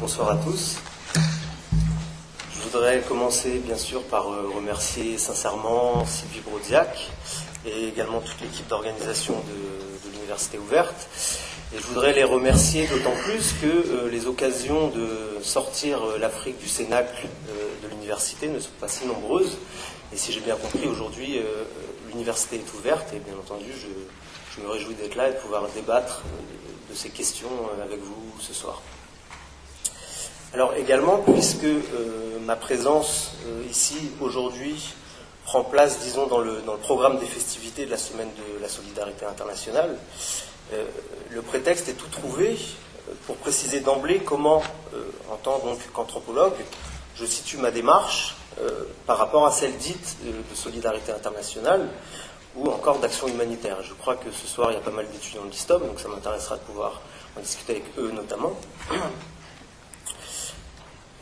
bonsoir 0.00 0.30
à 0.30 0.36
tous. 0.36 0.76
Je 1.14 2.60
voudrais 2.62 3.00
commencer 3.00 3.58
bien 3.58 3.76
sûr 3.76 4.02
par 4.04 4.28
euh, 4.28 4.50
remercier 4.54 5.18
sincèrement 5.18 6.04
Sylvie 6.06 6.40
Brodiac 6.40 7.10
et 7.66 7.88
également 7.88 8.20
toute 8.20 8.40
l'équipe 8.40 8.66
d'organisation 8.68 9.34
de, 9.34 10.10
l'Université 10.12 10.58
ouverte. 10.58 11.08
Et 11.74 11.78
je 11.78 11.82
voudrais 11.82 12.14
les 12.14 12.24
remercier 12.24 12.86
d'autant 12.86 13.14
plus 13.24 13.52
que 13.60 13.66
euh, 13.66 14.10
les 14.10 14.26
occasions 14.26 14.88
de 14.88 15.42
sortir 15.42 16.02
euh, 16.02 16.18
l'Afrique 16.18 16.58
du 16.58 16.68
cénacle 16.68 17.28
de 17.82 17.88
l'université 17.88 18.48
ne 18.48 18.58
sont 18.58 18.70
pas 18.80 18.88
si 18.88 19.06
nombreuses. 19.06 19.58
Et 20.12 20.16
si 20.16 20.32
j'ai 20.32 20.40
bien 20.40 20.56
compris, 20.56 20.86
aujourd'hui, 20.86 21.40
l'université 22.08 22.56
est 22.56 22.74
ouverte 22.78 23.12
et 23.12 23.18
bien 23.18 23.34
entendu, 23.34 23.70
je, 23.76 23.88
je 24.56 24.64
me 24.64 24.70
réjouis 24.70 24.94
d'être 24.94 25.16
là 25.16 25.28
et 25.28 25.32
de 25.32 25.38
pouvoir 25.38 25.66
débattre 25.74 26.22
de 26.88 26.94
ces 26.94 27.10
questions 27.10 27.50
avec 27.82 28.00
vous 28.00 28.40
ce 28.40 28.54
soir. 28.54 28.80
Alors 30.54 30.74
également, 30.76 31.18
puisque 31.18 31.64
euh, 31.64 32.38
ma 32.44 32.54
présence 32.54 33.32
euh, 33.48 33.64
ici 33.68 34.12
aujourd'hui 34.20 34.94
prend 35.44 35.64
place, 35.64 35.98
disons, 35.98 36.28
dans 36.28 36.38
le, 36.38 36.62
programme 36.80 37.18
des 37.18 37.26
festivités 37.26 37.86
de 37.86 37.90
la 37.90 37.96
semaine 37.96 38.28
de 38.28 38.62
la 38.62 38.68
solidarité 38.68 39.26
internationale, 39.26 39.98
euh, 40.72 40.84
le 41.30 41.42
prétexte 41.42 41.88
est 41.88 41.94
tout 41.94 42.06
trouvé 42.06 42.56
pour 43.26 43.34
préciser 43.34 43.80
d'emblée 43.80 44.20
comment, 44.20 44.62
en 45.30 45.36
tant 45.36 45.60
qu'anthropologue, 45.92 46.54
je 47.16 47.26
situe 47.26 47.58
ma 47.58 47.70
démarche 47.70 48.36
par 49.06 49.18
rapport 49.18 49.46
à 49.46 49.52
celle 49.52 49.76
dite 49.76 50.16
de 50.24 50.54
solidarité 50.54 51.12
internationale 51.12 51.86
ou 52.56 52.70
encore 52.70 53.00
d'action 53.00 53.28
humanitaire. 53.28 53.82
Je 53.82 53.92
crois 53.92 54.16
que 54.16 54.30
ce 54.32 54.46
soir, 54.46 54.70
il 54.70 54.74
y 54.74 54.78
a 54.78 54.80
pas 54.80 54.90
mal 54.90 55.06
d'étudiants 55.10 55.44
de 55.44 55.50
l'ISTOM, 55.50 55.82
donc 55.86 56.00
ça 56.00 56.08
m'intéressera 56.08 56.56
de 56.56 56.62
pouvoir 56.62 57.02
en 57.36 57.40
discuter 57.40 57.72
avec 57.72 57.84
eux 57.98 58.10
notamment. 58.12 58.54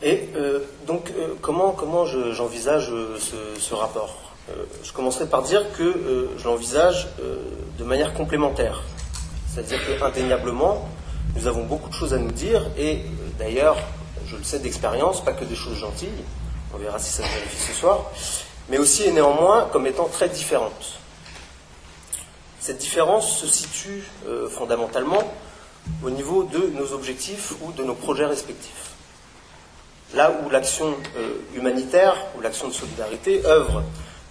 Et 0.03 0.29
euh, 0.35 0.59
donc, 0.85 1.11
euh, 1.17 1.33
comment, 1.41 2.05
j'envisage 2.05 2.89
euh, 2.91 3.17
ce, 3.57 3.73
rapport? 3.73 4.17
Je 4.83 4.91
commencerai 4.91 5.25
par 5.27 5.41
dire 5.41 5.71
que 5.77 6.29
je 6.37 6.43
l'envisage 6.43 7.07
de 7.77 7.83
manière 7.85 8.13
complémentaire. 8.13 8.81
C'est-à-dire 9.47 9.79
qu'indéniablement, 9.97 10.89
nous 11.37 11.47
avons 11.47 11.63
beaucoup 11.63 11.87
de 11.87 11.93
choses 11.93 12.13
à 12.13 12.17
nous 12.17 12.31
dire, 12.31 12.69
et 12.77 13.03
d'ailleurs, 13.39 13.77
je 14.27 14.35
le 14.35 14.43
sais 14.43 14.59
d'expérience, 14.59 15.23
pas 15.23 15.31
que 15.31 15.45
des 15.45 15.55
choses 15.55 15.77
gentilles, 15.77 16.09
on 16.73 16.77
verra 16.77 16.99
si 16.99 17.13
ça 17.13 17.23
se 17.23 17.33
vérifie 17.33 17.71
ce 17.71 17.71
soir, 17.71 18.11
mais 18.67 18.77
aussi 18.79 19.03
et 19.03 19.13
néanmoins 19.13 19.69
comme 19.71 19.87
étant 19.87 20.09
très 20.09 20.27
différentes. 20.27 20.99
Cette 22.59 22.79
différence 22.79 23.37
se 23.37 23.47
situe 23.47 24.03
fondamentalement 24.49 25.23
au 26.03 26.09
niveau 26.09 26.43
de 26.43 26.69
nos 26.77 26.91
objectifs 26.91 27.53
ou 27.61 27.71
de 27.71 27.85
nos 27.85 27.95
projets 27.95 28.25
respectifs. 28.25 28.93
Là 30.13 30.31
où 30.43 30.49
l'action 30.49 30.95
euh, 31.17 31.37
humanitaire 31.55 32.15
ou 32.37 32.41
l'action 32.41 32.67
de 32.67 32.73
solidarité 32.73 33.43
œuvre 33.45 33.83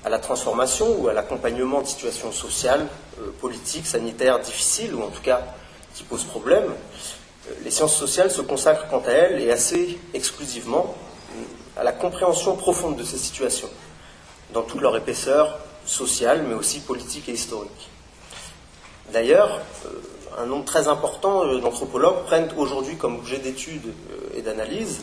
à 0.05 0.09
la 0.09 0.21
transformation 0.21 0.97
ou 1.01 1.09
à 1.09 1.13
l'accompagnement 1.13 1.81
de 1.81 1.87
situations 1.87 2.31
sociales, 2.31 2.87
euh, 3.21 3.31
politiques, 3.41 3.87
sanitaires 3.87 4.39
difficiles, 4.39 4.95
ou 4.95 5.03
en 5.03 5.09
tout 5.09 5.23
cas 5.23 5.43
qui 5.95 6.05
posent 6.05 6.25
problème, 6.25 6.65
euh, 6.65 7.53
les 7.65 7.73
sciences 7.73 7.97
sociales 7.97 8.31
se 8.31 8.43
consacrent 8.43 8.87
quant 8.89 9.03
à 9.07 9.11
elles 9.11 9.41
et 9.41 9.51
assez 9.51 9.99
exclusivement 10.15 10.95
à 11.77 11.83
la 11.83 11.93
compréhension 11.93 12.55
profonde 12.55 12.97
de 12.97 13.03
ces 13.03 13.19
situations, 13.19 13.71
dans 14.53 14.63
toute 14.63 14.83
leur 14.83 14.97
épaisseur 14.97 15.59
sociale, 15.85 16.45
mais 16.47 16.55
aussi 16.55 16.79
politique 16.79 17.29
et 17.29 17.33
historique. 17.33 17.91
D'ailleurs, 19.13 19.61
un 20.39 20.47
nombre 20.47 20.65
très 20.65 20.87
important 20.87 21.45
d'anthropologues 21.59 22.25
prennent 22.27 22.51
aujourd'hui 22.57 22.97
comme 22.97 23.17
objet 23.17 23.39
d'étude 23.39 23.93
et 24.35 24.43
d'analyse 24.43 25.03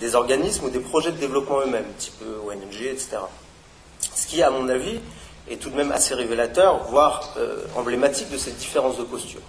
des 0.00 0.14
organismes 0.14 0.64
ou 0.64 0.70
des 0.70 0.80
projets 0.80 1.12
de 1.12 1.18
développement 1.18 1.60
eux-mêmes, 1.60 1.92
type 1.98 2.22
ONG, 2.46 2.82
etc. 2.82 3.18
Ce 4.14 4.26
qui, 4.26 4.42
à 4.42 4.50
mon 4.50 4.68
avis, 4.68 4.98
est 5.48 5.56
tout 5.56 5.70
de 5.70 5.76
même 5.76 5.92
assez 5.92 6.14
révélateur, 6.14 6.84
voire 6.84 7.34
euh, 7.36 7.64
emblématique 7.76 8.30
de 8.30 8.38
cette 8.38 8.56
différence 8.56 8.98
de 8.98 9.04
posture. 9.04 9.40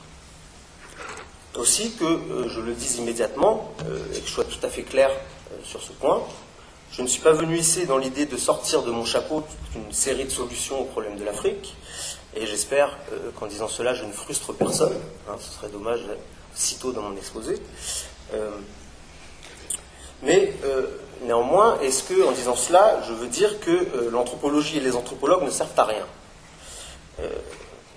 Aussi 1.56 1.94
que, 1.94 2.03
euh, 2.03 2.50
je 2.50 2.59
le 2.59 2.74
dis 2.74 2.98
immédiatement, 2.98 3.74
euh, 3.86 4.00
et 4.16 4.20
que 4.20 4.28
je 4.28 4.31
sois 4.31 4.46
tout 4.46 4.64
à 4.64 4.70
fait 4.70 4.84
clair 4.84 5.09
sur 5.64 5.81
ce 5.81 5.92
point, 5.92 6.22
je 6.92 7.02
ne 7.02 7.08
suis 7.08 7.22
pas 7.22 7.31
venu 7.31 7.58
ici 7.58 7.86
dans 7.86 7.98
l'idée 7.98 8.25
de 8.25 8.38
sortir 8.38 8.84
de 8.84 8.92
mon 8.92 9.06
chapeau 9.06 9.44
une 9.75 9.94
série 9.94 10.25
de 10.25 10.30
solutions 10.30 10.81
aux 10.81 10.86
problèmes 10.86 11.18
de 11.18 11.24
l'Afrique, 11.24 11.75
et 12.36 12.46
j'espère 12.46 12.98
qu'en 13.38 13.48
disant 13.48 13.68
cela, 13.68 13.94
je 13.94 14.04
ne 14.04 14.12
frustre 14.12 14.54
personne, 14.54 14.94
hein, 15.30 15.36
ce 15.40 15.52
serait 15.52 15.70
dommage 15.70 16.02
sitôt 16.54 16.92
dans 16.92 17.02
mon 17.02 17.16
exposé. 17.16 17.62
Mais 20.24 20.54
euh, 20.66 20.88
néanmoins, 21.24 21.80
est-ce 21.80 22.04
que, 22.04 22.28
en 22.28 22.32
disant 22.32 22.56
cela, 22.56 23.02
je 23.08 23.14
veux 23.14 23.28
dire 23.28 23.59
que 23.59 23.72
euh, 23.72 24.09
l'anthropologie 24.12 24.78
et 24.78 24.82
les 24.82 24.96
anthropologues 24.96 25.44
ne 25.44 25.50
servent 25.50 25.78
à 25.78 25.86
rien? 25.86 26.06
Euh, 27.20 27.30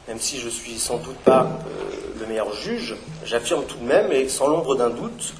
Même 0.08 0.20
si 0.20 0.38
je 0.38 0.48
suis 0.48 0.78
sans 0.78 0.98
doute 0.98 1.18
pas 1.18 1.48
le 2.20 2.26
meilleur 2.26 2.52
juge, 2.54 2.96
j'affirme 3.24 3.64
tout 3.64 3.78
de 3.78 3.84
même, 3.84 4.12
et 4.12 4.28
sans 4.28 4.48
l'ombre 4.48 4.76
d'un 4.76 4.90
doute, 4.90 5.34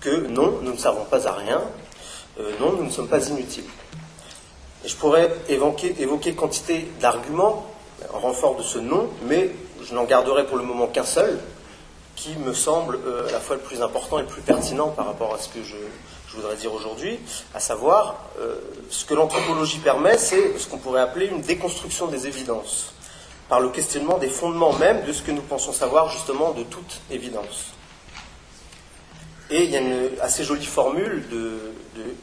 que 0.00 0.26
non, 0.28 0.58
nous 0.62 0.72
ne 0.72 0.78
servons 0.78 1.04
pas 1.04 1.28
à 1.28 1.32
rien, 1.32 1.62
non, 2.58 2.72
nous 2.72 2.84
ne 2.84 2.90
sommes 2.90 3.08
pas 3.08 3.28
inutiles. 3.28 3.68
Je 4.84 4.94
pourrais 4.96 5.30
évoquer, 5.48 5.94
évoquer 6.00 6.34
quantité 6.34 6.88
d'arguments 7.00 7.66
en 8.12 8.18
renfort 8.18 8.56
de 8.56 8.62
ce 8.62 8.78
non, 8.78 9.08
mais 9.26 9.50
je 9.84 9.94
n'en 9.94 10.04
garderai 10.04 10.46
pour 10.46 10.56
le 10.56 10.64
moment 10.64 10.86
qu'un 10.86 11.04
seul, 11.04 11.38
qui 12.16 12.36
me 12.36 12.52
semble 12.52 12.98
à 13.28 13.32
la 13.32 13.40
fois 13.40 13.56
le 13.56 13.62
plus 13.62 13.82
important 13.82 14.18
et 14.18 14.22
le 14.22 14.28
plus 14.28 14.42
pertinent 14.42 14.88
par 14.88 15.06
rapport 15.06 15.34
à 15.34 15.38
ce 15.38 15.48
que 15.48 15.62
je, 15.62 15.76
voudrais 16.34 16.56
dire 16.56 16.72
aujourd'hui, 16.72 17.18
à 17.54 17.60
savoir 17.60 18.16
euh, 18.40 18.56
ce 18.88 19.04
que 19.04 19.14
l'anthropologie 19.14 19.78
permet, 19.78 20.16
c'est 20.16 20.58
ce 20.58 20.68
qu'on 20.68 20.78
pourrait 20.78 21.00
appeler 21.00 21.26
une 21.26 21.40
déconstruction 21.40 22.06
des 22.06 22.26
évidences, 22.26 22.92
par 23.48 23.60
le 23.60 23.68
questionnement 23.70 24.18
des 24.18 24.28
fondements 24.28 24.72
même 24.74 25.04
de 25.04 25.12
ce 25.12 25.22
que 25.22 25.32
nous 25.32 25.42
pensons 25.42 25.72
savoir 25.72 26.08
justement 26.10 26.52
de 26.52 26.62
toute 26.62 27.00
évidence. 27.10 27.72
Et 29.50 29.64
il 29.64 29.70
y 29.70 29.76
a 29.76 29.80
une 29.80 30.10
assez 30.20 30.44
jolie 30.44 30.64
formule 30.64 31.28
de, 31.28 31.58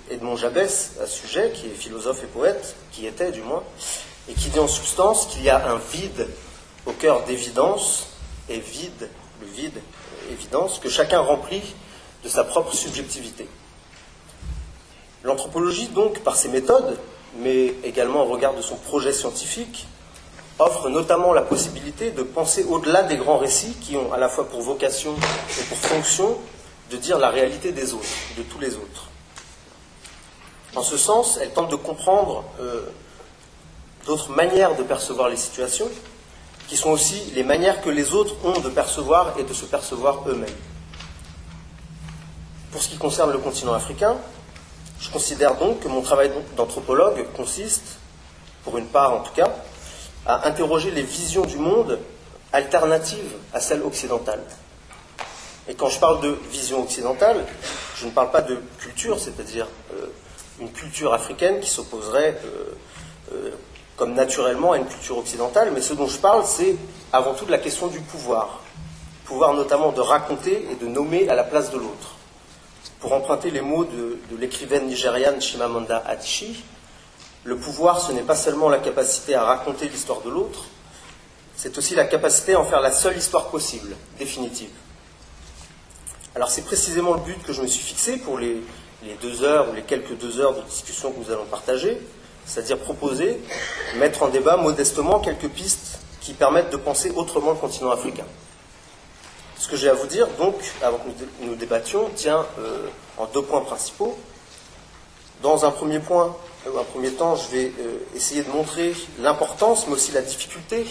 Edmond 0.09 0.37
Jabès 0.37 0.93
à 1.03 1.05
ce 1.05 1.19
sujet, 1.19 1.51
qui 1.53 1.67
est 1.67 1.71
philosophe 1.71 2.23
et 2.23 2.27
poète, 2.27 2.75
qui 2.91 3.05
était 3.05 3.31
du 3.31 3.41
moins, 3.41 3.63
et 4.29 4.33
qui 4.33 4.49
dit 4.49 4.59
en 4.59 4.67
substance 4.67 5.27
qu'il 5.27 5.43
y 5.43 5.49
a 5.49 5.69
un 5.69 5.77
vide 5.91 6.27
au 6.85 6.93
cœur 6.93 7.23
d'évidence, 7.25 8.07
et 8.49 8.59
vide, 8.59 9.09
le 9.41 9.47
vide, 9.47 9.81
évidence, 10.31 10.79
que 10.79 10.89
chacun 10.89 11.19
remplit 11.19 11.63
de 12.23 12.29
sa 12.29 12.43
propre 12.43 12.73
subjectivité. 12.73 13.47
L'anthropologie, 15.23 15.87
donc, 15.87 16.19
par 16.19 16.35
ses 16.35 16.49
méthodes, 16.49 16.97
mais 17.39 17.75
également 17.83 18.23
au 18.23 18.25
regard 18.25 18.55
de 18.55 18.61
son 18.61 18.75
projet 18.75 19.13
scientifique, 19.13 19.87
offre 20.59 20.89
notamment 20.89 21.33
la 21.33 21.43
possibilité 21.43 22.11
de 22.11 22.23
penser 22.23 22.63
au-delà 22.63 23.03
des 23.03 23.17
grands 23.17 23.37
récits 23.37 23.75
qui 23.79 23.95
ont 23.95 24.11
à 24.11 24.17
la 24.17 24.29
fois 24.29 24.47
pour 24.49 24.61
vocation 24.61 25.13
et 25.59 25.63
pour 25.65 25.77
fonction 25.77 26.37
de 26.89 26.97
dire 26.97 27.19
la 27.19 27.29
réalité 27.29 27.71
des 27.71 27.93
autres, 27.93 28.07
de 28.37 28.43
tous 28.43 28.59
les 28.59 28.75
autres. 28.75 29.09
En 30.75 30.83
ce 30.83 30.97
sens, 30.97 31.37
elle 31.41 31.51
tente 31.51 31.69
de 31.69 31.75
comprendre 31.75 32.43
euh, 32.59 32.81
d'autres 34.05 34.31
manières 34.31 34.75
de 34.75 34.83
percevoir 34.83 35.29
les 35.29 35.37
situations, 35.37 35.89
qui 36.67 36.75
sont 36.75 36.89
aussi 36.89 37.31
les 37.33 37.43
manières 37.43 37.81
que 37.81 37.89
les 37.89 38.13
autres 38.13 38.35
ont 38.43 38.59
de 38.59 38.69
percevoir 38.69 39.39
et 39.39 39.43
de 39.43 39.53
se 39.53 39.65
percevoir 39.65 40.27
eux-mêmes. 40.27 40.49
Pour 42.71 42.83
ce 42.83 42.89
qui 42.89 42.97
concerne 42.97 43.31
le 43.31 43.37
continent 43.37 43.73
africain, 43.73 44.17
je 44.99 45.09
considère 45.09 45.55
donc 45.55 45.79
que 45.79 45.87
mon 45.87 46.01
travail 46.01 46.31
d'anthropologue 46.55 47.25
consiste, 47.35 47.97
pour 48.63 48.77
une 48.77 48.87
part 48.87 49.13
en 49.13 49.21
tout 49.21 49.33
cas, 49.33 49.55
à 50.25 50.47
interroger 50.47 50.91
les 50.91 51.03
visions 51.03 51.45
du 51.45 51.57
monde 51.57 51.99
alternatives 52.51 53.33
à 53.53 53.59
celles 53.59 53.81
occidentales. 53.81 54.43
Et 55.69 55.75
quand 55.75 55.89
je 55.89 55.99
parle 55.99 56.21
de 56.21 56.37
vision 56.49 56.83
occidentale, 56.83 57.45
je 57.95 58.05
ne 58.05 58.11
parle 58.11 58.31
pas 58.31 58.41
de 58.41 58.61
culture, 58.79 59.19
c'est-à-dire 59.19 59.67
euh, 59.93 60.07
une 60.59 60.71
culture 60.71 61.13
africaine 61.13 61.59
qui 61.59 61.69
s'opposerait 61.69 62.39
euh, 62.45 62.75
euh, 63.33 63.51
comme 63.97 64.13
naturellement 64.13 64.73
à 64.73 64.77
une 64.77 64.85
culture 64.85 65.17
occidentale, 65.17 65.71
mais 65.73 65.81
ce 65.81 65.93
dont 65.93 66.07
je 66.07 66.19
parle, 66.19 66.45
c'est 66.45 66.77
avant 67.11 67.33
tout 67.33 67.45
de 67.45 67.51
la 67.51 67.57
question 67.57 67.87
du 67.87 67.99
pouvoir. 67.99 68.61
Pouvoir 69.25 69.53
notamment 69.53 69.91
de 69.91 69.99
raconter 69.99 70.67
et 70.71 70.75
de 70.75 70.87
nommer 70.87 71.27
à 71.27 71.35
la 71.35 71.43
place 71.43 71.71
de 71.71 71.77
l'autre. 71.77 72.15
Pour 72.99 73.11
emprunter 73.13 73.49
les 73.49 73.61
mots 73.61 73.85
de, 73.85 74.19
l'écrivaine 74.39 74.85
nigériane 74.85 75.41
Chimamanda 75.41 76.03
Adichie, 76.05 76.63
le 77.43 77.57
pouvoir, 77.57 77.99
ce 77.99 78.11
n'est 78.11 78.21
pas 78.21 78.35
seulement 78.35 78.69
la 78.69 78.77
capacité 78.77 79.33
à 79.33 79.43
raconter 79.43 79.89
l'histoire 79.89 80.21
de 80.21 80.29
l'autre, 80.29 80.65
c'est 81.55 81.75
aussi 81.77 81.95
la 81.95 82.05
capacité 82.05 82.53
à 82.53 82.59
en 82.59 82.65
faire 82.65 82.81
la 82.81 82.91
seule 82.91 83.17
histoire 83.17 83.47
possible, 83.47 83.95
définitive. 84.19 84.69
Alors 86.35 86.49
c'est 86.49 86.61
précisément 86.63 87.15
le 87.15 87.21
but 87.21 87.41
que 87.41 87.51
je 87.51 87.63
me 87.63 87.67
suis 87.67 87.83
fixé 87.83 88.17
pour 88.17 88.37
les, 88.37 88.61
deux 89.21 89.43
heures 89.43 89.71
ou 89.71 89.73
les 89.73 89.81
quelques 89.81 90.15
deux 90.17 90.39
heures 90.39 90.53
de 90.53 90.61
discussion 90.61 91.11
que 91.11 91.19
nous 91.19 91.31
allons 91.31 91.45
partager, 91.45 91.99
c'est-à-dire 92.47 92.79
proposer, 92.79 93.39
mettre 93.97 94.23
en 94.23 94.29
débat 94.29 94.57
modestement 94.57 95.19
quelques 95.19 95.49
pistes 95.49 95.99
qui 96.21 96.33
permettent 96.33 96.71
de 96.71 96.77
penser 96.77 97.11
autrement 97.15 97.51
le 97.51 97.57
continent 97.57 97.91
africain. 97.91 98.25
Ce 99.59 99.67
que 99.67 99.75
j'ai 99.75 99.89
à 99.89 99.93
vous 99.93 100.07
dire, 100.07 100.27
donc, 100.37 100.55
avant 100.81 100.97
que 100.97 101.09
nous 101.41 101.55
débattions, 101.55 102.09
tient 102.15 102.45
euh, 102.59 102.87
en 103.17 103.25
deux 103.25 103.41
points 103.41 103.61
principaux. 103.61 104.17
Dans 105.41 105.65
un 105.65 105.71
premier 105.71 105.99
point, 105.99 106.35
un 106.65 106.83
premier 106.83 107.11
temps, 107.11 107.35
je 107.35 107.49
vais 107.49 107.71
euh, 107.79 107.99
essayer 108.15 108.43
de 108.43 108.49
montrer 108.49 108.93
l'importance, 109.19 109.87
mais 109.87 109.93
aussi 109.93 110.11
la 110.11 110.21
difficulté 110.21 110.85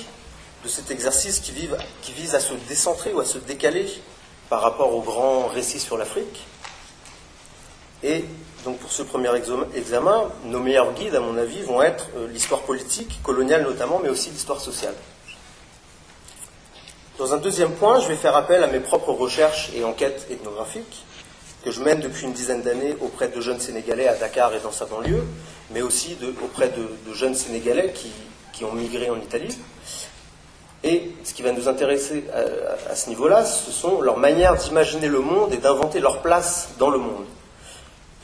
de 0.64 0.68
cet 0.68 0.90
exercice 0.90 1.40
qui, 1.40 1.52
qui, 2.02 2.12
vise 2.12 2.34
à 2.34 2.40
se 2.40 2.54
décentrer 2.68 3.12
ou 3.12 3.20
à 3.20 3.24
se 3.24 3.38
décaler 3.38 3.86
par 4.48 4.62
rapport 4.62 4.94
au 4.94 5.00
grand 5.00 5.46
récit 5.46 5.80
sur 5.80 5.96
l'Afrique. 5.96 6.44
Et 8.02 8.24
donc 8.66 8.78
pour 8.78 8.90
ce 8.90 9.04
premier 9.04 9.30
examen, 9.76 10.28
nos 10.44 10.58
meilleurs 10.58 10.92
guides, 10.92 11.14
à 11.14 11.20
mon 11.20 11.38
avis, 11.38 11.62
vont 11.62 11.80
être 11.82 12.08
euh, 12.16 12.26
l'histoire 12.26 12.62
politique, 12.62 13.20
coloniale 13.22 13.62
notamment, 13.62 14.00
mais 14.02 14.08
aussi 14.08 14.28
l'histoire 14.30 14.60
sociale. 14.60 14.94
Dans 17.16 17.32
un 17.32 17.36
deuxième 17.36 17.70
point, 17.70 18.00
je 18.00 18.08
vais 18.08 18.16
faire 18.16 18.34
appel 18.36 18.64
à 18.64 18.66
mes 18.66 18.80
propres 18.80 19.12
recherches 19.12 19.70
et 19.76 19.84
enquêtes 19.84 20.26
ethnographiques 20.30 21.04
que 21.64 21.70
je 21.70 21.80
mène 21.80 22.00
depuis 22.00 22.24
une 22.24 22.32
dizaine 22.32 22.62
d'années 22.62 22.96
auprès 23.00 23.28
de 23.28 23.40
jeunes 23.40 23.60
Sénégalais 23.60 24.08
à 24.08 24.16
Dakar 24.16 24.52
et 24.52 24.58
dans 24.60 24.72
sa 24.72 24.84
banlieue, 24.84 25.22
mais 25.70 25.82
aussi 25.82 26.16
auprès 26.42 26.68
de, 26.68 27.14
jeunes 27.14 27.34
Sénégalais 27.36 27.92
qui, 28.52 28.64
ont 28.64 28.72
migré 28.72 29.10
en 29.10 29.16
Italie. 29.16 29.56
Et 30.82 31.12
ce 31.24 31.34
qui 31.34 31.42
va 31.42 31.52
nous 31.52 31.68
intéresser 31.68 32.24
à, 32.90 32.94
ce 32.96 33.08
niveau-là, 33.10 33.44
ce 33.44 33.70
sont 33.70 34.00
leurs 34.00 34.16
manières 34.18 34.56
d'imaginer 34.56 35.08
le 35.08 35.20
monde 35.20 35.52
et 35.52 35.58
d'inventer 35.58 36.00
leur 36.00 36.20
place 36.20 36.70
dans 36.78 36.90
le 36.90 36.98
monde. 36.98 37.26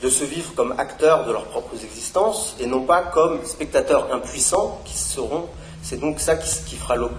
De 0.03 0.09
se 0.09 0.23
vivre 0.23 0.53
comme 0.53 0.75
acteurs 0.77 1.25
de 1.25 1.31
leurs 1.31 1.45
propres 1.45 1.83
existences 1.83 2.55
et 2.59 2.67
non 2.67 2.83
pas 2.83 3.01
comme 3.01 3.43
spectateurs 3.45 4.13
impuissants 4.13 4.81
qui 4.85 4.97
seront. 4.97 5.45
C'est 5.81 5.99
donc 5.99 6.19
ça 6.19 6.35
qui, 6.35 6.75
fera 6.75 6.95
le 6.95 7.09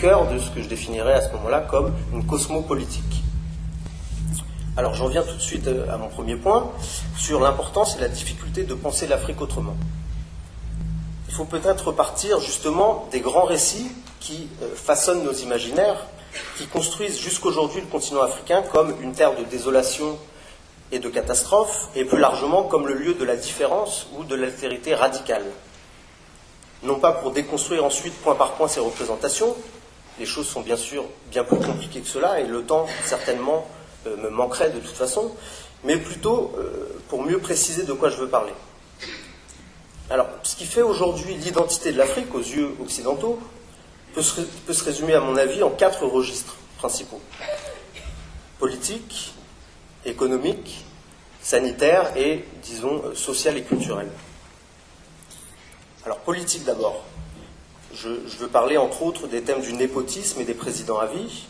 cœur 0.00 0.26
de 0.26 0.38
ce 0.38 0.50
que 0.50 0.60
je 0.62 0.68
définirais 0.68 1.14
à 1.14 1.20
ce 1.20 1.32
moment-là 1.34 1.60
comme 1.60 1.92
une 2.12 2.26
cosmopolitique. 2.26 3.22
Alors 4.76 4.94
j'en 4.94 5.08
viens 5.08 5.22
tout 5.22 5.34
de 5.34 5.42
suite 5.42 5.66
euh, 5.66 5.92
à 5.92 5.98
mon 5.98 6.08
premier 6.08 6.36
point, 6.36 6.70
sur 7.18 7.40
l'importance 7.40 7.96
et 7.96 8.00
la 8.00 8.08
difficulté 8.08 8.62
de 8.62 8.72
penser 8.72 9.06
l'Afrique 9.06 9.40
autrement. 9.40 9.76
Il 11.28 11.34
faut 11.34 11.44
peut-être 11.44 11.88
repartir 11.88 12.40
justement 12.40 13.06
des 13.10 13.20
grands 13.20 13.44
récits 13.44 13.92
qui 14.20 14.48
euh, 14.62 14.74
façonnent 14.74 15.24
nos 15.24 15.34
imaginaires, 15.34 16.06
qui 16.56 16.66
construisent 16.66 17.18
jusqu'aujourd'hui 17.18 17.82
le 17.82 17.88
continent 17.88 18.22
africain 18.22 18.62
comme 18.72 18.94
une 19.02 19.12
terre 19.12 19.36
de 19.36 19.44
désolation 19.44 20.18
et 20.92 20.98
de 20.98 21.08
catastrophe, 21.08 21.88
et 21.94 22.04
plus 22.04 22.18
largement 22.18 22.64
comme 22.64 22.86
le 22.86 22.94
lieu 22.94 23.14
de 23.14 23.24
la 23.24 23.36
différence 23.36 24.08
ou 24.16 24.24
de 24.24 24.34
l'altérité 24.34 24.94
radicale. 24.94 25.44
Non 26.82 26.98
pas 26.98 27.12
pour 27.12 27.30
déconstruire 27.30 27.84
ensuite 27.84 28.14
point 28.14 28.34
par 28.34 28.52
point 28.52 28.68
ces 28.68 28.80
représentations, 28.80 29.56
les 30.18 30.26
choses 30.26 30.48
sont 30.48 30.60
bien 30.60 30.76
sûr 30.76 31.04
bien 31.30 31.44
plus 31.44 31.58
compliquées 31.58 32.00
que 32.00 32.08
cela, 32.08 32.40
et 32.40 32.46
le 32.46 32.62
temps 32.62 32.86
certainement 33.04 33.66
euh, 34.06 34.16
me 34.16 34.30
manquerait 34.30 34.70
de 34.70 34.80
toute 34.80 34.96
façon, 34.96 35.32
mais 35.84 35.96
plutôt 35.96 36.52
euh, 36.58 37.00
pour 37.08 37.22
mieux 37.22 37.38
préciser 37.38 37.84
de 37.84 37.92
quoi 37.92 38.10
je 38.10 38.16
veux 38.16 38.28
parler. 38.28 38.52
Alors, 40.10 40.26
ce 40.42 40.56
qui 40.56 40.66
fait 40.66 40.82
aujourd'hui 40.82 41.36
l'identité 41.36 41.92
de 41.92 41.98
l'Afrique 41.98 42.34
aux 42.34 42.40
yeux 42.40 42.74
occidentaux 42.82 43.38
peut 44.12 44.22
se, 44.22 44.40
peut 44.40 44.72
se, 44.72 44.82
résumer, 44.82 45.14
à 45.14 45.20
mon 45.20 45.36
avis, 45.36 45.62
en 45.62 45.70
quatre 45.70 46.04
registres 46.04 46.56
principaux. 46.78 47.20
Politique, 48.58 49.34
économique, 50.04 50.84
sanitaire 51.42 52.16
et, 52.16 52.44
disons, 52.62 53.02
euh, 53.04 53.14
social 53.14 53.56
et 53.56 53.62
culturel. 53.62 54.08
Alors, 56.04 56.18
politique 56.18 56.64
d'abord. 56.64 57.04
Je, 57.94 58.08
veux 58.38 58.48
parler, 58.48 58.76
entre 58.76 59.02
autres, 59.02 59.26
des 59.26 59.42
thèmes 59.42 59.60
du 59.60 59.72
népotisme 59.72 60.40
et 60.40 60.44
des 60.44 60.54
présidents 60.54 60.98
à 60.98 61.06
vie, 61.06 61.44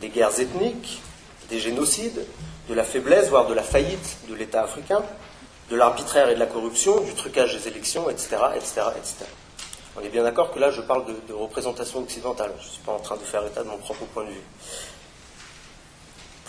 des 0.00 0.08
guerres 0.08 0.38
ethniques, 0.38 1.02
des 1.50 1.58
génocides, 1.58 2.24
de 2.68 2.74
la 2.74 2.84
faiblesse, 2.84 3.28
voire 3.28 3.46
de 3.46 3.54
la 3.54 3.62
faillite 3.62 4.18
de 4.28 4.34
l'État 4.34 4.62
africain, 4.62 5.02
de 5.70 5.76
l'arbitraire 5.76 6.28
et 6.30 6.34
de 6.34 6.38
la 6.38 6.46
corruption, 6.46 7.00
du 7.00 7.14
trucage 7.14 7.54
des 7.54 7.68
élections, 7.68 8.08
etc. 8.08 8.36
etc., 8.56 8.82
etc. 8.96 9.24
On 9.96 10.02
est 10.02 10.08
bien 10.08 10.22
d'accord 10.22 10.52
que 10.52 10.58
là, 10.58 10.70
je 10.70 10.80
parle 10.80 11.04
de, 11.28 11.32
représentation 11.32 12.00
occidentale. 12.00 12.52
Je 12.60 12.66
ne 12.66 12.70
suis 12.70 12.82
pas 12.82 12.92
en 12.92 13.00
train 13.00 13.16
de 13.16 13.22
faire 13.22 13.44
état 13.44 13.62
de 13.62 13.68
mon 13.68 13.78
propre 13.78 14.04
point 14.06 14.24
de 14.24 14.30
vue. 14.30 14.42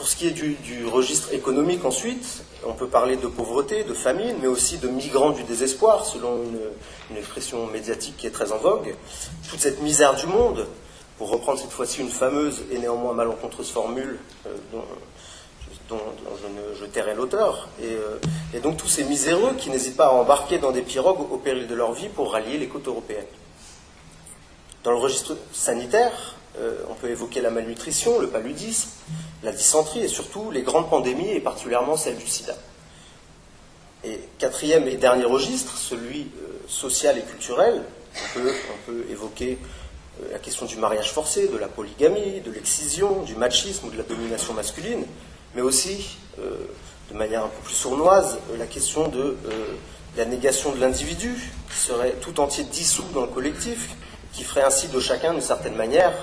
Pour 0.01 0.09
ce 0.09 0.15
qui 0.15 0.25
est 0.25 0.31
du, 0.31 0.87
registre 0.87 1.31
économique 1.31 1.85
ensuite, 1.85 2.41
on 2.65 2.73
peut 2.73 2.87
parler 2.87 3.17
de 3.17 3.27
pauvreté, 3.27 3.83
de 3.83 3.93
famine, 3.93 4.35
mais 4.41 4.47
aussi 4.47 4.79
de 4.79 4.87
migrants 4.87 5.29
du 5.29 5.43
désespoir, 5.43 6.07
selon 6.07 6.41
une, 7.11 7.17
expression 7.17 7.67
médiatique 7.67 8.17
qui 8.17 8.25
est 8.25 8.31
très 8.31 8.51
en 8.51 8.57
vogue. 8.57 8.95
Toute 9.47 9.59
cette 9.59 9.79
misère 9.83 10.15
du 10.15 10.25
monde, 10.25 10.65
pour 11.19 11.29
reprendre 11.29 11.59
cette 11.59 11.69
fois-ci 11.69 12.01
une 12.01 12.09
fameuse 12.09 12.63
et 12.71 12.79
néanmoins 12.79 13.13
malencontreuse 13.13 13.69
formule 13.69 14.17
euh, 14.47 14.55
dont, 15.87 15.99
je, 16.79 16.85
tairai 16.87 17.13
l'auteur. 17.13 17.69
Euh, 17.83 18.17
et, 18.55 18.59
donc 18.59 18.77
tous 18.77 18.87
ces 18.87 19.03
miséreux 19.03 19.53
qui 19.55 19.69
n'hésitent 19.69 19.97
pas 19.97 20.07
à 20.07 20.13
embarquer 20.13 20.57
dans 20.57 20.71
des 20.71 20.81
pirogues 20.81 21.31
au 21.31 21.37
péril 21.37 21.67
de 21.67 21.75
leur 21.75 21.91
vie 21.93 22.09
pour 22.09 22.31
rallier 22.31 22.57
les 22.57 22.67
côtes 22.67 22.87
européennes. 22.87 23.27
Dans 24.83 24.89
le 24.89 24.97
registre 24.97 25.37
sanitaire, 25.53 26.37
euh, 26.59 26.83
on 26.89 26.93
peut 26.93 27.09
évoquer 27.09 27.41
la 27.41 27.49
malnutrition, 27.49 28.19
le 28.19 28.27
paludisme, 28.27 28.89
la 29.43 29.51
dysenterie 29.51 30.01
et 30.01 30.07
surtout 30.07 30.51
les 30.51 30.61
grandes 30.61 30.89
pandémies 30.89 31.31
et 31.31 31.39
particulièrement 31.39 31.97
celle 31.97 32.17
du 32.17 32.27
sida. 32.27 32.55
Et 34.03 34.19
quatrième 34.39 34.87
et 34.87 34.97
dernier 34.97 35.25
registre, 35.25 35.77
celui 35.77 36.31
social 36.67 37.17
et 37.17 37.21
culturel, 37.21 37.83
on 38.35 38.39
peut, 38.85 39.05
évoquer 39.09 39.59
la 40.31 40.39
question 40.39 40.65
du 40.65 40.77
mariage 40.77 41.11
forcé, 41.11 41.47
de 41.47 41.57
la 41.57 41.67
polygamie, 41.67 42.41
de 42.41 42.51
l'excision, 42.51 43.21
du 43.23 43.35
machisme 43.35 43.87
ou 43.87 43.89
de 43.91 43.97
la 43.97 44.03
domination 44.03 44.53
masculine, 44.53 45.05
mais 45.55 45.61
aussi, 45.61 46.17
euh, 46.39 46.55
de 47.11 47.17
manière 47.17 47.43
un 47.43 47.47
peu 47.47 47.61
plus 47.63 47.73
sournoise, 47.73 48.39
euh, 48.51 48.57
la 48.57 48.67
question 48.67 49.07
de 49.07 49.19
euh, 49.19 49.75
la 50.17 50.25
négation 50.25 50.73
de 50.73 50.79
l'individu, 50.79 51.51
qui 51.69 51.77
serait 51.77 52.15
tout 52.21 52.39
entier 52.39 52.63
dissous 52.65 53.05
dans 53.13 53.21
le 53.21 53.27
collectif, 53.27 53.95
qui 54.33 54.43
ferait 54.43 54.63
ainsi 54.63 54.87
de 54.87 54.99
chacun, 54.99 55.33
d'une 55.33 55.41
certaine 55.41 55.75
manière, 55.75 56.13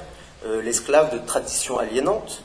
l'esclave 0.45 1.13
de 1.13 1.19
traditions 1.19 1.79
aliénantes. 1.79 2.43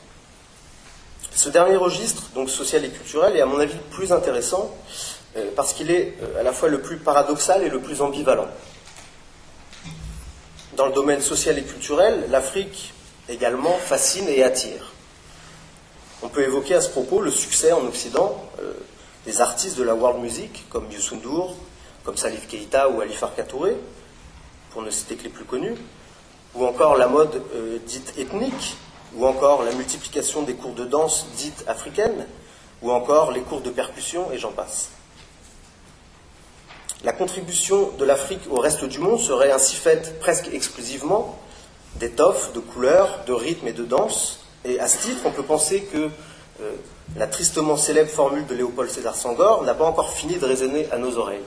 Ce 1.35 1.49
dernier 1.49 1.75
registre, 1.75 2.23
donc 2.35 2.49
social 2.49 2.83
et 2.85 2.89
culturel, 2.89 3.35
est 3.35 3.41
à 3.41 3.45
mon 3.45 3.59
avis 3.59 3.77
plus 3.91 4.11
intéressant 4.11 4.75
parce 5.55 5.73
qu'il 5.73 5.89
est 5.91 6.15
à 6.39 6.43
la 6.43 6.53
fois 6.53 6.69
le 6.69 6.81
plus 6.81 6.97
paradoxal 6.97 7.63
et 7.63 7.69
le 7.69 7.79
plus 7.79 8.01
ambivalent. 8.01 8.47
Dans 10.75 10.87
le 10.87 10.93
domaine 10.93 11.21
social 11.21 11.57
et 11.59 11.63
culturel, 11.63 12.25
l'Afrique 12.31 12.93
également 13.29 13.77
fascine 13.77 14.27
et 14.27 14.43
attire. 14.43 14.91
On 16.23 16.29
peut 16.29 16.41
évoquer 16.41 16.75
à 16.75 16.81
ce 16.81 16.89
propos 16.89 17.21
le 17.21 17.31
succès 17.31 17.71
en 17.73 17.85
Occident 17.85 18.43
euh, 18.59 18.73
des 19.25 19.41
artistes 19.41 19.77
de 19.77 19.83
la 19.83 19.93
world 19.93 20.19
music 20.21 20.65
comme 20.69 20.91
Youssou 20.91 21.17
N'Dour, 21.17 21.55
comme 22.03 22.17
Salif 22.17 22.47
Keita 22.47 22.89
ou 22.89 23.01
Ali 23.01 23.13
Farka 23.13 23.43
Touré, 23.43 23.75
pour 24.71 24.81
ne 24.81 24.89
citer 24.89 25.15
que 25.15 25.23
les 25.23 25.29
plus 25.29 25.45
connus, 25.45 25.75
ou 26.55 26.65
encore 26.65 26.97
la 26.97 27.07
mode 27.07 27.41
euh, 27.55 27.77
dite 27.85 28.13
ethnique, 28.17 28.77
ou 29.15 29.25
encore 29.25 29.63
la 29.63 29.71
multiplication 29.73 30.43
des 30.43 30.53
cours 30.53 30.73
de 30.73 30.85
danse 30.85 31.27
dites 31.35 31.63
africaines, 31.67 32.25
ou 32.81 32.91
encore 32.91 33.31
les 33.31 33.41
cours 33.41 33.61
de 33.61 33.69
percussion, 33.69 34.31
et 34.31 34.37
j'en 34.37 34.51
passe. 34.51 34.89
La 37.03 37.11
contribution 37.11 37.91
de 37.97 38.05
l'Afrique 38.05 38.41
au 38.49 38.59
reste 38.59 38.85
du 38.85 38.99
monde 38.99 39.19
serait 39.19 39.51
ainsi 39.51 39.75
faite 39.75 40.19
presque 40.19 40.49
exclusivement 40.53 41.37
d'étoffes, 41.95 42.53
de 42.53 42.59
couleurs, 42.59 43.25
de 43.27 43.33
rythmes 43.33 43.67
et 43.67 43.73
de 43.73 43.83
danse. 43.83 44.39
Et 44.65 44.79
à 44.79 44.87
ce 44.87 45.05
titre, 45.07 45.21
on 45.25 45.31
peut 45.31 45.43
penser 45.43 45.81
que 45.81 46.09
euh, 46.61 46.71
la 47.17 47.27
tristement 47.27 47.75
célèbre 47.75 48.09
formule 48.09 48.45
de 48.45 48.55
Léopold 48.55 48.89
Sédar 48.89 49.15
Sangor 49.15 49.63
n'a 49.63 49.73
pas 49.73 49.83
encore 49.83 50.11
fini 50.11 50.37
de 50.37 50.45
résonner 50.45 50.87
à 50.91 50.97
nos 50.97 51.17
oreilles. 51.17 51.43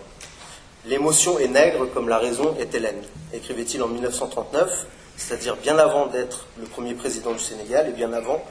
L'émotion 0.86 1.40
est 1.40 1.48
nègre 1.48 1.86
comme 1.92 2.08
la 2.08 2.18
raison 2.18 2.54
est 2.60 2.72
hélène, 2.72 3.02
écrivait-il 3.32 3.82
en 3.82 3.88
1939, 3.88 4.86
c'est-à-dire 5.16 5.56
bien 5.56 5.78
avant 5.78 6.06
d'être 6.06 6.46
le 6.60 6.66
premier 6.66 6.94
président 6.94 7.32
du 7.32 7.40
Sénégal 7.40 7.88
et 7.88 7.92
bien 7.92 8.12
avant 8.12 8.44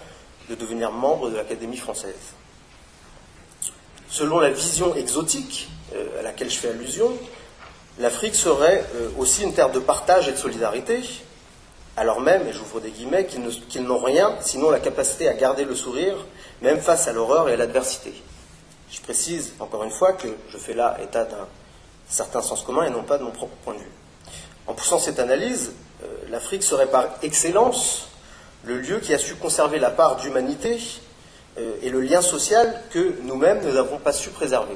de 0.50 0.56
devenir 0.56 0.92
membre 0.92 1.30
de 1.30 1.38
l'Académie 1.38 1.78
française. 1.78 2.34
Selon 4.10 4.40
la 4.40 4.50
vision 4.50 4.94
exotique 4.96 5.70
euh, 5.96 6.20
à 6.20 6.24
laquelle 6.24 6.50
je 6.50 6.58
fais 6.58 6.70
allusion, 6.72 7.10
l'Afrique 8.00 8.36
serait 8.36 8.84
euh, 8.96 9.10
aussi 9.18 9.44
une 9.44 9.54
terre 9.54 9.72
de 9.72 9.80
partage 9.80 10.28
et 10.28 10.34
de 10.34 10.38
solidarité, 10.38 11.04
alors 11.96 12.20
même, 12.20 12.46
et 12.50 12.52
j'ouvre 12.52 12.82
des 12.82 12.92
guillemets, 12.92 13.28
qu'ils 13.28 13.84
n'ont 13.84 14.00
rien 14.00 14.36
sinon 14.42 14.72
la 14.72 14.82
capacité 14.82 15.30
à 15.30 15.36
garder 15.36 15.64
le 15.64 15.74
sourire, 15.74 16.18
même 16.62 16.82
face 16.82 17.08
à 17.08 17.14
l'horreur 17.14 17.48
et 17.48 17.54
à 17.54 17.58
l'adversité. 17.58 18.14
Je 18.92 19.00
précise 19.00 19.54
encore 19.62 19.86
une 19.86 19.92
fois 19.92 20.12
que 20.12 20.28
je 20.50 20.58
fais 20.58 20.74
là 20.74 20.98
état 21.02 21.24
d'un 21.24 21.48
certain 22.08 22.42
sens 22.42 22.64
commun 22.64 22.86
et 22.86 22.90
non 22.90 23.04
pas 23.04 23.18
de 23.18 23.24
mon 23.24 23.32
propre 23.32 23.56
point 23.64 23.74
de 23.74 23.80
vue. 23.80 23.92
En 24.68 24.74
poussant 24.74 25.00
cette 25.00 25.20
analyse, 25.20 25.74
euh, 26.04 26.08
l'Afrique 26.30 26.64
serait 26.64 26.88
par 26.88 27.06
excellence 27.22 28.08
le 28.64 28.80
lieu 28.80 29.00
qui 29.00 29.14
a 29.14 29.20
su 29.20 29.36
conserver 29.36 29.80
la 29.80 29.92
part 29.92 30.18
d'humanité 30.18 30.80
et 31.82 31.90
le 31.90 32.02
lien 32.02 32.22
social 32.22 32.82
que 32.90 33.16
nous-mêmes 33.22 33.64
ne 33.64 33.72
n'avons 33.72 33.98
pas 33.98 34.12
su 34.12 34.30
préserver. 34.30 34.76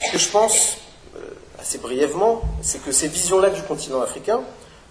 Ce 0.00 0.12
que 0.12 0.18
je 0.18 0.28
pense, 0.30 0.78
euh, 1.16 1.20
assez 1.58 1.78
brièvement, 1.78 2.40
c'est 2.62 2.82
que 2.82 2.90
ces 2.90 3.08
visions-là 3.08 3.50
du 3.50 3.62
continent 3.62 4.00
africain, 4.00 4.40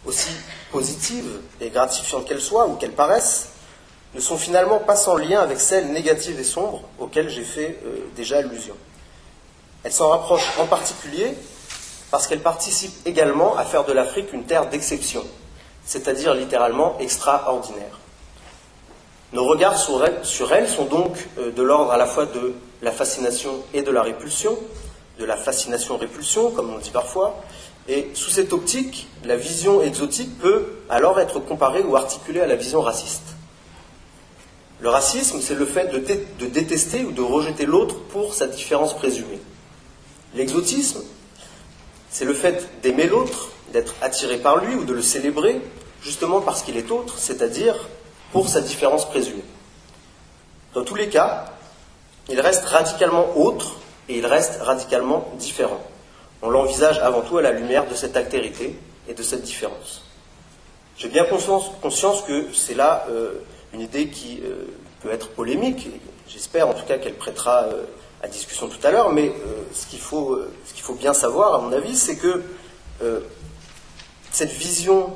aussi 0.05 0.29
positives 0.71 1.41
et 1.59 1.69
gratifiantes 1.69 2.25
qu'elles 2.27 2.41
soient 2.41 2.67
ou 2.67 2.75
qu'elles 2.75 2.93
paraissent, 2.93 3.49
ne 4.13 4.19
sont 4.19 4.37
finalement 4.37 4.79
pas 4.79 4.95
sans 4.95 5.17
lien 5.17 5.41
avec 5.41 5.59
celles 5.59 5.91
négatives 5.91 6.39
et 6.39 6.43
sombres 6.43 6.83
auxquelles 6.99 7.29
j'ai 7.29 7.43
fait 7.43 7.79
euh, 7.85 8.07
déjà 8.15 8.37
allusion. 8.37 8.75
Elles 9.83 9.91
s'en 9.91 10.09
rapprochent 10.09 10.57
en 10.59 10.65
particulier 10.65 11.33
parce 12.11 12.27
qu'elles 12.27 12.41
participent 12.41 13.05
également 13.05 13.55
à 13.57 13.65
faire 13.65 13.85
de 13.85 13.93
l'Afrique 13.93 14.33
une 14.33 14.43
terre 14.43 14.67
d'exception, 14.69 15.23
c'est-à-dire 15.85 16.33
littéralement 16.33 16.97
extraordinaire. 16.99 17.99
Nos 19.31 19.45
regards 19.45 19.77
sur 19.77 20.03
elles, 20.53 20.67
sont 20.67 20.85
donc 20.85 21.15
euh, 21.37 21.51
de 21.51 21.61
l'ordre 21.61 21.91
à 21.91 21.97
la 21.97 22.07
fois 22.07 22.25
de 22.25 22.55
la 22.81 22.91
fascination 22.91 23.51
et 23.73 23.83
de 23.83 23.91
la 23.91 24.01
répulsion, 24.01 24.57
de 25.19 25.25
la 25.25 25.37
fascination-répulsion, 25.37 26.51
comme 26.51 26.73
on 26.73 26.79
dit 26.79 26.89
parfois, 26.89 27.35
et 27.87 28.09
sous 28.13 28.29
cette 28.29 28.53
optique, 28.53 29.07
la 29.25 29.35
vision 29.35 29.81
exotique 29.81 30.37
peut 30.39 30.67
alors 30.89 31.19
être 31.19 31.39
comparée 31.39 31.81
ou 31.81 31.95
articulée 31.95 32.39
à 32.39 32.47
la 32.47 32.55
vision 32.55 32.81
raciste. 32.81 33.35
Le 34.79 34.89
racisme, 34.89 35.41
c'est 35.41 35.55
le 35.55 35.65
fait 35.65 35.87
de, 35.87 36.45
détester 36.45 37.03
ou 37.03 37.11
de 37.11 37.21
rejeter 37.21 37.65
l'autre 37.65 37.95
pour 38.11 38.33
sa 38.33 38.47
différence 38.47 38.95
présumée. 38.95 39.39
L'exotisme, 40.33 41.01
c'est 42.09 42.25
le 42.25 42.33
fait 42.33 42.69
d'aimer 42.81 43.07
l'autre, 43.07 43.49
d'être 43.73 43.95
attiré 44.01 44.37
par 44.37 44.57
lui 44.57 44.75
ou 44.75 44.83
de 44.83 44.93
le 44.93 45.01
célébrer, 45.01 45.61
justement 46.01 46.41
parce 46.41 46.63
qu'il 46.63 46.77
est 46.77 46.91
autre, 46.91 47.17
c'est-à-dire 47.17 47.75
pour 48.31 48.47
sa 48.47 48.61
différence 48.61 49.07
présumée. 49.09 49.43
Dans 50.73 50.83
tous 50.83 50.95
les 50.95 51.09
cas, 51.09 51.45
il 52.29 52.39
reste 52.39 52.65
radicalement 52.65 53.37
autre 53.37 53.77
et 54.07 54.17
il 54.17 54.25
reste 54.25 54.61
radicalement 54.61 55.31
différent. 55.37 55.81
On 56.41 56.49
l'envisage 56.49 56.99
avant 56.99 57.21
tout 57.21 57.37
à 57.37 57.41
la 57.41 57.51
lumière 57.51 57.87
de 57.87 57.95
cette 57.95 58.15
altérité 58.15 58.77
et 59.07 59.13
de 59.13 59.23
cette 59.23 59.41
différence. 59.41 60.03
J'ai 60.97 61.09
bien 61.09 61.25
conscience, 61.25 62.21
que 62.27 62.53
c'est 62.53 62.75
là 62.75 63.05
euh, 63.09 63.41
une 63.73 63.81
idée 63.81 64.09
qui 64.09 64.41
euh, 64.43 64.65
peut 65.01 65.11
être 65.11 65.29
polémique, 65.29 65.87
j'espère 66.27 66.67
en 66.67 66.73
tout 66.73 66.85
cas 66.85 66.97
qu'elle 66.97 67.15
prêtera 67.15 67.63
euh, 67.63 67.85
à 68.21 68.27
discussion 68.27 68.67
tout 68.67 68.85
à 68.85 68.91
l'heure, 68.91 69.11
mais 69.11 69.33
ce 69.73 69.85
qu'il 69.87 69.99
faut, 69.99 70.37
bien 70.95 71.13
savoir, 71.13 71.55
à 71.55 71.59
mon 71.59 71.71
avis, 71.71 71.95
c'est 71.95 72.17
que 72.17 72.43
cette 74.31 74.51
vision 74.51 75.15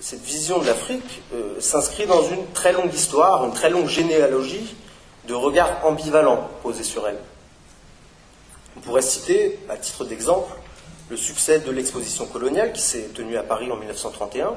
cette 0.00 0.22
vision 0.22 0.60
de 0.60 0.66
l'Afrique 0.66 1.22
s'inscrit 1.58 2.06
dans 2.06 2.22
une 2.28 2.46
très 2.52 2.72
longue 2.72 2.94
histoire, 2.94 3.44
une 3.44 3.52
très 3.52 3.70
longue 3.70 3.88
généalogie 3.88 4.76
de 5.26 5.34
regards 5.34 5.84
ambivalents 5.84 6.48
posés 6.62 6.84
sur 6.84 7.08
elle. 7.08 7.18
On 8.76 8.80
pourrait 8.80 9.02
citer, 9.02 9.58
à 9.68 9.76
titre 9.76 10.04
d'exemple, 10.04 10.52
le 11.08 11.16
succès 11.16 11.60
de 11.60 11.70
l'exposition 11.70 12.26
coloniale 12.26 12.72
qui 12.72 12.82
s'est 12.82 13.08
tenue 13.14 13.36
à 13.36 13.42
Paris 13.42 13.70
en 13.70 13.76
1931, 13.76 14.54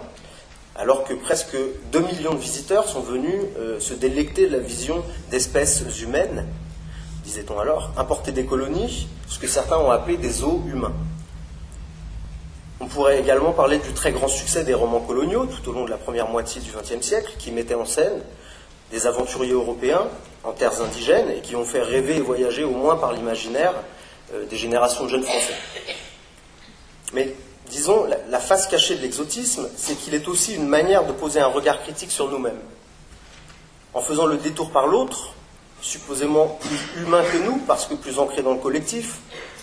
alors 0.75 1.03
que 1.03 1.13
presque 1.13 1.55
2 1.91 1.99
millions 1.99 2.33
de 2.33 2.39
visiteurs 2.39 2.87
sont 2.87 3.01
venus 3.01 3.41
euh, 3.57 3.79
se 3.79 3.93
délecter 3.93 4.47
de 4.47 4.53
la 4.53 4.59
vision 4.59 5.03
d'espèces 5.29 5.83
humaines, 6.01 6.47
disait-on 7.29 7.59
alors, 7.59 7.91
importées 7.95 8.31
des 8.31 8.45
colonies, 8.45 9.07
ce 9.27 9.37
que 9.37 9.47
certains 9.47 9.77
ont 9.77 9.91
appelé 9.91 10.17
des 10.17 10.43
eaux 10.43 10.63
humains. 10.67 10.93
On 12.79 12.87
pourrait 12.87 13.19
également 13.19 13.51
parler 13.51 13.77
du 13.77 13.93
très 13.93 14.11
grand 14.11 14.27
succès 14.27 14.63
des 14.63 14.73
romans 14.73 15.01
coloniaux 15.01 15.45
tout 15.45 15.69
au 15.69 15.73
long 15.73 15.85
de 15.85 15.91
la 15.91 15.97
première 15.97 16.27
moitié 16.27 16.59
du 16.59 16.71
XXe 16.71 17.05
siècle, 17.05 17.33
qui 17.37 17.51
mettaient 17.51 17.75
en 17.75 17.85
scène 17.85 18.23
des 18.89 19.05
aventuriers 19.05 19.53
européens 19.53 20.07
en 20.43 20.53
terres 20.53 20.81
indigènes 20.81 21.29
et 21.29 21.41
qui 21.41 21.55
ont 21.55 21.65
fait 21.65 21.83
rêver 21.83 22.17
et 22.17 22.21
voyager 22.21 22.63
au 22.63 22.71
moins 22.71 22.95
par 22.95 23.13
l'imaginaire 23.13 23.75
euh, 24.33 24.45
des 24.47 24.57
générations 24.57 25.03
de 25.03 25.09
jeunes 25.09 25.23
Français. 25.23 25.53
Mais 27.13 27.35
disons, 27.69 28.07
la, 28.27 28.39
face 28.39 28.65
cachée 28.65 28.95
de 28.95 29.01
l'exotisme, 29.01 29.69
c'est 29.77 29.93
qu'il 29.93 30.15
est 30.15 30.27
aussi 30.27 30.55
une 30.55 30.67
manière 30.67 31.05
de 31.05 31.11
poser 31.11 31.41
un 31.41 31.47
regard 31.47 31.79
critique 31.83 32.11
sur 32.11 32.27
nous-mêmes. 32.27 32.59
En 33.93 34.01
faisant 34.01 34.25
le 34.25 34.37
détour 34.37 34.71
par 34.71 34.87
l'autre, 34.87 35.35
supposément 35.81 36.59
plus 36.59 37.01
humain 37.01 37.23
que 37.23 37.37
nous, 37.37 37.57
parce 37.67 37.85
que 37.85 37.93
plus 37.93 38.19
ancré 38.19 38.41
dans 38.41 38.53
le 38.53 38.59
collectif, 38.59 39.19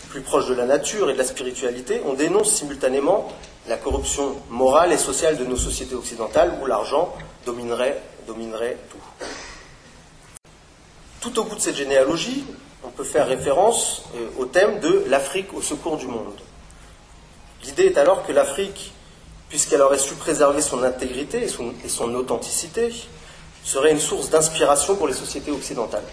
plus 0.09 0.21
proche 0.21 0.47
de 0.47 0.55
la 0.55 0.65
nature 0.65 1.11
et 1.11 1.13
de 1.13 1.19
la 1.19 1.25
spiritualité, 1.25 2.01
on 2.07 2.15
dénonce 2.15 2.55
simultanément 2.55 3.29
la 3.69 3.77
corruption 3.77 4.37
morale 4.51 4.93
et 4.93 4.99
sociale 4.99 5.37
de 5.37 5.45
nos 5.45 5.57
sociétés 5.57 5.95
occidentales 5.95 6.59
où 6.63 6.67
l'argent 6.67 7.13
dominerait, 7.45 8.03
tout. 8.91 9.27
Tout 11.21 11.39
au 11.39 11.45
bout 11.45 11.57
de 11.57 11.61
cette 11.61 11.77
généalogie, 11.77 12.45
on 12.85 12.91
peut 12.91 13.05
faire 13.05 13.27
référence 13.27 14.05
euh, 14.15 14.29
au 14.39 14.47
thème 14.47 14.81
de 14.81 15.05
l'Afrique 15.09 15.53
au 15.55 15.61
secours 15.61 15.97
du 15.97 16.07
monde. 16.07 16.39
L'idée 17.65 17.87
est 17.87 17.99
alors 17.99 18.25
que 18.25 18.33
l'Afrique, 18.33 18.93
puisqu'elle 19.49 19.83
aurait 19.83 19.99
su 19.99 20.15
préserver 20.15 20.61
son 20.61 20.83
intégrité 20.83 21.43
et 21.43 21.89
son 21.89 22.15
authenticité, 22.15 22.93
serait 23.67 23.91
une 23.91 24.01
source 24.01 24.31
d'inspiration 24.31 24.95
pour 24.95 25.09
les 25.09 25.15
sociétés 25.15 25.51
occidentales. 25.51 26.05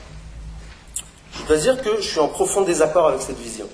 Je 1.39 1.43
dois 1.45 1.57
dire 1.57 1.81
que 1.83 1.98
je 1.98 2.10
suis 2.10 2.19
en 2.19 2.27
profond 2.27 2.62
désaccord 2.62 3.07
avec 3.07 3.22
cette 3.22 3.38
vision. 3.38 3.69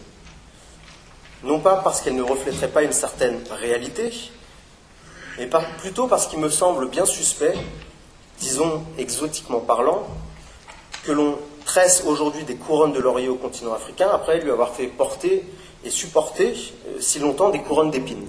Non 1.44 1.62
pas 1.62 1.78
parce 1.78 2.02
qu'elle 2.02 2.16
ne 2.16 2.22
reflèterait 2.22 2.68
pas 2.68 2.84
une 2.84 2.92
certaine 2.92 3.40
réalité, 3.50 4.12
mais 5.38 5.50
plutôt 5.78 6.08
parce 6.08 6.28
qu'il 6.28 6.40
me 6.40 6.50
semble 6.50 6.90
bien 6.90 7.06
suspect, 7.06 7.54
disons 8.40 8.84
exotiquement 8.98 9.62
parlant, 9.62 10.06
que 11.04 11.14
l'on 11.14 11.40
tresse 11.64 12.04
aujourd'hui 12.06 12.44
des 12.44 12.56
couronnes 12.56 12.92
de 12.92 13.00
laurier 13.00 13.30
au 13.30 13.36
continent 13.36 13.74
africain 13.74 14.10
après 14.12 14.42
lui 14.42 14.52
avoir 14.52 14.74
fait 14.74 14.88
porter 14.88 15.46
et 15.86 15.90
supporter 15.90 16.74
euh, 16.88 17.00
si 17.00 17.20
longtemps 17.20 17.50
des 17.50 17.62
couronnes 17.62 17.92
d'épines. 17.92 18.28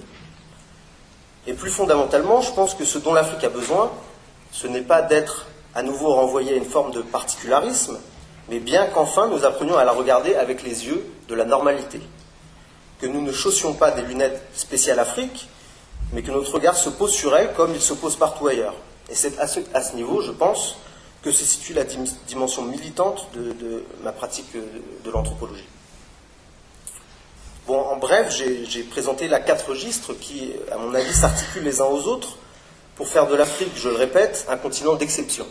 Et 1.45 1.53
plus 1.53 1.71
fondamentalement, 1.71 2.39
je 2.39 2.53
pense 2.53 2.73
que 2.73 2.85
ce 2.85 2.99
dont 2.99 3.13
l'Afrique 3.13 3.43
a 3.43 3.49
besoin, 3.49 3.91
ce 4.51 4.67
n'est 4.67 4.81
pas 4.81 5.01
d'être 5.01 5.47
à 5.73 5.83
nouveau 5.83 6.13
renvoyé 6.13 6.53
à 6.53 6.55
une 6.55 6.65
forme 6.65 6.91
de 6.91 7.01
particularisme, 7.01 7.99
mais 8.49 8.59
bien 8.59 8.85
qu'enfin 8.87 9.27
nous 9.27 9.45
apprenions 9.45 9.77
à 9.77 9.85
la 9.85 9.91
regarder 9.91 10.35
avec 10.35 10.63
les 10.63 10.87
yeux 10.87 11.05
de 11.27 11.35
la 11.35 11.45
normalité. 11.45 12.01
Que 12.99 13.07
nous 13.07 13.21
ne 13.21 13.31
chaussions 13.31 13.73
pas 13.73 13.91
des 13.91 14.01
lunettes 14.01 14.41
spéciales 14.53 14.99
Afrique, 14.99 15.47
mais 16.13 16.21
que 16.21 16.31
notre 16.31 16.53
regard 16.53 16.75
se 16.75 16.89
pose 16.89 17.11
sur 17.11 17.35
elle 17.35 17.53
comme 17.53 17.73
il 17.73 17.81
se 17.81 17.93
pose 17.93 18.15
partout 18.17 18.47
ailleurs. 18.47 18.75
Et 19.09 19.15
c'est 19.15 19.39
à 19.39 19.47
ce 19.47 19.95
niveau, 19.95 20.21
je 20.21 20.31
pense, 20.31 20.77
que 21.21 21.31
se 21.31 21.45
situe 21.45 21.73
la 21.73 21.83
dimension 21.83 22.63
militante 22.63 23.27
de, 23.33 23.83
ma 24.03 24.11
pratique 24.11 24.53
de, 24.53 25.11
l'anthropologie. 25.11 25.67
Bon, 27.67 27.79
en 27.79 27.97
bref, 27.97 28.33
j'ai 28.33 28.83
présenté 28.83 29.27
la 29.27 29.39
quatre 29.39 29.69
registres 29.69 30.13
qui, 30.13 30.51
à 30.71 30.77
mon 30.77 30.93
avis, 30.93 31.13
s'articulent 31.13 31.63
les 31.63 31.79
uns 31.79 31.85
aux 31.85 32.07
autres 32.07 32.37
pour 33.01 33.09
faire 33.09 33.25
de 33.25 33.35
l'Afrique, 33.35 33.71
je 33.75 33.89
le 33.89 33.95
répète, 33.95 34.45
un 34.47 34.57
continent 34.57 34.93
d'exception. 34.93 35.47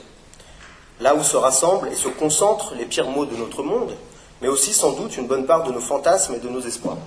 Là 1.00 1.16
où 1.16 1.24
se 1.24 1.36
rassemblent 1.36 1.88
et 1.88 1.96
se 1.96 2.06
concentrent 2.06 2.76
les 2.76 2.84
pires 2.84 3.08
maux 3.08 3.26
de 3.26 3.34
notre 3.34 3.64
monde, 3.64 3.92
mais 4.40 4.46
aussi 4.46 4.72
sans 4.72 4.92
doute 4.92 5.16
une 5.16 5.26
bonne 5.26 5.46
part 5.46 5.64
de 5.64 5.72
nos 5.72 5.80
fantasmes 5.80 6.34
et 6.34 6.38
de 6.38 6.48
nos 6.48 6.60
espoirs. 6.60 6.98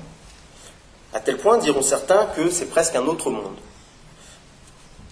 À 1.13 1.21
tel 1.21 1.38
point, 1.38 1.59
diront 1.59 1.81
certains, 1.81 2.25
que 2.35 2.50
c'est 2.50 2.65
presque 2.65 2.93
un 2.97 3.05
autre 3.05 3.29
monde. 3.29 3.55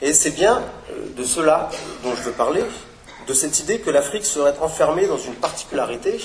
Et 0.01 0.11
c'est 0.11 0.31
bien 0.31 0.63
euh, 0.89 1.15
de 1.15 1.23
cela 1.23 1.69
dont 2.03 2.13
je 2.13 2.23
veux 2.23 2.33
parler, 2.33 2.65
de 3.25 3.33
cette 3.33 3.57
idée 3.61 3.79
que 3.79 3.89
l'Afrique 3.89 4.25
serait 4.25 4.59
enfermée 4.59 5.07
dans 5.07 5.17
une 5.17 5.35
particularité 5.35 6.19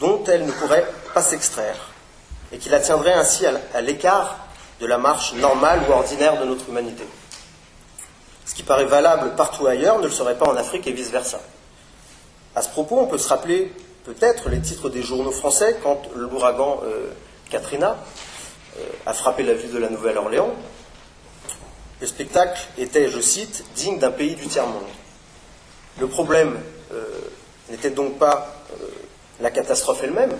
dont 0.00 0.24
elle 0.26 0.46
ne 0.46 0.50
pourrait 0.50 0.92
pas 1.14 1.22
s'extraire, 1.22 1.92
et 2.50 2.58
qui 2.58 2.70
la 2.70 2.80
tiendrait 2.80 3.14
ainsi 3.14 3.46
à 3.46 3.80
l'écart 3.80 4.48
de 4.80 4.86
la 4.86 4.98
marche 4.98 5.32
normale 5.34 5.78
ou 5.88 5.92
ordinaire 5.92 6.40
de 6.40 6.44
notre 6.44 6.68
humanité. 6.68 7.04
Ce 8.46 8.54
qui 8.54 8.62
paraît 8.62 8.86
valable 8.86 9.34
partout 9.34 9.66
ailleurs 9.66 9.98
ne 9.98 10.06
le 10.06 10.12
serait 10.12 10.38
pas 10.38 10.46
en 10.46 10.56
Afrique 10.56 10.86
et 10.86 10.92
vice-versa. 10.92 11.40
À 12.54 12.62
ce 12.62 12.68
propos, 12.70 12.98
on 12.98 13.08
peut 13.08 13.18
se 13.18 13.28
rappeler 13.28 13.72
peut-être 14.04 14.48
les 14.48 14.60
titres 14.60 14.88
des 14.88 15.02
journaux 15.02 15.32
français 15.32 15.76
quand 15.82 16.02
l'ouragan 16.14 16.80
euh, 16.84 17.08
Katrina 17.50 17.96
euh, 18.78 18.82
a 19.04 19.12
frappé 19.12 19.42
la 19.42 19.52
ville 19.52 19.72
de 19.72 19.78
la 19.78 19.90
Nouvelle-Orléans. 19.90 20.54
Le 22.00 22.06
spectacle 22.06 22.62
était, 22.78 23.10
je 23.10 23.20
cite, 23.20 23.64
digne 23.74 23.98
d'un 23.98 24.12
pays 24.12 24.36
du 24.36 24.46
tiers-monde. 24.46 24.86
Le 25.98 26.06
problème 26.06 26.56
euh, 26.92 27.04
n'était 27.68 27.90
donc 27.90 28.18
pas 28.18 28.52
la 29.40 29.50
catastrophe 29.50 30.04
elle-même, 30.04 30.34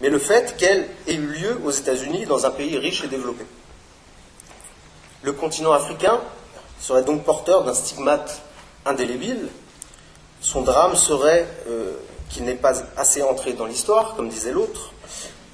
mais 0.00 0.08
le 0.08 0.18
fait 0.18 0.56
qu'elle 0.56 0.88
ait 1.06 1.14
eu 1.14 1.26
lieu 1.26 1.60
aux 1.64 1.70
États-Unis, 1.70 2.24
dans 2.24 2.46
un 2.46 2.50
pays 2.50 2.78
riche 2.78 3.04
et 3.04 3.08
développé. 3.08 3.44
Le 5.22 5.32
continent 5.32 5.72
africain 5.72 6.20
serait 6.80 7.02
donc 7.02 7.24
porteur 7.24 7.64
d'un 7.64 7.74
stigmate 7.74 8.42
indélébile. 8.86 9.48
Son 10.40 10.62
drame 10.62 10.94
serait 10.96 11.46
euh, 11.68 11.92
qu'il 12.28 12.44
n'est 12.44 12.54
pas 12.54 12.74
assez 12.96 13.22
entré 13.22 13.52
dans 13.52 13.66
l'histoire, 13.66 14.14
comme 14.14 14.28
disait 14.28 14.52
l'autre. 14.52 14.92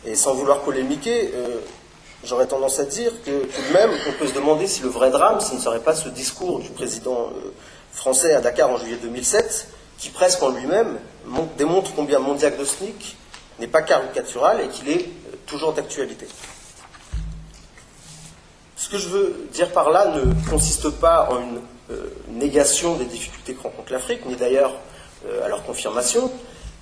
Et 0.04 0.14
sans 0.14 0.34
vouloir 0.34 0.60
polémiquer, 0.60 1.32
j'aurais 2.24 2.46
tendance 2.46 2.78
à 2.78 2.84
dire 2.84 3.10
que 3.24 3.44
tout 3.44 3.62
de 3.68 3.72
même, 3.72 3.90
on 4.06 4.12
peut 4.18 4.26
se 4.26 4.34
demander 4.34 4.66
si 4.66 4.82
le 4.82 4.90
vrai 4.90 5.10
drame, 5.10 5.40
ce 5.40 5.54
ne 5.54 5.58
serait 5.58 5.80
pas 5.80 5.94
ce 5.94 6.10
discours 6.10 6.58
du 6.58 6.68
président 6.68 7.30
français 7.90 8.34
à 8.34 8.42
Dakar 8.42 8.68
en 8.68 8.76
juillet 8.76 8.98
2007, 9.00 9.68
qui 9.96 10.10
presque 10.10 10.42
en 10.42 10.50
lui-même 10.50 10.98
démontre 11.56 11.94
combien 11.94 12.18
mon 12.18 12.34
diagnostic 12.34 13.16
n'est 13.58 13.68
pas 13.68 13.82
caricatural 13.82 14.60
et 14.60 14.68
qu'il 14.68 14.88
est 14.88 15.04
euh, 15.04 15.36
toujours 15.46 15.72
d'actualité. 15.72 16.26
Ce 18.84 18.90
que 18.90 18.98
je 18.98 19.08
veux 19.08 19.34
dire 19.50 19.72
par 19.72 19.88
là 19.88 20.08
ne 20.08 20.50
consiste 20.50 20.90
pas 20.90 21.30
en 21.30 21.40
une 21.40 22.38
négation 22.38 22.96
des 22.96 23.06
difficultés 23.06 23.54
que 23.54 23.62
rencontre 23.62 23.90
l'Afrique, 23.90 24.26
ni 24.26 24.36
d'ailleurs 24.36 24.74
à 25.42 25.48
leur 25.48 25.64
confirmation, 25.64 26.30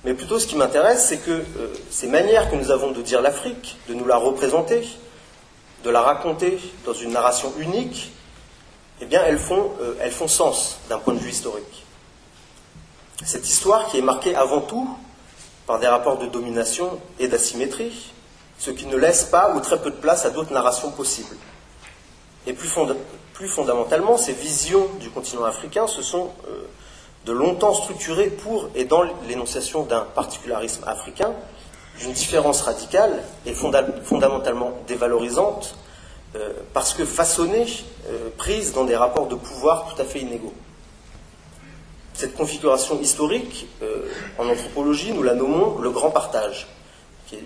mais 0.03 0.13
plutôt 0.13 0.37
ce 0.37 0.45
qui 0.45 0.57
m'intéresse, 0.57 1.05
c'est 1.07 1.19
que 1.19 1.45
ces 1.89 2.07
manières 2.07 2.51
que 2.51 2.57
nous 2.57 2.71
avons 2.71 2.91
de 2.91 3.01
dire 3.01 3.21
l'Afrique, 3.21 3.77
de 3.87 3.93
nous 3.93 4.03
la 4.03 4.17
représenter, 4.17 4.85
de 5.85 5.89
la 5.89 6.01
raconter 6.01 6.59
dans 6.85 6.91
une 6.91 7.13
narration 7.13 7.53
unique, 7.57 8.11
eh 8.99 9.05
bien, 9.05 9.23
elles 9.25 9.39
font, 9.39 9.71
elles 10.01 10.11
font 10.11 10.27
sens 10.27 10.79
d'un 10.89 10.97
point 10.97 11.13
de 11.13 11.19
vue 11.19 11.29
historique. 11.29 11.85
Cette 13.23 13.47
histoire 13.47 13.87
qui 13.87 13.99
est 13.99 14.01
marquée 14.01 14.35
avant 14.35 14.59
tout 14.59 14.89
par 15.67 15.79
des 15.79 15.87
rapports 15.87 16.17
de 16.17 16.25
domination 16.25 16.99
et 17.17 17.29
d'asymétrie, 17.29 18.11
ce 18.59 18.71
qui 18.71 18.87
ne 18.87 18.97
laisse 18.97 19.23
pas 19.23 19.53
ou 19.55 19.61
très 19.61 19.81
peu 19.81 19.89
de 19.89 19.95
place 19.95 20.25
à 20.25 20.31
d'autres 20.31 20.51
narrations 20.51 20.91
possibles. 20.91 21.37
Et 22.45 22.53
plus, 22.53 23.47
fondamentalement, 23.47 24.17
ces 24.17 24.33
visions 24.33 24.87
du 24.99 25.09
continent 25.09 25.45
africain 25.45 25.87
se 25.87 26.01
sont 26.01 26.31
euh, 26.47 26.67
de 27.25 27.31
longtemps 27.31 27.73
structurées 27.73 28.29
pour 28.29 28.69
et 28.75 28.85
dans 28.85 29.03
l'énonciation 29.27 29.83
d'un 29.83 30.01
particularisme 30.01 30.83
africain, 30.85 31.33
d'une 31.99 32.11
différence 32.11 32.61
radicale 32.61 33.23
et 33.45 33.53
fondamentalement 33.53 34.71
dévalorisante, 34.87 35.75
euh, 36.35 36.51
parce 36.73 36.93
que 36.93 37.05
façonnée, 37.05 37.65
euh, 38.09 38.29
prise 38.37 38.73
dans 38.73 38.83
des 38.83 38.95
rapports 38.95 39.27
de 39.27 39.35
pouvoir 39.35 39.93
tout 39.93 40.01
à 40.01 40.05
fait 40.05 40.19
inégaux. 40.19 40.53
Cette 42.13 42.35
configuration 42.35 42.99
historique, 42.99 43.65
en 44.37 44.47
anthropologie, 44.47 45.13
nous 45.13 45.23
la 45.23 45.33
nommons 45.33 45.79
le 45.79 45.89
grand 45.89 46.11
partage 46.11 46.67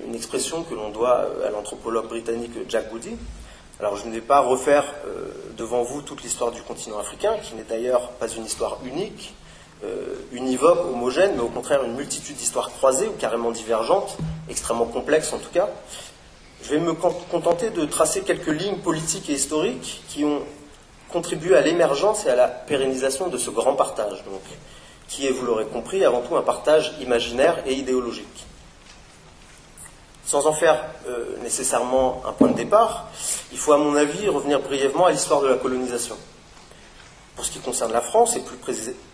une 0.05 0.15
expression 0.15 0.63
que 0.63 0.73
l'on 0.73 0.89
doit 0.89 1.27
à 1.45 1.49
l'anthropologue 1.49 2.07
britannique 2.07 2.51
Jack 2.67 2.89
Goody. 2.91 3.15
Alors 3.79 3.95
je 3.95 4.07
ne 4.07 4.13
vais 4.13 4.21
pas 4.21 4.39
refaire 4.39 4.85
euh, 5.05 5.27
devant 5.55 5.83
vous 5.83 6.01
toute 6.01 6.23
l'histoire 6.23 6.51
du 6.51 6.63
continent 6.63 6.97
africain, 6.97 7.35
qui 7.43 7.53
n'est 7.53 7.63
d'ailleurs 7.63 8.09
pas 8.13 8.27
une 8.27 8.43
histoire 8.43 8.79
unique, 8.83 9.35
euh, 9.83 10.15
univoque, 10.31 10.79
homogène, 10.91 11.33
mais 11.35 11.41
au 11.41 11.49
contraire 11.49 11.83
une 11.83 11.95
multitude 11.95 12.35
d'histoires 12.35 12.71
croisées 12.71 13.07
ou 13.07 13.11
carrément 13.19 13.51
divergentes, 13.51 14.17
extrêmement 14.49 14.85
complexes 14.85 15.31
en 15.31 15.37
tout 15.37 15.51
cas. 15.53 15.69
Je 16.63 16.71
vais 16.71 16.79
me 16.79 16.93
contenter 16.93 17.69
de 17.69 17.85
tracer 17.85 18.21
quelques 18.21 18.47
lignes 18.47 18.79
politiques 18.79 19.29
et 19.29 19.33
historiques 19.33 20.01
qui 20.07 20.25
ont 20.25 20.41
contribué 21.09 21.55
à 21.55 21.61
l'émergence 21.61 22.25
et 22.25 22.29
à 22.29 22.35
la 22.35 22.47
pérennisation 22.47 23.27
de 23.27 23.37
ce 23.37 23.51
grand 23.51 23.75
partage, 23.75 24.23
donc, 24.23 24.41
qui 25.07 25.27
est, 25.27 25.31
vous 25.31 25.45
l'aurez 25.45 25.65
compris, 25.65 26.03
avant 26.03 26.21
tout 26.21 26.35
un 26.35 26.41
partage 26.41 26.95
imaginaire 26.99 27.59
et 27.67 27.73
idéologique. 27.73 28.46
Sans 30.27 30.45
en 30.45 30.51
faire 30.51 30.83
euh, 31.07 31.37
nécessairement 31.41 32.21
un 32.27 32.33
point 32.33 32.49
de 32.49 32.53
départ, 32.53 33.07
il 33.53 33.57
faut 33.57 33.71
à 33.71 33.77
mon 33.77 33.95
avis 33.95 34.27
revenir 34.27 34.59
brièvement 34.59 35.05
à 35.05 35.11
l'histoire 35.11 35.39
de 35.39 35.47
la 35.47 35.55
colonisation. 35.55 36.17
Pour 37.37 37.45
ce 37.45 37.51
qui 37.51 37.59
concerne 37.59 37.93
la 37.93 38.01
France, 38.01 38.35
et 38.35 38.41
plus 38.41 38.57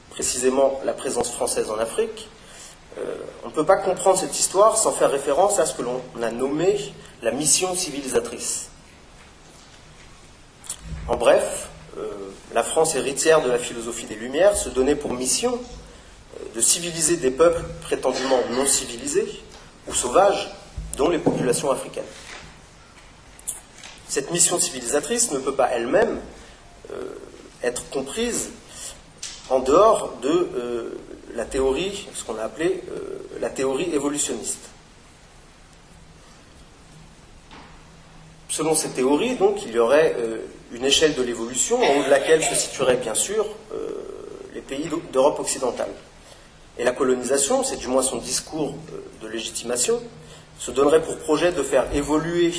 précisément 0.10 0.82
la 0.84 0.93
présence 0.93 1.29
française 1.29 1.70
en 1.70 1.77
Afrique, 1.77 2.29
euh, 2.98 3.15
on 3.43 3.50
ne 3.50 3.53
peut 3.53 3.65
pas 3.65 3.75
comprendre 3.75 4.17
cette 4.17 4.39
histoire 4.39 4.75
sans 4.75 4.91
faire 4.91 5.12
référence 5.12 5.60
à 5.60 5.67
ce 5.67 5.75
que 5.75 5.84
l'on 5.84 6.01
a 6.20 6.32
nommé 6.32 6.79
la 7.22 7.29
mission 7.29 7.75
civilisatrice. 7.75 8.70
En 11.08 11.15
bref, 11.15 11.70
euh, 12.00 12.08
la 12.55 12.63
France 12.63 12.96
héritière 12.96 13.43
de 13.43 13.51
la 13.51 13.60
philosophie 13.60 14.08
des 14.08 14.15
Lumières 14.15 14.58
se 14.58 14.70
donnait 14.70 14.96
pour 14.96 15.13
mission 15.13 15.60
de 16.55 16.62
civiliser 16.62 17.17
des 17.17 17.29
peuples 17.29 17.63
prétendument 17.84 18.39
non 18.50 18.65
civilisés 18.65 19.43
ou 19.88 19.93
sauvages 19.93 20.50
dont 20.97 21.09
les 21.09 21.19
populations 21.19 21.71
africaines. 21.71 22.03
Cette 24.07 24.31
mission 24.31 24.59
civilisatrice 24.59 25.31
ne 25.31 25.39
peut 25.39 25.55
pas 25.55 25.69
elle-même 25.71 26.19
euh, 26.91 27.15
être 27.63 27.89
comprise 27.89 28.51
en 29.50 29.59
dehors 29.59 30.13
de 30.21 30.29
euh, 30.29 31.00
la 31.33 31.45
théorie, 31.45 32.07
ce 32.13 32.23
qu'on 32.23 32.38
a 32.38 32.43
appelé 32.43 32.83
euh, 32.91 33.39
la 33.39 33.50
théorie 33.50 33.89
évolutionniste. 33.91 34.69
Selon 38.49 38.75
cette 38.75 38.93
théorie, 38.93 39.36
donc, 39.36 39.63
il 39.65 39.71
y 39.71 39.79
aurait 39.79 40.15
une 40.71 40.86
échelle 40.86 41.15
de 41.15 41.23
l'évolution 41.23 41.82
en 41.82 41.97
haut 41.97 42.03
de 42.03 42.10
laquelle 42.12 42.43
se 42.43 42.53
situeraient 42.53 42.97
bien 42.97 43.15
sûr 43.15 43.47
les 44.53 44.62
pays 44.62 44.88
d'Europe 45.12 45.39
occidentale. 45.39 45.89
Et 46.77 46.84
la 46.84 46.91
colonisation, 46.91 47.63
c'est 47.63 47.77
du 47.77 47.88
moins 47.88 48.03
son 48.03 48.17
discours 48.17 48.75
de 49.23 49.27
légitimation, 49.27 49.99
se 50.60 50.72
donnerait 50.72 51.02
pour 51.02 51.18
projet 51.18 51.52
de 51.52 51.63
faire 51.63 51.86
évoluer 51.94 52.54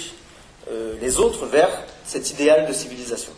euh, 0.70 0.94
les 1.00 1.18
autres 1.18 1.46
vers 1.46 1.70
cet 2.04 2.30
idéal 2.30 2.66
de 2.66 2.72
civilisation. 2.72 3.32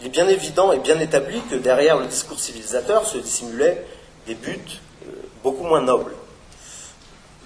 Il 0.00 0.06
est 0.06 0.10
bien 0.10 0.28
évident 0.28 0.72
et 0.72 0.78
bien 0.78 0.98
établi 0.98 1.40
que 1.50 1.56
derrière 1.56 1.98
le 1.98 2.06
discours 2.06 2.38
civilisateur 2.38 3.06
se 3.06 3.18
dissimulaient 3.18 3.84
des 4.26 4.34
buts 4.34 4.58
euh, 5.06 5.10
beaucoup 5.42 5.64
moins 5.64 5.82
nobles. 5.82 6.14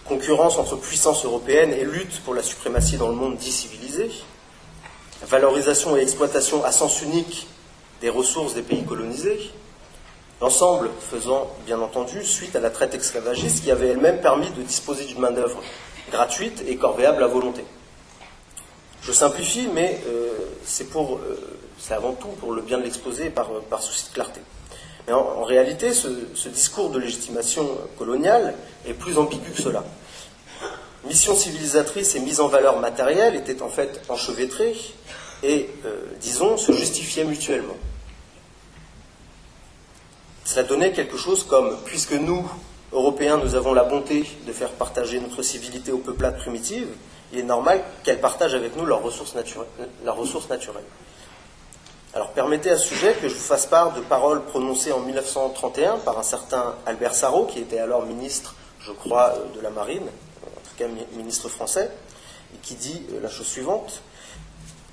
Concurrence 0.04 0.58
entre 0.58 0.76
puissances 0.76 1.24
européennes 1.24 1.72
et 1.72 1.84
lutte 1.84 2.20
pour 2.20 2.34
la 2.34 2.42
suprématie 2.42 2.96
dans 2.96 3.08
le 3.08 3.14
monde 3.14 3.36
dit 3.36 3.50
civilisé, 3.50 4.10
valorisation 5.22 5.96
et 5.96 6.02
exploitation 6.02 6.64
à 6.64 6.72
sens 6.72 7.00
unique 7.02 7.46
des 8.00 8.10
ressources 8.10 8.54
des 8.54 8.62
pays 8.62 8.84
colonisés, 8.84 9.50
L'ensemble 10.44 10.90
faisant, 11.00 11.50
bien 11.64 11.80
entendu, 11.80 12.22
suite 12.22 12.54
à 12.54 12.60
la 12.60 12.68
traite 12.68 12.94
esclavagiste 12.94 13.64
qui 13.64 13.70
avait 13.70 13.88
elle-même 13.88 14.20
permis 14.20 14.50
de 14.50 14.60
disposer 14.60 15.06
d'une 15.06 15.18
main-d'œuvre 15.20 15.58
gratuite 16.12 16.62
et 16.68 16.76
corvéable 16.76 17.24
à 17.24 17.28
volonté. 17.28 17.64
Je 19.00 19.10
simplifie, 19.10 19.68
mais 19.72 20.02
euh, 20.06 20.28
euh, 20.92 21.36
c'est 21.78 21.94
avant 21.94 22.12
tout 22.12 22.28
pour 22.28 22.52
le 22.52 22.60
bien 22.60 22.76
de 22.76 22.82
l'exposer 22.82 23.30
par, 23.30 23.48
par 23.70 23.82
souci 23.82 24.10
de 24.10 24.12
clarté. 24.12 24.42
Mais 25.06 25.14
en, 25.14 25.44
réalité, 25.44 25.94
ce, 25.94 26.48
discours 26.50 26.90
de 26.90 26.98
légitimation 26.98 27.66
coloniale 27.96 28.54
est 28.86 28.92
plus 28.92 29.16
ambigu 29.16 29.50
que 29.50 29.62
cela. 29.62 29.82
Mission 31.06 31.34
civilisatrice 31.34 32.16
et 32.16 32.20
mise 32.20 32.42
en 32.42 32.48
valeur 32.48 32.80
matérielle 32.80 33.34
étaient 33.34 33.62
en 33.62 33.70
fait 33.70 34.02
enchevêtrées 34.10 34.76
et, 35.42 35.70
euh, 35.86 36.02
disons, 36.20 36.58
se 36.58 36.72
justifiaient 36.72 37.24
mutuellement. 37.24 37.76
Cela 40.54 40.68
donnait 40.68 40.92
quelque 40.92 41.16
chose 41.16 41.42
comme, 41.42 41.78
puisque 41.84 42.12
nous, 42.12 42.48
Européens, 42.92 43.38
nous 43.38 43.56
avons 43.56 43.74
la 43.74 43.82
bonté 43.82 44.24
de 44.46 44.52
faire 44.52 44.70
partager 44.70 45.18
notre 45.18 45.42
civilité 45.42 45.90
aux 45.90 45.98
peuplades 45.98 46.36
primitives, 46.36 46.86
il 47.32 47.40
est 47.40 47.42
normal 47.42 47.82
qu'elles 48.04 48.20
partagent 48.20 48.54
avec 48.54 48.76
nous 48.76 48.86
leurs 48.86 49.02
ressources 49.02 49.34
naturelles, 49.34 49.66
ressource 50.06 50.48
naturelle. 50.48 50.84
Alors 52.14 52.30
permettez 52.30 52.70
à 52.70 52.76
ce 52.76 52.86
sujet 52.86 53.14
que 53.14 53.28
je 53.28 53.34
vous 53.34 53.40
fasse 53.40 53.66
part 53.66 53.94
de 53.94 54.00
paroles 54.00 54.44
prononcées 54.44 54.92
en 54.92 55.00
1931 55.00 55.96
par 55.96 56.20
un 56.20 56.22
certain 56.22 56.76
Albert 56.86 57.16
Sarrault, 57.16 57.46
qui 57.46 57.58
était 57.58 57.80
alors 57.80 58.06
ministre, 58.06 58.54
je 58.78 58.92
crois, 58.92 59.34
euh, 59.34 59.56
de 59.56 59.60
la 59.60 59.70
Marine, 59.70 60.06
en 60.06 60.60
tout 60.60 60.76
cas 60.78 60.86
ministre 61.16 61.48
français, 61.48 61.90
et 62.54 62.58
qui 62.58 62.74
dit 62.76 63.02
euh, 63.12 63.20
la 63.20 63.28
chose 63.28 63.48
suivante. 63.48 64.02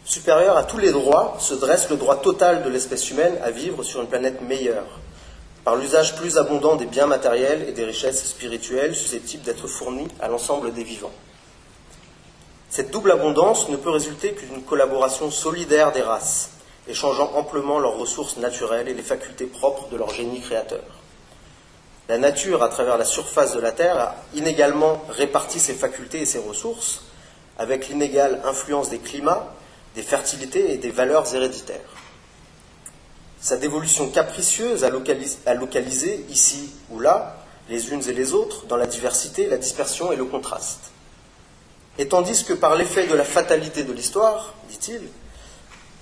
Supérieur 0.05 0.57
à 0.57 0.63
tous 0.63 0.79
les 0.79 0.91
droits 0.91 1.35
se 1.37 1.53
dresse 1.53 1.87
le 1.91 1.97
droit 1.97 2.15
total 2.15 2.63
de 2.63 2.69
l'espèce 2.71 3.11
humaine 3.11 3.37
à 3.43 3.51
vivre 3.51 3.83
sur 3.83 4.01
une 4.01 4.07
planète 4.07 4.41
meilleure, 4.41 4.87
par 5.63 5.75
l'usage 5.75 6.15
plus 6.15 6.37
abondant 6.37 6.75
des 6.75 6.85
biens 6.85 7.07
matériels 7.07 7.65
et 7.67 7.71
des 7.71 7.85
richesses 7.85 8.25
spirituelles 8.25 8.95
susceptibles 8.95 9.43
d'être 9.43 9.67
fournis 9.67 10.07
à 10.19 10.27
l'ensemble 10.27 10.73
des 10.73 10.83
vivants. 10.83 11.11
Cette 12.69 12.91
double 12.91 13.11
abondance 13.11 13.69
ne 13.69 13.75
peut 13.75 13.89
résulter 13.89 14.31
qu'une 14.31 14.63
collaboration 14.63 15.29
solidaire 15.29 15.91
des 15.91 16.01
races, 16.01 16.51
échangeant 16.87 17.31
amplement 17.35 17.79
leurs 17.79 17.97
ressources 17.97 18.37
naturelles 18.37 18.87
et 18.87 18.93
les 18.93 19.03
facultés 19.03 19.45
propres 19.45 19.89
de 19.89 19.97
leur 19.97 20.09
génie 20.13 20.41
créateur. 20.41 20.83
La 22.09 22.17
nature, 22.17 22.63
à 22.63 22.69
travers 22.69 22.97
la 22.97 23.05
surface 23.05 23.53
de 23.53 23.59
la 23.59 23.71
Terre, 23.71 23.99
a 23.99 24.15
inégalement 24.33 25.01
réparti 25.09 25.59
ses 25.59 25.73
facultés 25.73 26.21
et 26.21 26.25
ses 26.25 26.39
ressources, 26.39 27.03
avec 27.57 27.87
l'inégale 27.89 28.41
influence 28.45 28.89
des 28.89 28.99
climats, 28.99 29.53
des 29.95 30.01
fertilités 30.01 30.73
et 30.73 30.77
des 30.77 30.91
valeurs 30.91 31.33
héréditaires. 31.35 31.79
Sa 33.41 33.57
dévolution 33.57 34.09
capricieuse 34.09 34.83
a, 34.83 34.89
localisé, 35.55 36.25
ici 36.29 36.69
ou 36.91 36.99
là 36.99 37.37
les 37.69 37.89
unes 37.89 38.03
et 38.07 38.13
les 38.13 38.33
autres 38.33 38.67
dans 38.67 38.77
la 38.77 38.85
diversité, 38.85 39.47
la 39.47 39.57
dispersion 39.57 40.11
et 40.11 40.15
le 40.15 40.25
contraste. 40.25 40.91
Et 41.97 42.07
tandis 42.07 42.43
que 42.43 42.53
par 42.53 42.75
l'effet 42.75 43.07
de 43.07 43.15
la 43.15 43.23
fatalité 43.23 43.83
de 43.83 43.93
l'histoire, 43.93 44.53
dit-il, 44.69 45.01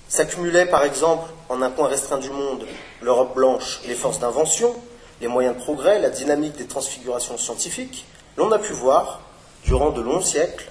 s'accumulaient 0.08 0.66
par 0.66 0.84
exemple 0.84 1.30
en 1.48 1.62
un 1.62 1.70
coin 1.70 1.88
restreint 1.88 2.18
du 2.18 2.30
monde 2.30 2.66
l'Europe 3.00 3.34
blanche, 3.34 3.80
les 3.86 3.94
forces 3.94 4.18
d'invention, 4.18 4.74
les 5.22 5.28
moyens 5.28 5.56
de 5.56 5.62
progrès, 5.62 5.98
la 5.98 6.10
dynamique 6.10 6.56
des 6.56 6.66
transfigurations 6.66 7.38
scientifiques, 7.38 8.04
l'on 8.36 8.52
a 8.52 8.58
pu 8.58 8.72
voir, 8.72 9.22
durant 9.64 9.90
de 9.90 10.02
longs 10.02 10.20
siècles, 10.20 10.68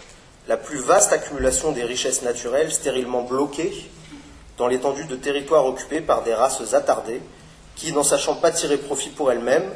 la 0.47 0.57
plus 0.57 0.79
vaste 0.79 1.13
accumulation 1.13 1.71
des 1.71 1.83
richesses 1.83 2.21
naturelles 2.21 2.71
stérilement 2.71 3.23
bloquées 3.23 3.89
dans 4.59 4.67
l'étendue 4.67 5.05
de 5.05 5.15
territoires 5.15 5.65
occupés 5.65 6.01
par 6.01 6.21
des 6.21 6.33
races 6.33 6.73
attardées, 6.73 7.21
qui, 7.75 7.93
n'en 7.93 8.03
sachant 8.03 8.35
pas 8.35 8.51
tirer 8.51 8.77
profit 8.77 9.09
pour 9.09 9.31
elles-mêmes, 9.31 9.71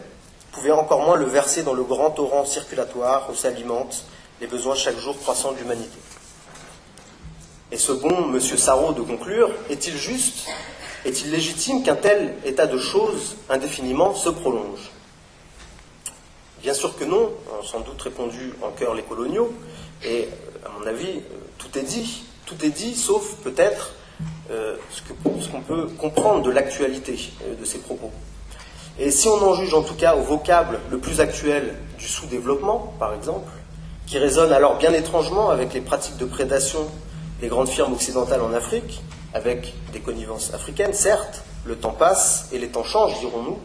pouvaient 0.52 0.72
encore 0.72 1.02
moins 1.02 1.16
le 1.16 1.26
verser 1.26 1.64
dans 1.64 1.74
le 1.74 1.84
grand 1.84 2.12
torrent 2.12 2.46
circulatoire 2.46 3.30
où 3.32 3.34
s'alimentent 3.34 4.04
les 4.42 4.48
besoins 4.48 4.76
chaque 4.76 5.00
jour 5.00 5.18
croissants 5.18 5.54
de 5.54 5.60
l'humanité. 5.60 5.98
Et 7.72 7.78
ce 7.78 7.94
bon 7.94 8.34
M. 8.34 8.40
Sarraud 8.42 8.92
de 8.92 9.02
conclure, 9.02 9.50
est-il 9.70 9.96
juste 9.96 10.48
est-il 11.06 11.32
légitime 11.32 11.84
qu'un 11.84 11.96
tel 11.96 12.36
état 12.46 12.68
de 12.68 12.78
choses 12.78 13.36
indéfiniment 13.50 14.14
se 14.14 14.30
prolonge? 14.30 14.92
Bien 16.62 16.74
sûr 16.74 16.96
que 16.98 17.04
non, 17.04 17.32
ont 17.60 17.64
sans 17.64 17.82
doute 17.82 18.02
répondu 18.02 18.54
en 18.62 18.72
cœur 18.72 18.94
les 18.94 19.04
coloniaux, 19.04 19.54
et 20.06 20.28
à 20.66 20.70
mon 20.78 20.86
avis, 20.86 21.22
tout 21.58 21.78
est 21.78 21.84
dit, 21.84 22.24
tout 22.46 22.56
est 22.64 22.70
dit, 22.70 22.96
sauf 22.96 23.36
peut-être 23.44 23.92
euh, 23.92 24.03
ce 24.50 25.50
qu'on 25.50 25.62
peut 25.62 25.88
comprendre 25.98 26.44
de 26.44 26.52
l'actualité 26.52 27.32
euh, 27.44 27.56
de 27.56 27.66
ces 27.66 27.80
propos. 27.80 28.12
Et 29.00 29.10
si 29.10 29.28
on 29.28 29.42
en 29.42 29.56
juge 29.56 29.74
en 29.74 29.82
tout 29.82 29.96
cas 29.96 30.16
au 30.16 30.22
vocable 30.22 30.80
le 30.92 31.00
plus 31.00 31.20
actuel 31.20 31.76
du 31.98 32.08
sous-développement, 32.08 32.94
par 33.00 33.14
exemple, 33.14 33.50
qui 34.06 34.18
résonne 34.18 34.52
alors 34.52 34.78
bien 34.78 34.94
étrangement 34.94 35.50
avec 35.50 35.74
les 35.74 35.82
pratiques 35.82 36.18
de 36.18 36.26
prédation 36.26 36.88
des 37.42 37.48
grandes 37.48 37.70
firmes 37.70 37.94
occidentales 37.94 38.42
en 38.42 38.54
Afrique, 38.54 39.02
avec 39.34 39.74
des 39.92 40.00
connivences 40.00 40.54
africaines, 40.54 40.94
certes, 40.94 41.44
le 41.66 41.76
temps 41.76 41.92
passe 41.92 42.50
et 42.52 42.60
les 42.60 42.68
temps 42.68 42.84
changent, 42.84 43.20
dirons-nous, 43.20 43.58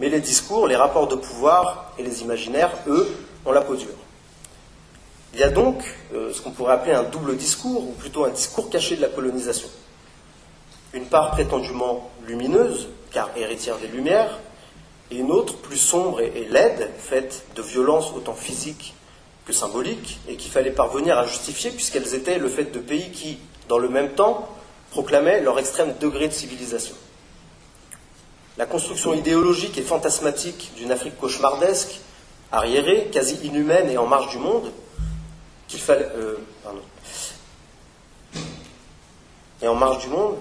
mais 0.00 0.08
les 0.08 0.20
discours, 0.20 0.66
les 0.66 0.76
rapports 0.76 1.06
de 1.06 1.14
pouvoir 1.14 1.92
et 1.98 2.02
les 2.02 2.22
imaginaires, 2.22 2.72
eux, 2.88 3.08
ont 3.46 3.52
la 3.52 3.60
peau 3.60 3.76
dure. 3.76 3.88
Il 5.34 5.40
y 5.40 5.42
a 5.42 5.50
donc 5.50 5.84
euh, 6.14 6.32
ce 6.32 6.40
qu'on 6.40 6.50
pourrait 6.50 6.74
appeler 6.74 6.94
un 6.94 7.04
double 7.04 7.36
discours, 7.36 7.88
ou 7.88 7.92
plutôt 7.92 8.24
un 8.24 8.30
discours 8.30 8.70
caché 8.70 8.96
de 8.96 9.02
la 9.02 9.08
colonisation. 9.08 9.68
Une 10.94 11.06
part 11.06 11.32
prétendument 11.32 12.08
lumineuse, 12.24 12.88
car 13.10 13.30
héritière 13.36 13.78
des 13.78 13.88
Lumières, 13.88 14.38
et 15.10 15.16
une 15.16 15.32
autre 15.32 15.56
plus 15.56 15.76
sombre 15.76 16.20
et, 16.20 16.46
laide, 16.48 16.88
faite 16.98 17.44
de 17.56 17.62
violences 17.62 18.12
autant 18.14 18.34
physiques 18.34 18.94
que 19.44 19.52
symboliques, 19.52 20.20
et 20.28 20.36
qu'il 20.36 20.52
fallait 20.52 20.70
parvenir 20.70 21.18
à 21.18 21.26
justifier 21.26 21.72
puisqu'elles 21.72 22.14
étaient 22.14 22.38
le 22.38 22.48
fait 22.48 22.72
de 22.72 22.78
pays 22.78 23.10
qui, 23.10 23.38
dans 23.68 23.78
le 23.78 23.88
même 23.88 24.10
temps, 24.10 24.48
proclamaient 24.92 25.40
leur 25.40 25.58
extrême 25.58 25.94
degré 26.00 26.28
de 26.28 26.32
civilisation. 26.32 26.94
La 28.56 28.66
construction 28.66 29.14
idéologique 29.14 29.76
et 29.76 29.82
fantasmatique 29.82 30.72
d'une 30.76 30.92
Afrique 30.92 31.18
cauchemardesque, 31.18 32.00
arriérée, 32.52 33.08
quasi 33.12 33.34
inhumaine 33.42 33.90
et 33.90 33.98
en 33.98 34.06
marge 34.06 34.30
du 34.30 34.38
monde, 34.38 34.70
qu'il 35.66 35.80
fallait. 35.80 36.08
Euh, 36.16 36.36
et 39.64 39.68
en 39.68 39.74
marge 39.74 39.98
du 39.98 40.08
monde, 40.08 40.36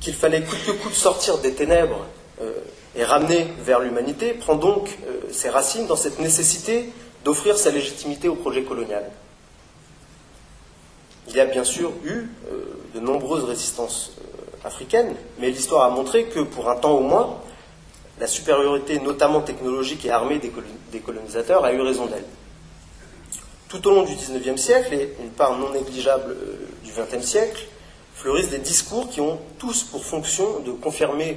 qu'il 0.00 0.14
fallait 0.14 0.42
coûte 0.42 0.64
que 0.64 0.70
coûte 0.70 0.94
sortir 0.94 1.38
des 1.38 1.54
ténèbres 1.54 2.06
euh, 2.40 2.52
et 2.94 3.02
ramener 3.02 3.48
vers 3.58 3.80
l'humanité, 3.80 4.32
prend 4.32 4.54
donc 4.54 4.96
euh, 5.06 5.20
ses 5.32 5.50
racines 5.50 5.88
dans 5.88 5.96
cette 5.96 6.20
nécessité 6.20 6.88
d'offrir 7.24 7.58
sa 7.58 7.72
légitimité 7.72 8.28
au 8.28 8.36
projet 8.36 8.62
colonial. 8.62 9.10
Il 11.26 11.34
y 11.34 11.40
a 11.40 11.46
bien 11.46 11.64
sûr 11.64 11.90
eu 12.04 12.28
de 12.94 13.00
nombreuses 13.00 13.44
résistances 13.44 14.12
africaine, 14.62 15.14
mais 15.38 15.50
l'histoire 15.50 15.84
a 15.84 15.90
montré 15.90 16.26
que, 16.26 16.40
pour 16.40 16.70
un 16.70 16.76
temps 16.76 16.92
au 16.92 17.00
moins, 17.00 17.40
la 18.20 18.26
supériorité, 18.26 19.00
notamment 19.00 19.40
technologique 19.40 20.04
et 20.04 20.10
armée 20.10 20.38
des 20.38 21.00
colonisateurs, 21.00 21.64
a 21.64 21.72
eu 21.72 21.80
raison 21.80 22.06
d'elle. 22.06 22.24
Tout 23.68 23.88
au 23.88 23.94
long 23.94 24.02
du 24.02 24.14
XIXe 24.14 24.60
siècle, 24.60 24.94
et 24.94 25.14
une 25.20 25.30
part 25.30 25.58
non 25.58 25.72
négligeable 25.72 26.30
euh, 26.30 26.68
du 26.84 26.92
XXe 26.92 27.26
siècle, 27.26 27.66
fleurissent 28.24 28.48
des 28.48 28.58
discours 28.58 29.10
qui 29.10 29.20
ont 29.20 29.38
tous 29.58 29.82
pour 29.82 30.02
fonction 30.02 30.60
de 30.60 30.72
confirmer 30.72 31.36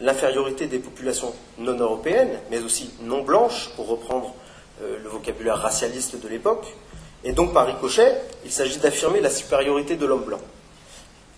l'infériorité 0.00 0.68
des 0.68 0.78
populations 0.78 1.34
non 1.58 1.76
européennes, 1.76 2.38
mais 2.48 2.60
aussi 2.60 2.92
non 3.02 3.22
blanches, 3.22 3.70
pour 3.74 3.88
reprendre 3.88 4.32
euh, 4.80 4.98
le 5.02 5.08
vocabulaire 5.08 5.56
racialiste 5.56 6.14
de 6.22 6.28
l'époque, 6.28 6.76
et 7.24 7.32
donc 7.32 7.52
par 7.52 7.66
ricochet, 7.66 8.22
il 8.44 8.52
s'agit 8.52 8.78
d'affirmer 8.78 9.20
la 9.20 9.30
supériorité 9.30 9.96
de 9.96 10.06
l'homme 10.06 10.22
blanc. 10.22 10.38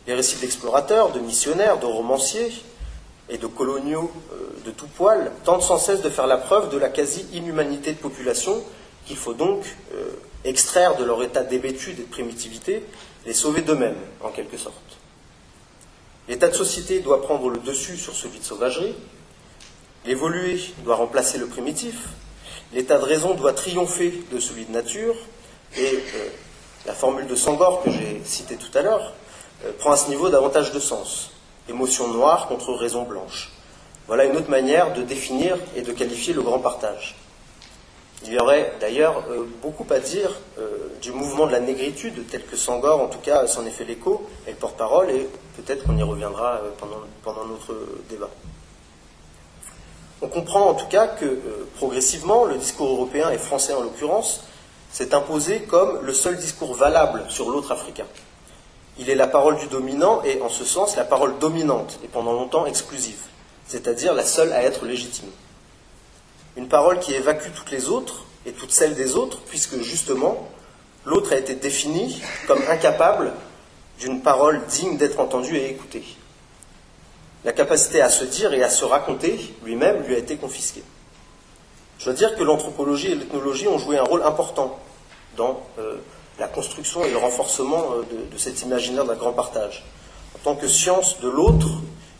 Les 0.06 0.12
récits 0.12 0.36
d'explorateurs, 0.36 1.12
de 1.12 1.20
missionnaires, 1.20 1.78
de 1.78 1.86
romanciers 1.86 2.52
et 3.30 3.38
de 3.38 3.46
coloniaux 3.46 4.12
euh, 4.34 4.66
de 4.66 4.70
tout 4.70 4.88
poil 4.98 5.32
tentent 5.46 5.62
sans 5.62 5.78
cesse 5.78 6.02
de 6.02 6.10
faire 6.10 6.26
la 6.26 6.36
preuve 6.36 6.68
de 6.68 6.76
la 6.76 6.90
quasi-inhumanité 6.90 7.94
de 7.94 7.98
populations 7.98 8.62
qu'il 9.06 9.16
faut 9.16 9.32
donc 9.32 9.64
euh, 9.94 10.10
extraire 10.44 10.96
de 10.96 11.04
leur 11.04 11.22
état 11.22 11.42
d'hébétude 11.42 12.00
et 12.00 12.02
de 12.02 12.08
primitivité, 12.08 12.84
les 13.26 13.34
sauver 13.34 13.62
d'eux-mêmes, 13.62 13.98
en 14.22 14.30
quelque 14.30 14.56
sorte. 14.56 14.76
L'état 16.28 16.48
de 16.48 16.54
société 16.54 17.00
doit 17.00 17.22
prendre 17.22 17.48
le 17.50 17.58
dessus 17.58 17.96
sur 17.96 18.14
celui 18.14 18.38
de 18.38 18.44
sauvagerie, 18.44 18.94
l'évoluer 20.06 20.60
doit 20.84 20.96
remplacer 20.96 21.38
le 21.38 21.46
primitif, 21.46 21.96
l'état 22.72 22.98
de 22.98 23.04
raison 23.04 23.34
doit 23.34 23.52
triompher 23.52 24.22
de 24.32 24.38
celui 24.38 24.64
de 24.64 24.72
nature, 24.72 25.16
et 25.76 25.94
euh, 25.94 26.28
la 26.86 26.94
formule 26.94 27.26
de 27.26 27.34
Sangor 27.34 27.82
que 27.82 27.90
j'ai 27.90 28.20
citée 28.24 28.56
tout 28.56 28.76
à 28.76 28.82
l'heure, 28.82 29.12
euh, 29.64 29.72
prend 29.78 29.92
à 29.92 29.96
ce 29.96 30.08
niveau 30.08 30.28
davantage 30.28 30.72
de 30.72 30.80
sens. 30.80 31.30
Émotion 31.68 32.08
noire 32.08 32.48
contre 32.48 32.72
raison 32.72 33.02
blanche. 33.02 33.50
Voilà 34.06 34.24
une 34.24 34.36
autre 34.36 34.50
manière 34.50 34.92
de 34.94 35.02
définir 35.02 35.56
et 35.76 35.82
de 35.82 35.92
qualifier 35.92 36.32
le 36.32 36.42
grand 36.42 36.58
partage. 36.58 37.14
Il 38.22 38.32
y 38.34 38.38
aurait 38.38 38.74
d'ailleurs 38.80 39.24
euh, 39.30 39.46
beaucoup 39.62 39.86
à 39.90 39.98
dire 39.98 40.30
euh, 40.58 40.88
du 41.00 41.10
mouvement 41.12 41.46
de 41.46 41.52
la 41.52 41.60
négritude, 41.60 42.26
tel 42.30 42.44
que 42.44 42.56
Sangor, 42.56 43.00
en 43.00 43.08
tout 43.08 43.18
cas, 43.18 43.46
s'en 43.46 43.64
est 43.64 43.70
fait 43.70 43.84
l'écho 43.84 44.26
et 44.46 44.50
le 44.50 44.56
porte-parole, 44.56 45.10
et 45.10 45.28
peut-être 45.56 45.84
qu'on 45.84 45.96
y 45.96 46.02
reviendra 46.02 46.60
pendant, 46.78 47.00
pendant, 47.22 47.46
notre 47.46 47.74
débat. 48.10 48.28
On 50.20 50.28
comprend 50.28 50.68
en 50.68 50.74
tout 50.74 50.86
cas 50.88 51.06
que 51.06 51.40
progressivement, 51.76 52.44
le 52.44 52.58
discours 52.58 52.90
européen, 52.90 53.30
et 53.30 53.38
français 53.38 53.72
en 53.72 53.80
l'occurrence, 53.80 54.44
s'est 54.92 55.14
imposé 55.14 55.62
comme 55.62 56.00
le 56.02 56.12
seul 56.12 56.36
discours 56.36 56.74
valable 56.74 57.24
sur 57.28 57.50
l'autre 57.50 57.72
africain. 57.72 58.06
Il 58.98 59.08
est 59.08 59.14
la 59.14 59.28
parole 59.28 59.56
du 59.56 59.66
dominant 59.66 60.22
et, 60.24 60.42
en 60.42 60.48
ce 60.48 60.64
sens, 60.64 60.96
la 60.96 61.04
parole 61.04 61.38
dominante 61.38 61.98
et 62.04 62.08
pendant 62.08 62.32
longtemps 62.32 62.66
exclusive, 62.66 63.20
c'est-à-dire 63.66 64.12
la 64.12 64.24
seule 64.24 64.52
à 64.52 64.62
être 64.62 64.84
légitime. 64.84 65.30
Une 66.56 66.68
parole 66.68 66.98
qui 66.98 67.14
évacue 67.14 67.50
toutes 67.54 67.70
les 67.70 67.88
autres 67.88 68.24
et 68.46 68.52
toutes 68.52 68.72
celles 68.72 68.94
des 68.94 69.16
autres, 69.16 69.40
puisque 69.48 69.80
justement, 69.80 70.48
l'autre 71.04 71.32
a 71.32 71.36
été 71.36 71.54
défini 71.54 72.20
comme 72.46 72.62
incapable 72.68 73.32
d'une 73.98 74.22
parole 74.22 74.60
digne 74.66 74.96
d'être 74.96 75.20
entendue 75.20 75.56
et 75.56 75.70
écoutée. 75.70 76.04
La 77.44 77.52
capacité 77.52 78.02
à 78.02 78.08
se 78.08 78.24
dire 78.24 78.52
et 78.52 78.62
à 78.62 78.68
se 78.68 78.84
raconter 78.84 79.54
lui-même 79.64 80.02
lui 80.06 80.14
a 80.14 80.18
été 80.18 80.36
confisquée. 80.36 80.82
Je 81.98 82.06
dois 82.06 82.14
dire 82.14 82.34
que 82.34 82.42
l'anthropologie 82.42 83.12
et 83.12 83.14
l'ethnologie 83.14 83.68
ont 83.68 83.78
joué 83.78 83.98
un 83.98 84.02
rôle 84.02 84.22
important 84.22 84.78
dans 85.36 85.62
euh, 85.78 85.96
la 86.38 86.48
construction 86.48 87.04
et 87.04 87.10
le 87.10 87.18
renforcement 87.18 87.92
euh, 87.92 88.02
de, 88.30 88.38
cet 88.38 88.62
imaginaire 88.62 89.04
d'un 89.04 89.14
grand 89.14 89.32
partage. 89.32 89.84
En 90.34 90.38
tant 90.38 90.54
que 90.54 90.66
sciences 90.66 91.20
de 91.20 91.28
l'autre 91.28 91.68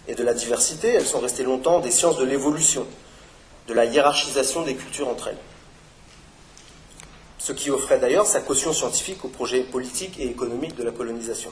et 0.07 0.15
de 0.15 0.23
la 0.23 0.35
diversité, 0.35 0.89
elles 0.89 1.07
sont 1.07 1.21
restées 1.21 1.45
longtemps 1.45 1.81
des 1.81 1.91
sciences 1.91 2.19
de 2.19 2.25
l'évolution, 2.25 2.87
de 3.69 3.75
la 3.75 3.85
hiérarchisation 3.85 4.63
des 4.63 4.75
cultures 4.75 5.09
entre 5.09 5.29
elles. 5.29 5.39
Ce 7.39 7.53
qui 7.53 7.71
offrait 7.71 7.99
d'ailleurs 7.99 8.27
sa 8.27 8.41
caution 8.41 8.73
scientifique 8.73 9.25
au 9.25 9.29
projet 9.29 9.63
politique 9.63 10.19
et 10.19 10.27
économique 10.27 10.77
de 10.77 10.85
la 10.85 10.91
colonisation. 10.91 11.51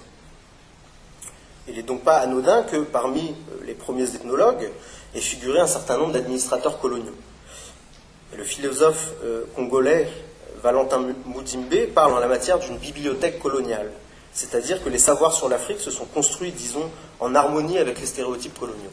Il 1.69 1.77
n'est 1.77 1.83
donc 1.83 2.03
pas 2.03 2.19
anodin 2.19 2.63
que 2.63 2.79
parmi 2.79 3.29
euh, 3.31 3.65
les 3.67 3.75
premiers 3.75 4.15
ethnologues 4.15 4.71
ait 5.15 5.21
figuré 5.21 5.61
un 5.61 5.67
certain 5.67 5.99
nombre 5.99 6.13
d'administrateurs 6.13 6.81
coloniaux. 6.81 7.15
le 8.35 8.45
philosophe 8.45 9.13
euh, 9.23 9.45
congolais 9.55 10.09
Valentin 10.63 11.15
Moudimbe 11.27 11.87
parle 11.95 12.15
en 12.15 12.19
la 12.19 12.27
matière 12.27 12.59
d'une 12.59 12.79
bibliothèque 12.79 13.39
coloniale, 13.39 13.91
c'est-à-dire 14.33 14.83
que 14.83 14.89
les 14.89 14.99
savoirs 14.99 15.33
sur 15.33 15.49
l'Afrique 15.49 15.81
se 15.81 15.91
sont 15.91 16.07
construits, 16.07 16.53
disons, 16.53 16.91
en 17.21 17.35
harmonie 17.35 17.79
avec 17.79 18.01
les 18.01 18.07
stéréotypes 18.07 18.59
coloniaux. 18.59 18.91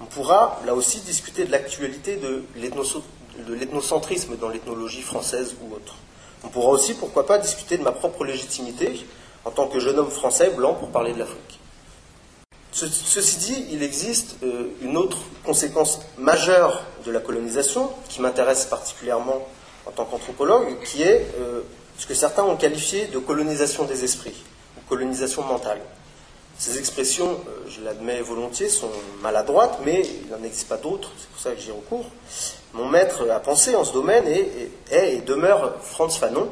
On 0.00 0.04
pourra, 0.04 0.60
là 0.66 0.74
aussi, 0.74 1.00
discuter 1.00 1.44
de 1.44 1.50
l'actualité 1.50 2.16
de 2.16 2.44
l'ethnocentrisme 3.54 4.36
dans 4.36 4.48
l'ethnologie 4.48 5.02
française 5.02 5.56
ou 5.62 5.74
autre. 5.74 5.96
On 6.44 6.48
pourra 6.48 6.70
aussi, 6.70 6.94
pourquoi 6.94 7.26
pas, 7.26 7.38
discuter 7.38 7.78
de 7.78 7.82
ma 7.82 7.92
propre 7.92 8.24
légitimité 8.24 9.06
en 9.44 9.50
tant 9.50 9.66
que 9.66 9.80
jeune 9.80 9.98
homme 9.98 10.10
français 10.10 10.50
blanc 10.50 10.74
pour 10.74 10.90
parler 10.90 11.12
de 11.12 11.18
l'Afrique. 11.18 11.58
Ceci 12.70 13.38
dit, 13.38 13.66
il 13.72 13.82
existe 13.82 14.36
euh, 14.44 14.68
une 14.82 14.96
autre 14.96 15.18
conséquence 15.44 16.00
majeure 16.16 16.84
de 17.04 17.10
la 17.10 17.18
colonisation 17.18 17.90
qui 18.08 18.20
m'intéresse 18.20 18.66
particulièrement 18.66 19.48
en 19.86 19.90
tant 19.90 20.04
qu'anthropologue, 20.04 20.80
qui 20.84 21.02
est 21.02 21.26
euh, 21.40 21.62
ce 21.96 22.06
que 22.06 22.14
certains 22.14 22.44
ont 22.44 22.56
qualifié 22.56 23.06
de 23.06 23.18
colonisation 23.18 23.84
des 23.84 24.04
esprits, 24.04 24.44
ou 24.76 24.88
colonisation 24.88 25.42
mentale. 25.42 25.80
Ces 26.58 26.76
expressions, 26.76 27.40
euh, 27.46 27.68
je 27.68 27.84
l'admets 27.84 28.20
volontiers, 28.20 28.68
sont 28.68 28.90
maladroites, 29.22 29.78
mais 29.84 30.02
il 30.02 30.28
n'en 30.28 30.42
existe 30.42 30.66
pas 30.66 30.76
d'autres, 30.76 31.12
c'est 31.16 31.28
pour 31.28 31.40
ça 31.40 31.52
que 31.52 31.60
j'y 31.60 31.70
recours. 31.70 32.06
Mon 32.74 32.88
maître 32.88 33.30
à 33.30 33.38
penser 33.38 33.76
en 33.76 33.84
ce 33.84 33.92
domaine 33.92 34.26
est, 34.26 34.70
est 34.90 35.14
et 35.14 35.20
demeure 35.20 35.76
Franz 35.80 36.18
Fanon, 36.18 36.50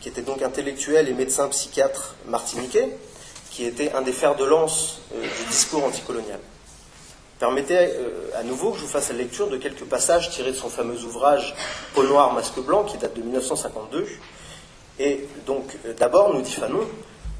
qui 0.00 0.08
était 0.08 0.22
donc 0.22 0.42
intellectuel 0.42 1.08
et 1.08 1.12
médecin 1.12 1.46
psychiatre 1.48 2.16
martiniquais, 2.26 2.96
qui 3.52 3.64
était 3.64 3.92
un 3.92 4.02
des 4.02 4.12
fers 4.12 4.34
de 4.34 4.44
lance 4.44 4.98
euh, 5.14 5.22
du 5.22 5.44
discours 5.48 5.84
anticolonial. 5.84 6.40
Permettez 7.38 7.78
euh, 7.78 8.30
à 8.36 8.42
nouveau 8.42 8.72
que 8.72 8.78
je 8.78 8.82
vous 8.82 8.88
fasse 8.88 9.10
la 9.10 9.18
lecture 9.18 9.48
de 9.48 9.56
quelques 9.56 9.84
passages 9.84 10.30
tirés 10.30 10.50
de 10.50 10.56
son 10.56 10.68
fameux 10.68 11.00
ouvrage 11.04 11.54
Peau 11.94 12.02
noire, 12.02 12.32
masque 12.32 12.58
blanc, 12.58 12.82
qui 12.82 12.98
date 12.98 13.14
de 13.14 13.22
1952. 13.22 14.04
Et 14.98 15.28
donc, 15.46 15.76
d'abord, 15.96 16.34
nous 16.34 16.42
dit 16.42 16.52
Fanon, 16.52 16.86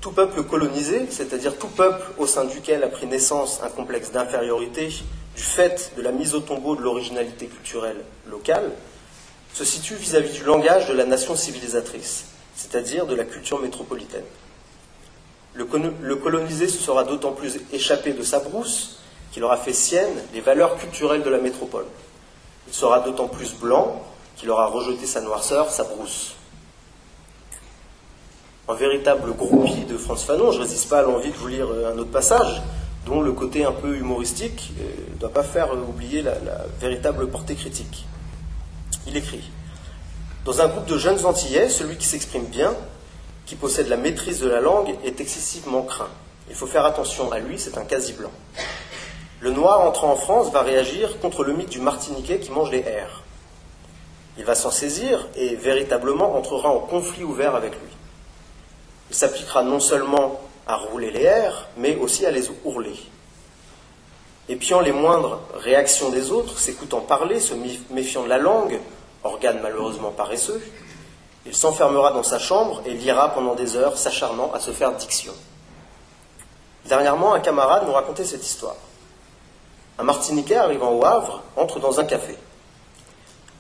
Tout 0.04 0.12
peuple 0.12 0.42
colonisé, 0.42 1.06
c'est-à-dire 1.08 1.56
tout 1.56 1.68
peuple 1.68 2.04
au 2.18 2.26
sein 2.26 2.44
duquel 2.44 2.84
a 2.84 2.88
pris 2.88 3.06
naissance 3.06 3.60
un 3.62 3.70
complexe 3.70 4.12
d'infériorité 4.12 4.88
du 5.34 5.42
fait 5.42 5.92
de 5.96 6.02
la 6.02 6.12
mise 6.12 6.34
au 6.34 6.40
tombeau 6.40 6.76
de 6.76 6.82
l'originalité 6.82 7.46
culturelle 7.46 8.04
locale, 8.26 8.70
se 9.54 9.64
situe 9.64 9.94
vis-à-vis 9.94 10.34
du 10.34 10.44
langage 10.44 10.88
de 10.88 10.92
la 10.92 11.06
nation 11.06 11.34
civilisatrice, 11.34 12.26
c'est-à-dire 12.54 13.06
de 13.06 13.14
la 13.14 13.24
culture 13.24 13.62
métropolitaine. 13.62 14.26
Le, 15.54 15.66
le 16.02 16.16
colonisé 16.16 16.68
se 16.68 16.76
sera 16.76 17.04
d'autant 17.04 17.32
plus 17.32 17.58
échappé 17.72 18.12
de 18.12 18.22
sa 18.22 18.40
brousse 18.40 18.98
qu'il 19.32 19.42
aura 19.42 19.56
fait 19.56 19.72
sienne 19.72 20.22
les 20.34 20.42
valeurs 20.42 20.76
culturelles 20.76 21.22
de 21.22 21.30
la 21.30 21.38
métropole. 21.38 21.86
Il 22.68 22.74
sera 22.74 23.00
d'autant 23.00 23.28
plus 23.28 23.54
blanc 23.54 24.02
qu'il 24.36 24.50
aura 24.50 24.66
rejeté 24.66 25.06
sa 25.06 25.22
noirceur, 25.22 25.70
sa 25.70 25.84
brousse 25.84 26.34
un 28.68 28.74
véritable 28.74 29.32
groupie 29.34 29.84
de 29.84 29.96
Franz 29.96 30.24
Fanon. 30.24 30.52
Je 30.52 30.58
ne 30.58 30.62
résiste 30.62 30.88
pas 30.88 31.00
à 31.00 31.02
l'envie 31.02 31.30
de 31.30 31.36
vous 31.36 31.48
lire 31.48 31.68
euh, 31.70 31.92
un 31.92 31.98
autre 31.98 32.10
passage, 32.10 32.62
dont 33.06 33.20
le 33.20 33.32
côté 33.32 33.64
un 33.64 33.72
peu 33.72 33.96
humoristique 33.96 34.72
ne 34.78 34.82
euh, 34.82 35.18
doit 35.20 35.32
pas 35.32 35.42
faire 35.42 35.72
euh, 35.72 35.84
oublier 35.88 36.22
la, 36.22 36.34
véritable 36.80 37.28
portée 37.28 37.54
critique. 37.54 38.06
Il 39.06 39.16
écrit 39.16 39.50
Dans 40.44 40.60
un 40.62 40.68
groupe 40.68 40.86
de 40.86 40.96
jeunes 40.96 41.24
Antillais, 41.26 41.68
celui 41.68 41.96
qui 41.96 42.06
s'exprime 42.06 42.46
bien, 42.46 42.74
qui 43.44 43.56
possède 43.56 43.88
la 43.88 43.98
maîtrise 43.98 44.40
de 44.40 44.48
la 44.48 44.60
langue, 44.60 44.94
est 45.04 45.20
excessivement 45.20 45.82
craint. 45.82 46.08
Il 46.48 46.54
faut 46.54 46.66
faire 46.66 46.86
attention 46.86 47.30
à 47.32 47.38
lui, 47.38 47.58
c'est 47.58 47.76
un 47.76 47.84
quasi-blanc. 47.84 48.30
Le 49.40 49.50
noir 49.50 49.82
entrant 49.82 50.10
en 50.10 50.16
France 50.16 50.50
va 50.52 50.62
réagir 50.62 51.18
contre 51.20 51.44
le 51.44 51.52
mythe 51.52 51.68
du 51.68 51.80
Martiniquais 51.80 52.38
qui 52.38 52.50
mange 52.50 52.70
les 52.70 52.80
airs. 52.80 53.22
Il 54.38 54.44
va 54.44 54.54
s'en 54.54 54.70
saisir 54.70 55.28
et 55.36 55.54
véritablement 55.54 56.34
entrera 56.36 56.70
en 56.70 56.80
conflit 56.80 57.24
ouvert 57.24 57.54
avec 57.54 57.72
lui. 57.72 57.93
Il 59.10 59.16
s'appliquera 59.16 59.62
non 59.62 59.80
seulement 59.80 60.40
à 60.66 60.76
rouler 60.76 61.10
les 61.10 61.22
airs, 61.22 61.68
mais 61.76 61.96
aussi 61.96 62.24
à 62.26 62.30
les 62.30 62.50
ourler. 62.64 62.98
Épiant 64.48 64.80
les 64.80 64.92
moindres 64.92 65.40
réactions 65.54 66.10
des 66.10 66.30
autres, 66.30 66.58
s'écoutant 66.58 67.00
parler, 67.00 67.40
se 67.40 67.54
méfiant 67.90 68.24
de 68.24 68.28
la 68.28 68.38
langue, 68.38 68.80
organe 69.22 69.60
malheureusement 69.62 70.10
paresseux, 70.10 70.62
il 71.46 71.54
s'enfermera 71.54 72.12
dans 72.12 72.22
sa 72.22 72.38
chambre 72.38 72.82
et 72.86 72.94
lira 72.94 73.32
pendant 73.34 73.54
des 73.54 73.76
heures, 73.76 73.98
s'acharnant 73.98 74.52
à 74.52 74.60
se 74.60 74.70
faire 74.70 74.92
diction. 74.92 75.32
Dernièrement, 76.86 77.34
un 77.34 77.40
camarade 77.40 77.84
nous 77.86 77.92
racontait 77.92 78.24
cette 78.24 78.44
histoire. 78.44 78.76
Un 79.98 80.04
Martiniquais 80.04 80.56
arrivant 80.56 80.92
au 80.92 81.04
Havre 81.04 81.42
entre 81.56 81.78
dans 81.78 82.00
un 82.00 82.04
café. 82.04 82.36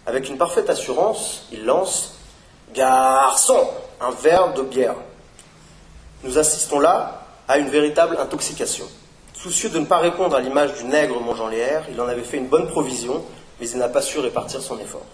Avec 0.06 0.28
une 0.28 0.36
parfaite 0.36 0.68
assurance, 0.68 1.46
il 1.52 1.64
lance 1.64 2.14
Garçon, 2.74 3.68
un 4.00 4.10
verre 4.10 4.52
de 4.52 4.62
bière 4.62 4.96
nous 6.24 6.38
assistons 6.38 6.80
là 6.80 7.22
à 7.46 7.58
une 7.58 7.68
véritable 7.68 8.16
intoxication. 8.18 8.86
Soucieux 9.34 9.68
de 9.68 9.78
ne 9.78 9.84
pas 9.84 9.98
répondre 9.98 10.34
à 10.34 10.40
l'image 10.40 10.74
du 10.74 10.84
nègre 10.84 11.20
mangeant 11.20 11.48
les 11.48 11.58
airs, 11.58 11.84
il 11.90 12.00
en 12.00 12.08
avait 12.08 12.22
fait 12.22 12.38
une 12.38 12.48
bonne 12.48 12.66
provision, 12.66 13.22
mais 13.60 13.68
il 13.68 13.78
n'a 13.78 13.88
pas 13.88 14.00
su 14.00 14.18
répartir 14.18 14.62
son 14.62 14.78
effort. 14.78 15.04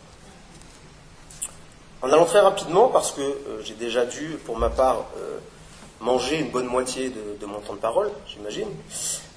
En 2.02 2.10
allant 2.10 2.24
très 2.24 2.40
rapidement, 2.40 2.88
parce 2.88 3.12
que 3.12 3.20
euh, 3.20 3.62
j'ai 3.62 3.74
déjà 3.74 4.06
dû, 4.06 4.38
pour 4.46 4.56
ma 4.56 4.70
part, 4.70 5.06
euh, 5.18 5.38
manger 6.00 6.38
une 6.38 6.50
bonne 6.50 6.66
moitié 6.66 7.10
de, 7.10 7.46
mon 7.46 7.58
temps 7.58 7.74
de 7.74 7.78
parole, 7.78 8.10
j'imagine, 8.26 8.68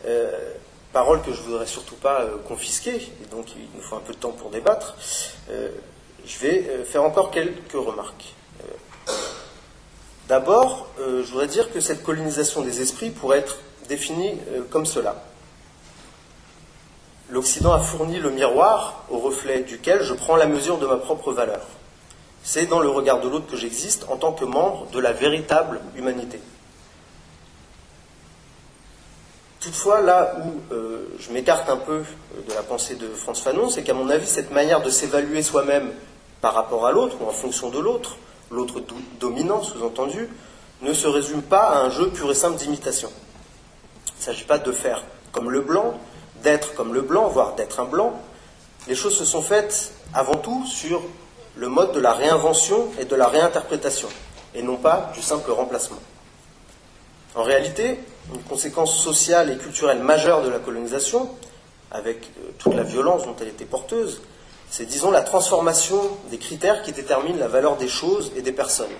euh, 0.05 0.31
parole 0.93 1.21
que 1.23 1.33
je 1.33 1.39
ne 1.39 1.45
voudrais 1.45 1.65
surtout 1.65 1.95
pas 1.95 2.25
confisquer, 2.47 2.95
et 2.95 3.25
donc 3.31 3.47
il 3.55 3.67
nous 3.75 3.81
faut 3.81 3.95
un 3.95 3.99
peu 3.99 4.13
de 4.13 4.19
temps 4.19 4.31
pour 4.31 4.49
débattre, 4.51 4.95
je 5.49 6.39
vais 6.39 6.85
faire 6.85 7.03
encore 7.03 7.31
quelques 7.31 7.73
remarques. 7.73 8.33
D'abord, 10.27 10.87
euh, 10.99 11.23
je 11.23 11.31
voudrais 11.31 11.47
dire 11.47 11.71
que 11.71 11.79
cette 11.79 12.03
colonisation 12.03 12.61
des 12.61 12.81
esprits 12.81 13.09
pourrait 13.09 13.39
être 13.39 13.57
définie 13.89 14.39
euh, 14.51 14.61
comme 14.69 14.85
cela. 14.85 15.23
L'Occident 17.29 17.73
a 17.73 17.79
fourni 17.79 18.19
le 18.19 18.29
miroir 18.29 19.03
au 19.09 19.17
reflet 19.17 19.61
duquel 19.61 20.01
je 20.01 20.13
prends 20.13 20.35
la 20.35 20.45
mesure 20.45 20.77
de 20.77 20.85
ma 20.85 20.97
propre 20.97 21.33
valeur. 21.33 21.65
C'est 22.43 22.65
dans 22.65 22.79
le 22.79 22.89
regard 22.89 23.21
de 23.21 23.27
l'autre 23.27 23.47
que 23.47 23.57
j'existe 23.57 24.05
en 24.09 24.17
tant 24.17 24.33
que 24.33 24.45
membre 24.45 24.87
de 24.91 24.99
la 24.99 25.13
véritable 25.13 25.81
humanité. 25.95 26.39
Toutefois, 29.59 30.01
là 30.01 30.35
où 30.43 30.73
euh, 30.73 31.07
je 31.19 31.31
m'écarte 31.31 31.69
un 31.69 31.77
peu 31.77 32.03
de 32.47 32.53
la 32.53 32.63
pensée 32.63 32.95
de 32.95 33.07
Franz 33.07 33.41
Fanon, 33.41 33.69
c'est 33.69 33.83
qu'à 33.83 33.93
mon 33.93 34.09
avis, 34.09 34.27
cette 34.27 34.51
manière 34.51 34.81
de 34.81 34.89
s'évaluer 34.89 35.41
soi-même 35.41 35.89
par 36.41 36.53
rapport 36.53 36.85
à 36.85 36.91
l'autre 36.91 37.15
ou 37.21 37.27
en 37.27 37.31
fonction 37.31 37.69
de 37.69 37.79
l'autre 37.79 38.17
l'autre 38.53 38.81
dominant, 39.19 39.61
sous-entendu, 39.61 40.29
ne 40.81 40.93
se 40.93 41.07
résume 41.07 41.41
pas 41.41 41.63
à 41.63 41.79
un 41.79 41.89
jeu 41.89 42.09
pur 42.09 42.29
et 42.31 42.35
simple 42.35 42.57
d'imitation. 42.57 43.09
Il 44.07 44.19
ne 44.19 44.23
s'agit 44.23 44.45
pas 44.45 44.57
de 44.57 44.71
faire 44.71 45.03
comme 45.31 45.49
le 45.49 45.61
blanc, 45.61 45.99
d'être 46.43 46.75
comme 46.75 46.93
le 46.93 47.01
blanc, 47.01 47.27
voire 47.27 47.55
d'être 47.55 47.79
un 47.79 47.85
blanc. 47.85 48.13
Les 48.87 48.95
choses 48.95 49.17
se 49.17 49.25
sont 49.25 49.41
faites 49.41 49.93
avant 50.13 50.35
tout 50.35 50.65
sur 50.65 51.01
le 51.55 51.67
mode 51.67 51.93
de 51.93 51.99
la 51.99 52.13
réinvention 52.13 52.89
et 52.99 53.05
de 53.05 53.15
la 53.15 53.27
réinterprétation, 53.27 54.09
et 54.53 54.61
non 54.61 54.77
pas 54.77 55.11
du 55.13 55.21
simple 55.21 55.51
remplacement. 55.51 55.99
En 57.35 57.43
réalité, 57.43 57.99
une 58.33 58.43
conséquence 58.43 58.97
sociale 58.97 59.51
et 59.51 59.57
culturelle 59.57 59.99
majeure 59.99 60.43
de 60.43 60.49
la 60.49 60.59
colonisation, 60.59 61.29
avec 61.91 62.31
euh, 62.37 62.51
toute 62.57 62.73
la 62.75 62.83
violence 62.83 63.23
dont 63.23 63.35
elle 63.39 63.47
était 63.47 63.65
porteuse, 63.65 64.21
c'est, 64.73 64.87
disons, 64.87 65.11
la 65.11 65.21
transformation 65.21 66.01
des 66.31 66.39
critères 66.39 66.81
qui 66.81 66.93
déterminent 66.93 67.37
la 67.37 67.47
valeur 67.47 67.77
des 67.77 67.87
choses 67.87 68.31
et 68.35 68.41
des 68.41 68.51
personnes. 68.51 68.95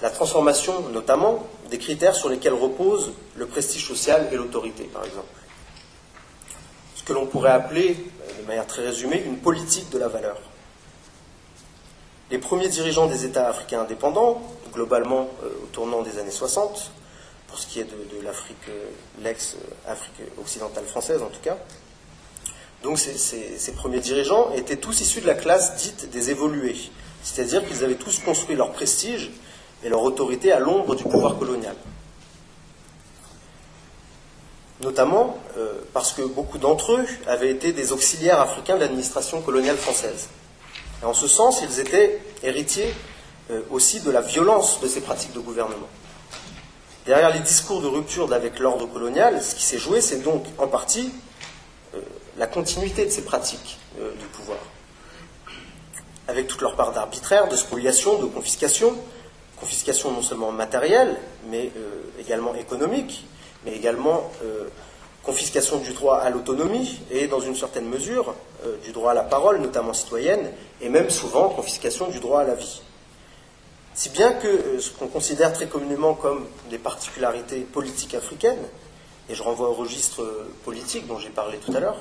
La 0.00 0.10
transformation, 0.10 0.88
notamment, 0.90 1.44
des 1.70 1.78
critères 1.78 2.14
sur 2.14 2.28
lesquels 2.28 2.52
repose 2.54 3.10
le 3.34 3.46
prestige 3.46 3.84
social 3.84 4.28
et 4.30 4.36
l'autorité, 4.36 4.84
par 4.84 5.04
exemple. 5.04 5.26
Ce 6.94 7.02
que 7.02 7.12
l'on 7.12 7.26
pourrait 7.26 7.50
appeler, 7.50 7.96
euh, 8.22 8.42
de 8.42 8.46
manière 8.46 8.64
très 8.68 8.82
résumée, 8.82 9.20
une 9.26 9.38
politique 9.38 9.90
de 9.90 9.98
la 9.98 10.06
valeur. 10.06 10.40
Les 12.30 12.38
premiers 12.38 12.68
dirigeants 12.68 13.08
des 13.08 13.24
États 13.24 13.48
africains 13.48 13.80
indépendants, 13.80 14.40
globalement 14.72 15.30
euh, 15.42 15.48
au 15.64 15.66
tournant 15.72 16.02
des 16.02 16.16
années 16.20 16.30
60, 16.30 16.92
pour 17.48 17.58
ce 17.58 17.66
qui 17.66 17.80
est 17.80 17.90
de, 17.90 18.24
l'Afrique, 18.24 18.68
euh, 18.68 18.84
l'ex-Afrique 19.20 20.28
occidentale 20.40 20.84
française 20.84 21.22
en 21.22 21.28
tout 21.28 21.42
cas, 21.42 21.58
donc 22.82 22.98
ces, 22.98 23.72
premiers 23.76 24.00
dirigeants 24.00 24.52
étaient 24.54 24.76
tous 24.76 25.00
issus 25.00 25.20
de 25.20 25.26
la 25.26 25.34
classe 25.34 25.76
dite 25.76 26.10
des 26.10 26.30
évolués, 26.30 26.76
c'est-à-dire 27.22 27.66
qu'ils 27.66 27.84
avaient 27.84 27.96
tous 27.96 28.20
construit 28.20 28.56
leur 28.56 28.72
prestige 28.72 29.30
et 29.84 29.88
leur 29.88 30.02
autorité 30.02 30.52
à 30.52 30.60
l'ombre 30.60 30.94
du 30.94 31.04
pouvoir 31.04 31.38
colonial. 31.38 31.74
Notamment 34.82 35.36
euh, 35.58 35.74
parce 35.92 36.12
que 36.12 36.22
beaucoup 36.22 36.56
d'entre 36.56 36.92
eux 36.92 37.06
avaient 37.26 37.50
été 37.50 37.72
des 37.72 37.92
auxiliaires 37.92 38.40
africains 38.40 38.76
de 38.76 38.80
l'administration 38.80 39.42
coloniale 39.42 39.76
française. 39.76 40.28
Et 41.02 41.04
en 41.04 41.12
ce 41.12 41.28
sens, 41.28 41.62
ils 41.62 41.80
étaient 41.80 42.18
héritiers 42.42 42.94
euh, 43.50 43.60
aussi 43.70 44.00
de 44.00 44.10
la 44.10 44.22
violence 44.22 44.80
de 44.80 44.88
ces 44.88 45.02
pratiques 45.02 45.34
de 45.34 45.40
gouvernement. 45.40 45.88
Derrière 47.04 47.30
les 47.30 47.40
discours 47.40 47.82
de 47.82 47.88
rupture 47.88 48.32
avec 48.32 48.58
l'ordre 48.58 48.86
colonial, 48.86 49.42
ce 49.42 49.54
qui 49.54 49.64
s'est 49.64 49.78
joué, 49.78 50.00
c'est 50.00 50.22
donc 50.22 50.44
en 50.56 50.66
partie 50.66 51.12
la 52.40 52.46
continuité 52.46 53.04
de 53.04 53.10
ces 53.10 53.22
pratiques 53.22 53.78
euh, 54.00 54.12
du 54.18 54.24
pouvoir, 54.24 54.58
avec 56.26 56.46
toute 56.46 56.62
leur 56.62 56.74
part 56.74 56.92
d'arbitraire, 56.92 57.48
de 57.48 57.54
spoliation, 57.54 58.18
de 58.18 58.24
confiscation, 58.24 58.96
confiscation 59.60 60.10
non 60.10 60.22
seulement 60.22 60.50
matérielle, 60.50 61.18
mais 61.50 61.70
euh, 61.76 62.00
également 62.18 62.54
économique, 62.54 63.26
mais 63.66 63.76
également 63.76 64.30
euh, 64.42 64.68
confiscation 65.22 65.80
du 65.80 65.92
droit 65.92 66.16
à 66.16 66.30
l'autonomie 66.30 67.02
et, 67.10 67.26
dans 67.26 67.40
une 67.40 67.54
certaine 67.54 67.86
mesure, 67.86 68.34
du 68.84 68.92
droit 68.92 69.10
à 69.10 69.14
la 69.14 69.22
parole, 69.22 69.60
notamment 69.60 69.92
citoyenne, 69.92 70.50
et 70.80 70.88
même 70.88 71.10
souvent 71.10 71.50
confiscation 71.50 72.08
du 72.08 72.20
droit 72.20 72.40
à 72.40 72.44
la 72.44 72.54
vie. 72.54 72.80
Si 73.92 74.08
bien 74.08 74.32
que 74.32 74.78
ce 74.80 74.90
qu'on 74.92 75.08
considère 75.08 75.52
très 75.52 75.66
communément 75.66 76.14
comme 76.14 76.46
des 76.70 76.78
particularités 76.78 77.60
politiques 77.60 78.14
africaines, 78.14 78.64
et 79.30 79.34
je 79.34 79.42
renvoie 79.42 79.68
au 79.68 79.74
registre 79.74 80.26
politique 80.64 81.06
dont 81.06 81.18
j'ai 81.18 81.28
parlé 81.28 81.58
tout 81.58 81.72
à 81.74 81.80
l'heure, 81.80 81.96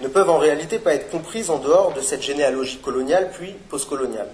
ne 0.00 0.08
peuvent 0.08 0.28
en 0.28 0.38
réalité 0.38 0.80
pas 0.80 0.94
être 0.94 1.10
comprises 1.10 1.50
en 1.50 1.58
dehors 1.58 1.92
de 1.92 2.00
cette 2.00 2.22
généalogie 2.22 2.78
coloniale 2.78 3.30
puis 3.32 3.52
postcoloniale. 3.68 4.28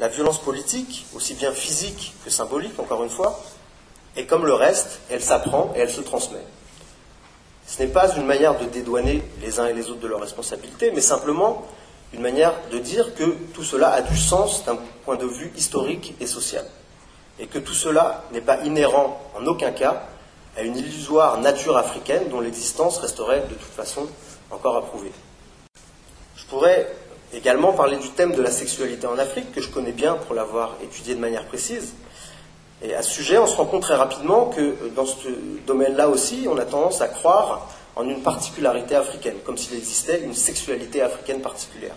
La 0.00 0.08
violence 0.08 0.40
politique, 0.40 1.06
aussi 1.14 1.34
bien 1.34 1.52
physique 1.52 2.14
que 2.24 2.30
symbolique, 2.30 2.78
encore 2.80 3.04
une 3.04 3.10
fois, 3.10 3.40
est 4.16 4.26
comme 4.26 4.44
le 4.44 4.54
reste, 4.54 5.00
elle 5.08 5.22
s'apprend 5.22 5.72
et 5.76 5.80
elle 5.80 5.90
se 5.90 6.00
transmet. 6.00 6.44
Ce 7.66 7.82
n'est 7.82 7.88
pas 7.88 8.14
une 8.16 8.26
manière 8.26 8.58
de 8.58 8.64
dédouaner 8.64 9.22
les 9.40 9.60
uns 9.60 9.66
et 9.66 9.72
les 9.72 9.88
autres 9.88 10.00
de 10.00 10.08
leurs 10.08 10.20
responsabilités, 10.20 10.90
mais 10.90 11.00
simplement 11.00 11.64
une 12.12 12.20
manière 12.20 12.54
de 12.72 12.78
dire 12.78 13.14
que 13.14 13.36
tout 13.54 13.64
cela 13.64 13.90
a 13.90 14.02
du 14.02 14.16
sens 14.16 14.64
d'un 14.64 14.78
point 15.04 15.16
de 15.16 15.26
vue 15.26 15.52
historique 15.56 16.14
et 16.20 16.26
social, 16.26 16.64
et 17.38 17.46
que 17.46 17.58
tout 17.58 17.74
cela 17.74 18.24
n'est 18.32 18.40
pas 18.40 18.58
inhérent 18.64 19.20
en 19.38 19.46
aucun 19.46 19.70
cas 19.70 20.08
à 20.56 20.62
une 20.62 20.76
illusoire 20.76 21.40
nature 21.40 21.76
africaine 21.76 22.28
dont 22.30 22.40
l'existence 22.40 22.98
resterait 22.98 23.40
de 23.48 23.54
toute 23.54 23.62
façon 23.62 24.06
encore 24.50 24.76
à 24.76 24.82
prouver. 24.82 25.12
Je 26.36 26.44
pourrais 26.46 26.88
également 27.32 27.72
parler 27.72 27.96
du 27.96 28.08
thème 28.10 28.34
de 28.34 28.42
la 28.42 28.50
sexualité 28.50 29.06
en 29.06 29.18
Afrique, 29.18 29.52
que 29.52 29.60
je 29.60 29.68
connais 29.68 29.92
bien 29.92 30.14
pour 30.14 30.34
l'avoir 30.34 30.76
étudié 30.82 31.14
de 31.14 31.20
manière 31.20 31.44
précise, 31.46 31.94
Et 32.82 32.94
à 32.94 33.02
ce 33.02 33.10
sujet, 33.10 33.38
on 33.38 33.46
se 33.46 33.56
rend 33.56 33.64
compte 33.64 33.82
très 33.82 33.94
rapidement 33.96 34.50
que 34.50 34.60
euh, 34.60 34.90
dans 34.94 35.06
ce 35.06 35.28
domaine-là 35.66 36.08
aussi, 36.08 36.46
on 36.48 36.58
a 36.58 36.64
tendance 36.64 37.00
à 37.00 37.08
croire 37.08 37.68
en 37.96 38.06
une 38.06 38.22
particularité 38.22 38.94
africaine, 38.94 39.36
comme 39.44 39.56
s'il 39.56 39.76
existait 39.76 40.20
une 40.20 40.34
sexualité 40.34 41.00
africaine 41.00 41.40
particulière. 41.40 41.94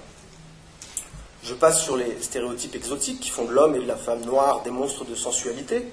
Je 1.43 1.53
passe 1.53 1.83
sur 1.83 1.97
les 1.97 2.21
stéréotypes 2.21 2.75
exotiques 2.75 3.19
qui 3.19 3.29
font 3.29 3.45
de 3.45 3.51
l'homme 3.51 3.75
et 3.75 3.79
de 3.79 3.87
la 3.87 3.97
femme 3.97 4.21
noire 4.25 4.61
des 4.63 4.71
monstres 4.71 5.05
de 5.05 5.15
sensualité, 5.15 5.85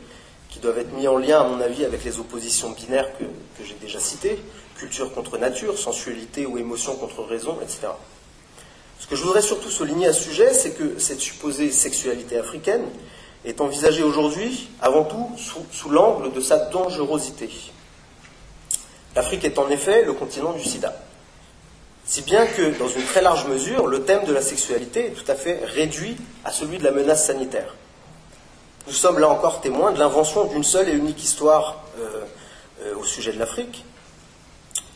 qui 0.51 0.59
doivent 0.59 0.79
être 0.79 0.93
mis 0.93 1.09
en 1.09 1.19
lien, 1.19 1.41
à 1.41 1.45
mon 1.45 1.61
avis, 1.61 1.85
avec 1.85 2.05
les 2.05 2.19
oppositions 2.19 2.71
binaires 2.71 3.09
que, 3.19 3.25
j'ai 3.65 3.77
déjà 3.81 4.01
citées, 4.01 4.39
culture 4.77 5.13
contre 5.13 5.39
nature, 5.39 5.79
sensualité 5.79 6.47
ou 6.47 6.59
émotion 6.59 6.97
contre 6.97 7.23
raison, 7.23 7.59
etc. 7.63 7.89
Ce 8.99 9.07
que 9.07 9.17
je 9.17 9.23
voudrais 9.23 9.43
surtout 9.43 9.71
souligner 9.71 10.07
à 10.07 10.13
ce 10.13 10.23
sujet, 10.23 10.53
c'est 10.53 10.73
que 10.73 10.99
cette 10.99 11.21
supposée 11.21 11.71
sexualité 11.71 12.39
africaine 12.39 12.85
est 13.45 13.61
envisagée 13.61 14.03
aujourd'hui 14.03 14.69
avant 14.81 15.05
tout 15.05 15.31
sous, 15.37 15.91
l'angle 15.91 16.33
de 16.33 16.41
sa 16.41 16.59
dangerosité. 16.59 17.51
L'Afrique 19.15 19.45
est 19.45 19.59
en 19.59 19.69
effet 19.71 20.05
le 20.05 20.13
continent 20.13 20.53
du 20.53 20.65
sida. 20.65 20.95
Si 22.05 22.23
bien 22.23 22.47
que, 22.47 22.79
dans 22.79 22.89
une 22.89 23.05
très 23.05 23.23
large 23.23 23.47
mesure, 23.47 23.87
le 23.87 24.05
thème 24.05 24.25
de 24.25 24.33
la 24.33 24.43
sexualité 24.43 25.07
est 25.07 25.11
tout 25.11 25.31
à 25.31 25.35
fait 25.35 25.61
réduit 25.65 26.17
à 26.45 26.53
celui 26.53 26.79
de 26.79 26.85
la 26.85 26.93
menace 26.93 27.27
sanitaire. 27.27 27.75
Nous 28.87 28.93
sommes 28.93 29.19
là 29.19 29.29
encore 29.29 29.61
témoins 29.61 29.91
de 29.91 29.99
l'invention 29.99 30.45
d'une 30.45 30.63
seule 30.63 30.89
et 30.89 30.93
unique 30.93 31.21
histoire 31.21 31.83
euh, 31.99 32.23
euh, 32.83 32.95
au 32.95 33.03
sujet 33.03 33.33
de 33.33 33.39
l'Afrique. 33.39 33.85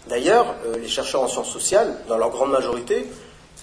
D'ailleurs, 0.08 0.54
euh, 0.64 0.78
les 0.78 0.86
chercheurs 0.86 1.22
en 1.22 1.26
sciences 1.26 1.50
sociales, 1.50 1.96
dans 2.06 2.16
leur 2.16 2.30
grande 2.30 2.52
majorité, 2.52 3.08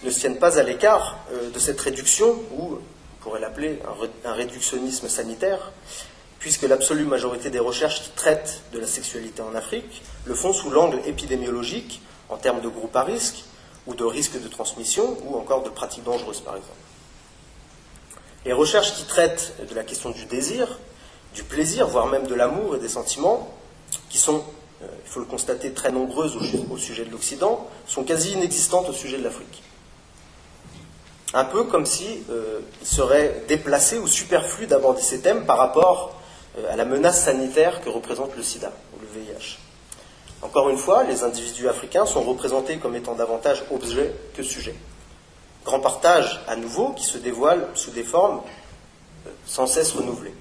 ne 0.03 0.09
se 0.09 0.19
tiennent 0.19 0.37
pas 0.37 0.59
à 0.59 0.63
l'écart 0.63 1.17
de 1.53 1.57
cette 1.57 1.79
réduction, 1.79 2.35
ou 2.57 2.73
on 2.73 3.23
pourrait 3.23 3.39
l'appeler 3.39 3.79
un, 4.25 4.33
réductionnisme 4.33 5.07
sanitaire, 5.07 5.71
puisque 6.39 6.63
l'absolue 6.63 7.05
majorité 7.05 7.49
des 7.49 7.59
recherches 7.59 8.03
qui 8.03 8.09
traitent 8.09 8.61
de 8.73 8.79
la 8.79 8.85
sexualité 8.85 9.41
en 9.41 9.55
Afrique 9.55 10.03
le 10.25 10.35
font 10.35 10.51
sous 10.51 10.69
l'angle 10.69 10.99
épidémiologique, 11.05 12.01
en 12.27 12.35
termes 12.35 12.59
de 12.59 12.67
groupes 12.67 12.95
à 12.97 13.03
risque, 13.03 13.45
ou 13.87 13.95
de 13.95 14.03
risque 14.03 14.39
de 14.39 14.47
transmission, 14.49 15.17
ou 15.25 15.37
encore 15.37 15.63
de 15.63 15.69
pratiques 15.69 16.03
dangereuses, 16.03 16.41
par 16.41 16.57
exemple. 16.57 16.86
Les 18.47 18.53
recherches 18.53 18.93
qui 18.93 19.03
traitent 19.03 19.55
de 19.69 19.75
la 19.75 19.83
question 19.83 20.09
du 20.09 20.23
désir, 20.23 20.79
du 21.35 21.43
plaisir, 21.43 21.85
voire 21.85 22.07
même 22.07 22.27
de 22.27 22.33
l'amour 22.33 22.77
et 22.77 22.79
des 22.79 22.87
sentiments, 22.87 23.53
qui 24.09 24.17
sont, 24.17 24.41
euh, 24.81 24.87
il 25.03 25.11
faut 25.11 25.19
le 25.19 25.25
constater, 25.25 25.73
très 25.73 25.91
nombreuses 25.91 26.37
au, 26.37 26.77
sujet 26.77 27.03
de 27.03 27.11
l'Occident, 27.11 27.67
sont 27.87 28.05
quasi 28.05 28.31
inexistantes 28.31 28.87
au 28.87 28.93
sujet 28.93 29.17
de 29.17 29.25
l'Afrique. 29.25 29.63
Un 31.33 31.43
peu 31.43 31.65
comme 31.65 31.85
si 31.85 32.23
euh, 32.29 32.61
serait 32.83 33.43
déplacé 33.49 33.97
ou 33.97 34.07
superflu 34.07 34.65
d'aborder 34.65 35.01
ces 35.01 35.19
thèmes 35.19 35.45
par 35.45 35.57
rapport 35.57 36.15
euh, 36.57 36.71
à 36.71 36.77
la 36.77 36.85
menace 36.85 37.25
sanitaire 37.25 37.81
que 37.81 37.89
représente 37.89 38.33
le 38.37 38.43
sida 38.43 38.71
ou 38.95 39.01
le 39.01 39.07
VIH. 39.07 39.57
Encore 40.41 40.69
une 40.69 40.77
fois, 40.77 41.03
les 41.03 41.25
individus 41.25 41.67
africains 41.67 42.05
sont 42.05 42.21
représentés 42.21 42.77
comme 42.77 42.95
étant 42.95 43.13
davantage 43.13 43.65
objets 43.71 44.13
que 44.37 44.41
sujets. 44.41 44.75
Grand 45.67 45.81
partage 45.81 46.39
à 46.47 46.55
nouveau 46.55 46.93
qui 46.93 47.03
se 47.03 47.17
dévoile 47.17 47.67
sous 47.75 47.91
des 47.91 48.05
formes 48.05 48.39
euh, 49.27 49.31
sans 49.45 49.67
cesse 49.67 49.91
renouvelées. 49.91 50.33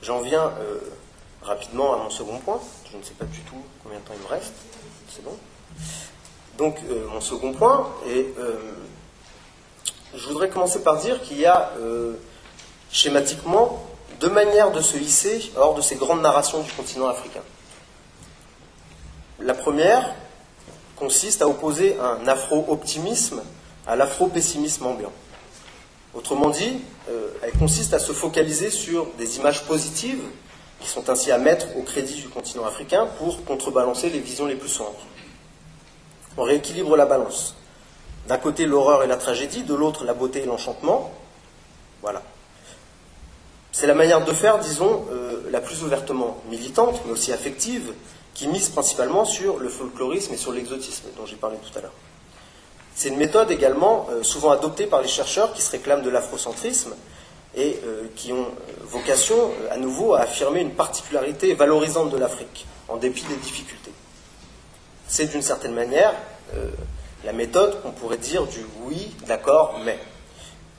J'en 0.00 0.22
viens 0.22 0.44
euh, 0.44 0.78
rapidement 1.42 1.92
à 1.92 1.98
mon 1.98 2.08
second 2.08 2.38
point. 2.38 2.58
Je 2.90 2.96
ne 2.96 3.02
sais 3.02 3.12
pas 3.12 3.26
du 3.26 3.40
tout 3.40 3.62
combien 3.82 3.98
de 3.98 4.04
temps 4.04 4.14
il 4.16 4.22
me 4.22 4.28
reste. 4.28 4.54
C'est 5.10 5.22
bon. 5.22 5.36
Donc, 6.56 6.78
euh, 6.88 7.06
mon 7.08 7.20
second 7.20 7.52
point, 7.52 7.86
et 8.08 8.34
je 10.14 10.26
voudrais 10.26 10.48
commencer 10.48 10.82
par 10.82 10.96
dire 10.96 11.20
qu'il 11.20 11.38
y 11.38 11.44
a 11.44 11.70
schématiquement 12.90 13.84
deux 14.20 14.30
manières 14.30 14.70
de 14.70 14.80
se 14.80 14.96
hisser 14.96 15.52
hors 15.58 15.74
de 15.74 15.82
ces 15.82 15.96
grandes 15.96 16.22
narrations 16.22 16.62
du 16.62 16.72
continent 16.72 17.08
africain. 17.08 17.42
La 19.38 19.52
première, 19.52 20.14
consiste 21.00 21.40
à 21.40 21.48
opposer 21.48 21.96
un 21.98 22.28
afro-optimisme 22.28 23.42
à 23.86 23.96
l'afro-pessimisme 23.96 24.86
ambiant. 24.86 25.12
Autrement 26.14 26.50
dit, 26.50 26.82
euh, 27.08 27.28
elle 27.42 27.52
consiste 27.52 27.94
à 27.94 27.98
se 27.98 28.12
focaliser 28.12 28.70
sur 28.70 29.06
des 29.16 29.38
images 29.38 29.64
positives 29.64 30.22
qui 30.80 30.88
sont 30.88 31.08
ainsi 31.08 31.32
à 31.32 31.38
mettre 31.38 31.76
au 31.76 31.82
crédit 31.82 32.14
du 32.14 32.28
continent 32.28 32.66
africain 32.66 33.08
pour 33.18 33.44
contrebalancer 33.44 34.10
les 34.10 34.18
visions 34.18 34.46
les 34.46 34.56
plus 34.56 34.68
sombres. 34.68 35.06
On 36.36 36.42
rééquilibre 36.42 36.96
la 36.96 37.06
balance. 37.06 37.56
D'un 38.28 38.38
côté 38.38 38.66
l'horreur 38.66 39.02
et 39.02 39.06
la 39.06 39.16
tragédie, 39.16 39.62
de 39.62 39.74
l'autre 39.74 40.04
la 40.04 40.14
beauté 40.14 40.42
et 40.42 40.46
l'enchantement. 40.46 41.12
Voilà. 42.02 42.22
C'est 43.72 43.86
la 43.86 43.94
manière 43.94 44.24
de 44.24 44.32
faire, 44.32 44.58
disons, 44.58 45.06
euh, 45.10 45.48
la 45.50 45.60
plus 45.60 45.82
ouvertement 45.82 46.36
militante, 46.50 47.00
mais 47.06 47.12
aussi 47.12 47.32
affective, 47.32 47.94
qui 48.34 48.48
mise 48.48 48.68
principalement 48.68 49.24
sur 49.24 49.58
le 49.58 49.68
folklorisme 49.68 50.34
et 50.34 50.36
sur 50.36 50.52
l'exotisme 50.52 51.04
dont 51.16 51.26
j'ai 51.26 51.36
parlé 51.36 51.56
tout 51.58 51.78
à 51.78 51.82
l'heure. 51.82 51.92
C'est 52.94 53.08
une 53.08 53.16
méthode 53.16 53.50
également 53.50 54.08
euh, 54.10 54.22
souvent 54.22 54.50
adoptée 54.50 54.86
par 54.86 55.00
les 55.00 55.08
chercheurs 55.08 55.52
qui 55.52 55.62
se 55.62 55.70
réclament 55.70 56.02
de 56.02 56.10
l'afrocentrisme 56.10 56.94
et 57.54 57.80
euh, 57.86 58.04
qui 58.14 58.32
ont 58.32 58.42
euh, 58.42 58.72
vocation 58.84 59.36
à 59.70 59.76
nouveau 59.76 60.14
à 60.14 60.20
affirmer 60.20 60.60
une 60.60 60.72
particularité 60.72 61.54
valorisante 61.54 62.10
de 62.10 62.18
l'Afrique, 62.18 62.66
en 62.88 62.96
dépit 62.96 63.24
des 63.24 63.36
difficultés. 63.36 63.92
C'est 65.08 65.26
d'une 65.26 65.42
certaine 65.42 65.72
manière 65.72 66.12
la 67.24 67.32
méthode 67.32 67.80
qu'on 67.82 67.92
pourrait 67.92 68.18
dire 68.18 68.46
du 68.46 68.64
oui, 68.82 69.14
d'accord, 69.26 69.80
mais, 69.84 69.98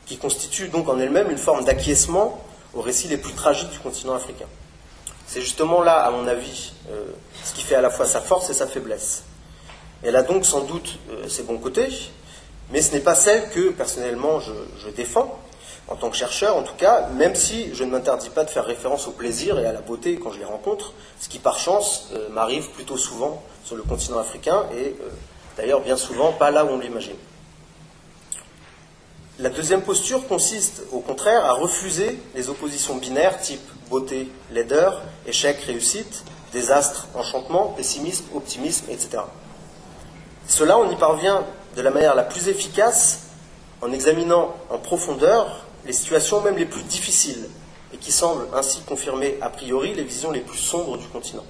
qui 0.06 0.18
constitue 0.18 0.68
donc 0.68 0.90
en 0.90 1.00
elle-même 1.00 1.32
une 1.32 1.38
forme 1.38 1.64
d'acquiescement 1.64 2.42
aux 2.74 2.82
récits 2.82 3.08
les 3.08 3.18
plus 3.18 3.34
tragiques 3.34 3.72
du 3.72 3.80
continent 3.80 4.14
africain. 4.14 4.48
C'est 5.32 5.39
justement 5.39 5.82
là, 5.82 5.94
à 5.94 6.12
mon 6.12 6.28
avis, 6.28 6.74
euh, 6.91 7.06
ce 7.46 7.54
qui 7.54 7.62
fait 7.62 7.76
à 7.76 7.82
la 7.82 7.89
fois 7.89 8.06
sa 8.06 8.20
force 8.20 8.50
et 8.50 8.54
sa 8.54 8.67
faiblesse. 8.67 9.24
Elle 10.04 10.17
a 10.17 10.24
donc 10.24 10.46
sans 10.46 10.65
doute 10.65 11.00
euh, 11.10 11.30
ses 11.30 11.44
bons 11.44 11.58
côtés, 11.58 11.88
mais 12.70 12.82
ce 12.82 12.94
n'est 12.94 13.00
pas 13.00 13.15
celle 13.15 13.50
que 13.50 13.70
personnellement 13.70 14.41
je, 14.41 14.89
défends, 14.89 15.39
en 15.88 15.96
tant 15.96 16.10
que 16.10 16.17
chercheur 16.17 16.58
en 16.58 16.63
tout 16.63 16.76
cas, 16.76 17.08
même 17.15 17.34
si 17.34 17.74
je 17.74 17.86
ne 17.86 17.91
m'interdis 17.91 18.30
pas 18.30 18.44
de 18.44 18.50
faire 18.50 18.65
référence 18.65 19.08
au 19.08 19.12
plaisir 19.12 19.58
et 19.58 19.65
à 19.65 19.72
la 19.72 19.80
beauté 19.80 20.20
quand 20.22 20.32
je 20.32 20.39
les 20.39 20.44
rencontre, 20.44 20.91
ce 21.22 21.30
qui 21.30 21.39
par 21.39 21.58
chance 21.58 22.10
euh, 22.12 22.28
m'arrive 22.28 22.70
plutôt 22.72 22.98
souvent 22.98 23.41
sur 23.63 23.78
le 23.78 23.84
continent 23.84 24.20
africain 24.20 24.65
et 24.78 24.98
d'ailleurs 25.56 25.80
bien 25.80 25.96
souvent 25.96 26.34
pas 26.34 26.52
là 26.52 26.65
où 26.65 26.72
on 26.72 26.80
l'imagine. 26.80 27.15
La 29.42 29.50
deuxième 29.50 29.82
posture 29.82 30.28
consiste 30.28 30.84
au 30.92 31.00
contraire 31.00 31.44
à 31.46 31.54
refuser 31.54 32.20
les 32.36 32.50
oppositions 32.50 32.98
binaires 32.98 33.42
type 33.42 33.68
beauté, 33.90 34.30
laideur, 34.52 35.02
échec, 35.26 35.60
réussite, 35.62 36.24
désastre, 36.54 37.08
enchantement, 37.16 37.70
pessimisme, 37.70 38.26
optimisme, 38.36 38.86
etc. 38.92 39.24
Cela, 40.48 40.78
on 40.78 40.92
y 40.92 40.96
parvient 40.96 41.44
de 41.76 41.82
la 41.82 41.90
manière 41.90 42.14
la 42.14 42.22
plus 42.22 42.50
efficace 42.50 43.30
en 43.82 43.92
examinant 43.92 44.54
en 44.70 44.78
profondeur 44.78 45.66
les 45.88 45.94
situations 45.94 46.42
même 46.42 46.58
les 46.58 46.68
plus 46.68 46.84
difficiles 46.84 47.50
et 47.96 47.98
qui 47.98 48.12
semblent 48.12 48.46
ainsi 48.54 48.82
confirmer 48.82 49.40
a 49.42 49.50
priori 49.50 49.96
les 49.96 50.04
visions 50.04 50.30
les 50.30 50.42
plus 50.42 50.60
sombres 50.60 51.00
du 51.00 51.08
continent. 51.08 51.46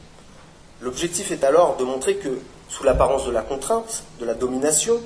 L'objectif 0.79 1.29
est 1.31 1.43
alors 1.43 1.75
de 1.75 1.83
montrer 1.83 2.15
que, 2.15 2.39
sous 2.69 2.85
l'apparence 2.85 3.25
de 3.25 3.31
la 3.31 3.41
contrainte, 3.41 4.03
de 4.21 4.25
la 4.25 4.33
domination, 4.33 5.01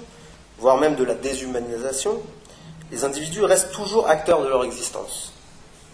voire 0.59 0.77
même 0.77 0.95
de 0.95 1.03
la 1.03 1.15
déshumanisation, 1.15 2.21
les 2.91 3.03
individus 3.03 3.43
restent 3.43 3.71
toujours 3.71 4.07
acteurs 4.09 4.41
de 4.41 4.47
leur 4.47 4.63
existence. 4.63 5.33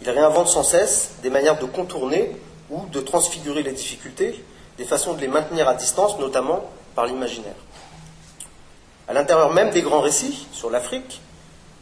Il 0.01 0.09
réinvente 0.09 0.47
sans 0.47 0.63
cesse 0.63 1.11
des 1.21 1.29
manières 1.29 1.59
de 1.59 1.65
contourner 1.65 2.35
ou 2.69 2.85
de 2.87 2.99
transfigurer 2.99 3.63
les 3.63 3.71
difficultés, 3.71 4.43
des 4.77 4.85
façons 4.85 5.13
de 5.13 5.21
les 5.21 5.27
maintenir 5.27 5.67
à 5.67 5.75
distance, 5.75 6.17
notamment 6.19 6.69
par 6.95 7.05
l'imaginaire. 7.05 7.55
À 9.07 9.13
l'intérieur 9.13 9.51
même 9.51 9.71
des 9.71 9.81
grands 9.81 10.01
récits 10.01 10.47
sur 10.51 10.69
l'Afrique, 10.69 11.21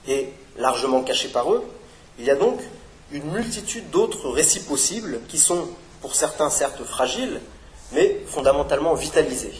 et 0.08 0.34
largement 0.58 1.02
cachés 1.04 1.30
par 1.30 1.54
eux, 1.54 1.63
il 2.17 2.26
y 2.26 2.32
a 2.32 2.36
donc 2.36 2.60
une 3.12 3.32
multitude 3.32 3.89
d'autres 3.89 4.30
récits 4.30 4.62
possibles 4.62 5.19
qui 5.28 5.38
sont, 5.38 5.67
pour 6.02 6.15
certains 6.15 6.50
certes 6.50 6.84
fragiles, 6.84 7.41
mais 7.91 8.22
fondamentalement 8.28 8.93
vitalisés. 8.93 9.53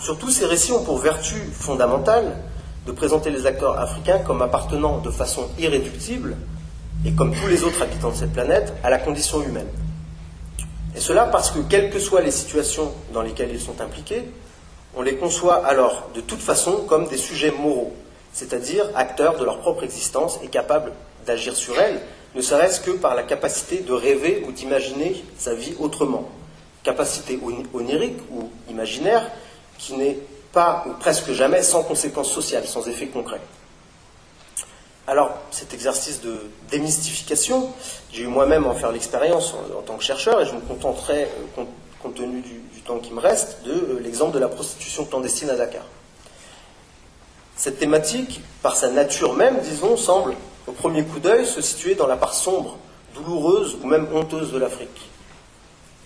Surtout, 0.00 0.30
ces 0.30 0.46
récits 0.46 0.72
ont 0.72 0.84
pour 0.84 0.98
vertu 0.98 1.36
fondamentale 1.52 2.36
de 2.86 2.92
présenter 2.92 3.30
les 3.30 3.46
acteurs 3.46 3.78
africains 3.78 4.18
comme 4.18 4.42
appartenant 4.42 4.98
de 4.98 5.10
façon 5.10 5.48
irréductible 5.58 6.36
et 7.06 7.12
comme 7.12 7.34
tous 7.34 7.48
les 7.48 7.64
autres 7.64 7.82
habitants 7.82 8.10
de 8.10 8.16
cette 8.16 8.32
planète, 8.32 8.72
à 8.82 8.90
la 8.90 8.98
condition 8.98 9.42
humaine. 9.42 9.68
Et 10.96 11.00
cela 11.00 11.24
parce 11.24 11.50
que, 11.50 11.58
quelles 11.60 11.90
que 11.90 11.98
soient 11.98 12.22
les 12.22 12.30
situations 12.30 12.92
dans 13.12 13.22
lesquelles 13.22 13.50
ils 13.52 13.60
sont 13.60 13.80
impliqués, 13.80 14.24
on 14.96 15.02
les 15.02 15.16
conçoit 15.16 15.66
alors 15.66 16.08
de 16.14 16.20
toute 16.20 16.40
façon 16.40 16.84
comme 16.86 17.08
des 17.08 17.16
sujets 17.16 17.50
moraux, 17.50 17.92
c'est-à-dire 18.32 18.84
acteurs 18.94 19.36
de 19.36 19.44
leur 19.44 19.58
propre 19.58 19.82
existence 19.82 20.38
et 20.42 20.48
capables 20.48 20.92
d'agir 21.26 21.56
sur 21.56 21.78
elle, 21.80 22.00
ne 22.34 22.40
serait-ce 22.40 22.80
que 22.80 22.90
par 22.92 23.14
la 23.14 23.22
capacité 23.22 23.80
de 23.80 23.92
rêver 23.92 24.44
ou 24.46 24.52
d'imaginer 24.52 25.24
sa 25.38 25.54
vie 25.54 25.74
autrement. 25.78 26.28
Capacité 26.82 27.38
onirique 27.72 28.18
ou 28.30 28.50
imaginaire 28.68 29.30
qui 29.78 29.94
n'est 29.94 30.18
pas 30.54 30.84
ou 30.86 30.92
presque 30.92 31.32
jamais 31.32 31.62
sans 31.62 31.82
conséquences 31.82 32.30
sociales, 32.32 32.66
sans 32.66 32.86
effet 32.88 33.08
concret. 33.08 33.40
alors, 35.06 35.34
cet 35.50 35.74
exercice 35.74 36.22
de 36.22 36.34
démystification, 36.70 37.68
j'ai 38.10 38.22
eu 38.22 38.26
moi-même 38.28 38.66
en 38.66 38.74
faire 38.74 38.90
l'expérience 38.90 39.52
en, 39.76 39.82
tant 39.82 39.96
que 39.96 40.04
chercheur 40.04 40.40
et 40.40 40.46
je 40.46 40.54
me 40.54 40.60
contenterai, 40.60 41.24
euh, 41.24 41.64
compte, 42.00 42.14
tenu 42.14 42.40
du, 42.40 42.80
temps 42.86 42.98
qui 42.98 43.12
me 43.12 43.20
reste, 43.20 43.62
de 43.64 43.72
euh, 43.72 44.00
l'exemple 44.02 44.32
de 44.32 44.38
la 44.38 44.48
prostitution 44.48 45.04
clandestine 45.06 45.50
à 45.50 45.56
Dakar. 45.56 45.84
Cette 47.56 47.78
thématique, 47.78 48.40
par 48.62 48.76
sa 48.76 48.90
nature 48.90 49.34
même, 49.34 49.58
disons, 49.60 49.96
semble 49.96 50.34
au 50.66 50.72
premier 50.72 51.04
coup 51.04 51.18
d'œil 51.18 51.46
se 51.46 51.60
situer 51.60 51.94
dans 51.94 52.06
la 52.06 52.16
part 52.16 52.34
sombre, 52.34 52.78
douloureuse 53.14 53.76
ou 53.82 53.86
même 53.86 54.06
honteuse 54.14 54.52
de 54.52 54.58
l'Afrique. 54.58 55.10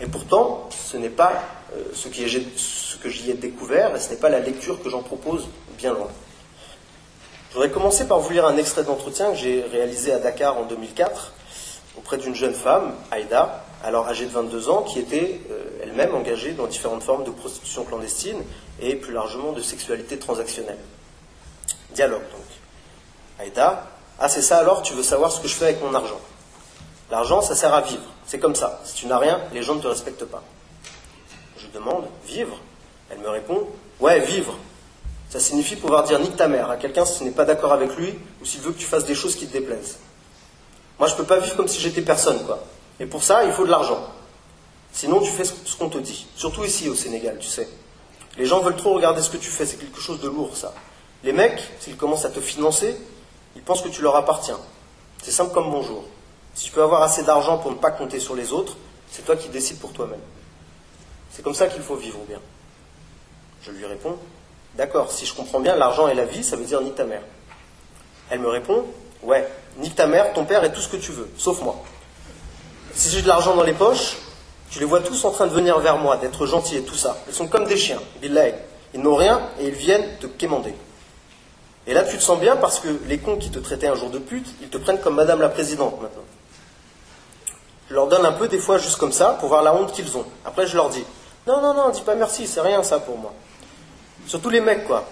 Et 0.01 0.07
pourtant, 0.07 0.69
ce 0.71 0.97
n'est 0.97 1.09
pas 1.09 1.43
euh, 1.75 1.83
ce, 1.93 2.09
ce 2.09 2.88
que 3.03 3.09
j'y 3.09 3.31
ai 3.31 3.35
découvert 3.35 3.95
et 3.95 4.01
ce 4.01 4.11
n'est 4.11 4.17
pas 4.17 4.29
la 4.29 4.41
lecture 4.41 4.83
que 4.83 4.91
j'en 4.91 5.03
propose 5.03 5.49
bien 5.77 5.93
loin. 5.93 6.09
Je 7.49 7.55
voudrais 7.55 7.71
commencer 7.71 8.07
par 8.07 8.21
vous 8.21 8.31
lire 8.31 8.47
un 8.47 8.57
extrait 8.57 8.85
d'entretien 8.85 9.31
que 9.31 9.37
j'ai 9.37 9.63
réalisé 9.63 10.13
à 10.13 10.19
Dakar 10.19 10.59
en 10.59 10.65
2004 10.65 11.33
auprès 11.97 12.19
d'une 12.19 12.35
jeune 12.35 12.55
femme, 12.55 12.95
Aïda, 13.11 13.65
alors 13.83 14.07
âgée 14.07 14.27
de 14.27 14.31
22 14.31 14.69
ans, 14.69 14.83
qui 14.83 14.99
était 15.01 15.41
euh, 15.51 15.65
elle-même 15.83 16.15
engagée 16.15 16.53
dans 16.53 16.67
différentes 16.67 17.03
formes 17.03 17.25
de 17.25 17.31
prostitution 17.31 17.85
clandestine 17.85 18.43
et 18.81 18.95
plus 18.95 19.13
largement 19.13 19.53
de 19.53 19.61
sexualité 19.61 20.19
transactionnelle. 20.19 20.79
Dialogue 21.95 22.23
donc. 22.33 23.41
Aïda, 23.41 23.87
ah 24.21 24.29
c'est 24.29 24.43
ça 24.43 24.59
alors, 24.59 24.83
tu 24.83 24.95
veux 24.95 25.03
savoir 25.03 25.33
ce 25.33 25.41
que 25.41 25.49
je 25.49 25.55
fais 25.55 25.67
avec 25.67 25.83
mon 25.83 25.95
argent 25.95 26.21
L'argent, 27.11 27.41
ça 27.41 27.55
sert 27.55 27.73
à 27.73 27.81
vivre. 27.81 28.03
C'est 28.27 28.39
comme 28.39 28.55
ça. 28.55 28.81
Si 28.85 28.95
tu 28.95 29.07
n'as 29.07 29.19
rien, 29.19 29.41
les 29.53 29.63
gens 29.63 29.75
ne 29.75 29.81
te 29.81 29.87
respectent 29.87 30.27
pas. 30.27 30.43
Je 31.57 31.67
demande, 31.69 32.05
vivre? 32.27 32.59
Elle 33.11 33.19
me 33.19 33.29
répond, 33.29 33.67
ouais, 34.01 34.21
vivre. 34.21 34.57
Ça 35.31 35.41
signifie 35.41 35.77
pouvoir 35.77 36.05
dire 36.05 36.19
nique 36.21 36.37
ta 36.37 36.49
mère 36.49 36.71
à 36.71 36.77
quelqu'un 36.77 37.05
si 37.05 37.19
tu 37.19 37.25
n'es 37.25 37.31
pas 37.31 37.45
d'accord 37.45 37.73
avec 37.73 37.95
lui 37.97 38.19
ou 38.41 38.47
s'il 38.47 38.61
veut 38.61 38.73
que 38.73 38.79
tu 38.79 38.87
fasses 38.87 39.05
des 39.05 39.15
choses 39.15 39.37
qui 39.37 39.47
te 39.47 39.53
déplaisent. 39.53 39.99
Moi, 40.99 41.09
je 41.09 41.13
ne 41.13 41.19
peux 41.19 41.25
pas 41.25 41.39
vivre 41.39 41.57
comme 41.57 41.69
si 41.69 41.81
j'étais 41.81 42.03
personne, 42.03 42.45
quoi. 42.45 42.65
Et 42.99 43.07
pour 43.07 43.23
ça, 43.23 43.45
il 43.45 43.53
faut 43.53 43.65
de 43.65 43.71
l'argent. 43.71 44.05
Sinon, 44.93 45.21
tu 45.21 45.31
fais 45.31 45.45
ce 45.45 45.77
qu'on 45.77 45.89
te 45.89 45.99
dit. 45.99 46.27
Surtout 46.35 46.65
ici, 46.65 46.89
au 46.89 46.95
Sénégal, 46.95 47.39
tu 47.39 47.47
sais. 47.47 47.69
Les 48.37 48.47
gens 48.47 48.61
veulent 48.61 48.77
trop 48.77 48.95
regarder 48.95 49.23
ce 49.23 49.31
que 49.31 49.37
tu 49.37 49.51
fais. 49.51 49.67
C'est 49.67 49.77
quelque 49.77 50.01
chose 50.01 50.21
de 50.21 50.29
lourd, 50.29 50.57
ça. 50.57 50.73
Les 51.23 51.33
mecs, 51.33 51.61
s'ils 51.81 51.97
commencent 51.97 52.25
à 52.25 52.31
te 52.31 52.41
financer, 52.41 52.97
ils 53.55 53.63
pensent 53.63 53.83
que 53.83 53.89
tu 53.89 54.03
leur 54.03 54.17
appartiens. 54.17 54.59
C'est 55.23 55.31
simple 55.31 55.53
comme 55.53 55.71
bonjour. 55.71 56.05
Si 56.55 56.65
tu 56.65 56.73
peux 56.73 56.83
avoir 56.83 57.03
assez 57.03 57.23
d'argent 57.23 57.59
pour 57.59 57.71
ne 57.71 57.77
pas 57.77 57.91
compter 57.91 58.19
sur 58.19 58.35
les 58.35 58.53
autres, 58.53 58.77
c'est 59.11 59.25
toi 59.25 59.37
qui 59.37 59.49
décides 59.49 59.79
pour 59.79 59.93
toi-même. 59.93 60.21
C'est 61.31 61.43
comme 61.43 61.55
ça 61.55 61.69
qu'il 61.69 61.83
faut 61.83 61.97
vivre 61.97 62.19
bien. 62.29 62.41
Je 63.63 63.71
lui 63.71 63.87
réponds, 63.87 64.19
D'accord, 64.79 65.11
si 65.11 65.27
je 65.27 65.35
comprends 65.35 65.59
bien, 65.59 65.75
l'argent 65.75 66.07
et 66.07 66.15
la 66.15 66.25
vie, 66.25 66.45
ça 66.45 66.55
veut 66.55 66.65
dire 66.65 66.81
nique 66.81 66.95
ta 66.95 67.05
mère. 67.05 67.23
Elle 68.31 68.39
me 68.39 68.49
répond, 68.49 68.85
ouais, 69.25 69.49
nique 69.79 69.97
ta 69.97 70.07
mère, 70.07 70.33
ton 70.33 70.45
père 70.45 70.63
et 70.63 70.73
tout 70.73 70.81
ce 70.81 70.89
que 70.89 70.97
tu 70.97 71.11
veux, 71.11 71.29
sauf 71.37 71.61
moi. 71.63 71.77
Si 72.95 73.11
j'ai 73.11 73.23
de 73.23 73.27
l'argent 73.29 73.57
dans 73.57 73.65
les 73.65 73.73
poches, 73.73 74.19
tu 74.71 74.79
les 74.79 74.85
vois 74.85 75.01
tous 75.01 75.25
en 75.25 75.33
train 75.33 75.49
de 75.49 75.53
venir 75.53 75.81
vers 75.81 75.99
moi, 75.99 76.17
d'être 76.17 76.47
gentils 76.47 76.77
et 76.77 76.83
tout 76.83 76.95
ça. 76.95 77.17
Ils 77.27 77.35
sont 77.35 77.49
comme 77.49 77.65
des 77.65 77.77
chiens, 77.77 78.01
Ils 78.23 79.01
n'ont 79.01 79.17
rien 79.17 79.41
et 79.59 79.67
ils 79.67 79.75
viennent 79.75 80.19
te 80.21 80.27
quémander. 80.27 80.75
Et 81.89 81.95
là, 81.95 82.05
tu 82.05 82.17
te 82.17 82.23
sens 82.23 82.39
bien 82.39 82.55
parce 82.55 82.79
que 82.79 82.89
les 83.07 83.19
cons 83.19 83.37
qui 83.37 83.51
te 83.51 83.59
traitaient 83.59 83.89
un 83.89 83.97
jour 83.97 84.11
de 84.11 84.19
pute, 84.19 84.47
ils 84.63 84.69
te 84.69 84.79
prennent 84.79 85.01
comme 85.01 85.17
Madame 85.17 85.41
la 85.41 85.49
Présidente 85.49 86.01
maintenant. 86.01 86.23
Je 87.89 87.95
leur 87.95 88.07
donne 88.07 88.27
un 88.27 88.33
peu 88.33 88.47
des 88.47 88.59
fois 88.59 88.79
juste 88.79 88.97
comme 88.97 89.13
ça 89.13 89.39
pour 89.41 89.49
voir 89.49 89.63
la 89.63 89.75
honte 89.75 89.93
qu'ils 89.93 90.17
ont. 90.17 90.25
Après, 90.45 90.67
je 90.67 90.77
leur 90.77 90.91
dis, 90.91 91.03
non, 91.49 91.63
non, 91.63 91.75
non, 91.75 91.89
dis 91.89 92.03
pas 92.03 92.15
merci, 92.15 92.47
c'est 92.47 92.61
rien 92.61 92.83
ça 92.83 93.01
pour 93.01 93.17
moi. 93.17 93.33
Surtout 94.29 94.51
les 94.51 94.61
mecs, 94.61 94.87
quoi. 94.87 95.09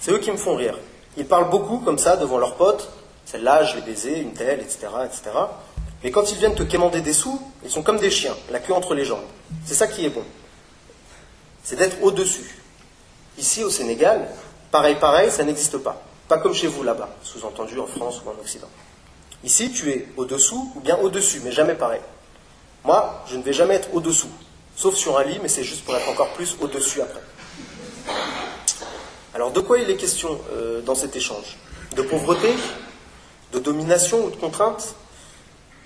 C'est 0.00 0.10
eux 0.10 0.18
qui 0.18 0.32
me 0.32 0.36
font 0.36 0.56
rire. 0.56 0.76
Ils 1.16 1.24
parlent 1.24 1.48
beaucoup 1.48 1.78
comme 1.78 1.98
ça 1.98 2.16
devant 2.16 2.38
leurs 2.38 2.56
potes. 2.56 2.90
Celle-là, 3.24 3.64
je 3.64 3.76
l'ai 3.76 3.82
baisé, 3.82 4.18
une 4.18 4.32
telle, 4.32 4.60
etc., 4.60 4.88
etc. 5.04 5.30
Mais 6.02 6.10
quand 6.10 6.32
ils 6.32 6.36
viennent 6.36 6.56
te 6.56 6.64
quémander 6.64 7.00
des 7.00 7.12
sous, 7.12 7.40
ils 7.62 7.70
sont 7.70 7.84
comme 7.84 7.98
des 7.98 8.10
chiens, 8.10 8.34
la 8.50 8.58
queue 8.58 8.74
entre 8.74 8.94
les 8.94 9.04
jambes. 9.04 9.24
C'est 9.64 9.74
ça 9.74 9.86
qui 9.86 10.04
est 10.04 10.10
bon. 10.10 10.24
C'est 11.62 11.76
d'être 11.76 12.02
au-dessus. 12.02 12.58
Ici, 13.38 13.62
au 13.62 13.70
Sénégal, 13.70 14.28
pareil, 14.72 14.96
pareil, 14.96 15.30
ça 15.30 15.44
n'existe 15.44 15.78
pas. 15.78 16.02
Pas 16.26 16.38
comme 16.38 16.54
chez 16.54 16.66
vous 16.66 16.82
là-bas, 16.82 17.10
sous-entendu 17.22 17.78
en 17.78 17.86
France 17.86 18.20
ou 18.24 18.28
en 18.28 18.40
Occident. 18.40 18.68
Ici, 19.44 19.70
tu 19.70 19.90
es 19.90 20.08
au-dessous 20.16 20.72
ou 20.74 20.80
bien 20.80 20.96
au-dessus, 20.98 21.40
mais 21.44 21.52
jamais 21.52 21.74
pareil. 21.74 22.00
Moi, 22.84 23.22
je 23.28 23.36
ne 23.36 23.42
vais 23.42 23.52
jamais 23.52 23.74
être 23.74 23.94
au-dessous, 23.94 24.30
sauf 24.74 24.96
sur 24.96 25.18
un 25.18 25.22
lit, 25.22 25.38
mais 25.40 25.48
c'est 25.48 25.64
juste 25.64 25.84
pour 25.84 25.96
être 25.96 26.08
encore 26.08 26.30
plus 26.30 26.56
au-dessus 26.60 27.00
après. 27.00 27.20
Alors 29.36 29.50
de 29.50 29.60
quoi 29.60 29.78
il 29.78 29.90
est 29.90 29.96
question 29.96 30.40
euh, 30.54 30.80
dans 30.80 30.94
cet 30.94 31.14
échange? 31.14 31.58
De 31.94 32.00
pauvreté? 32.00 32.54
De 33.52 33.58
domination 33.58 34.24
ou 34.24 34.30
de 34.30 34.36
contrainte? 34.36 34.94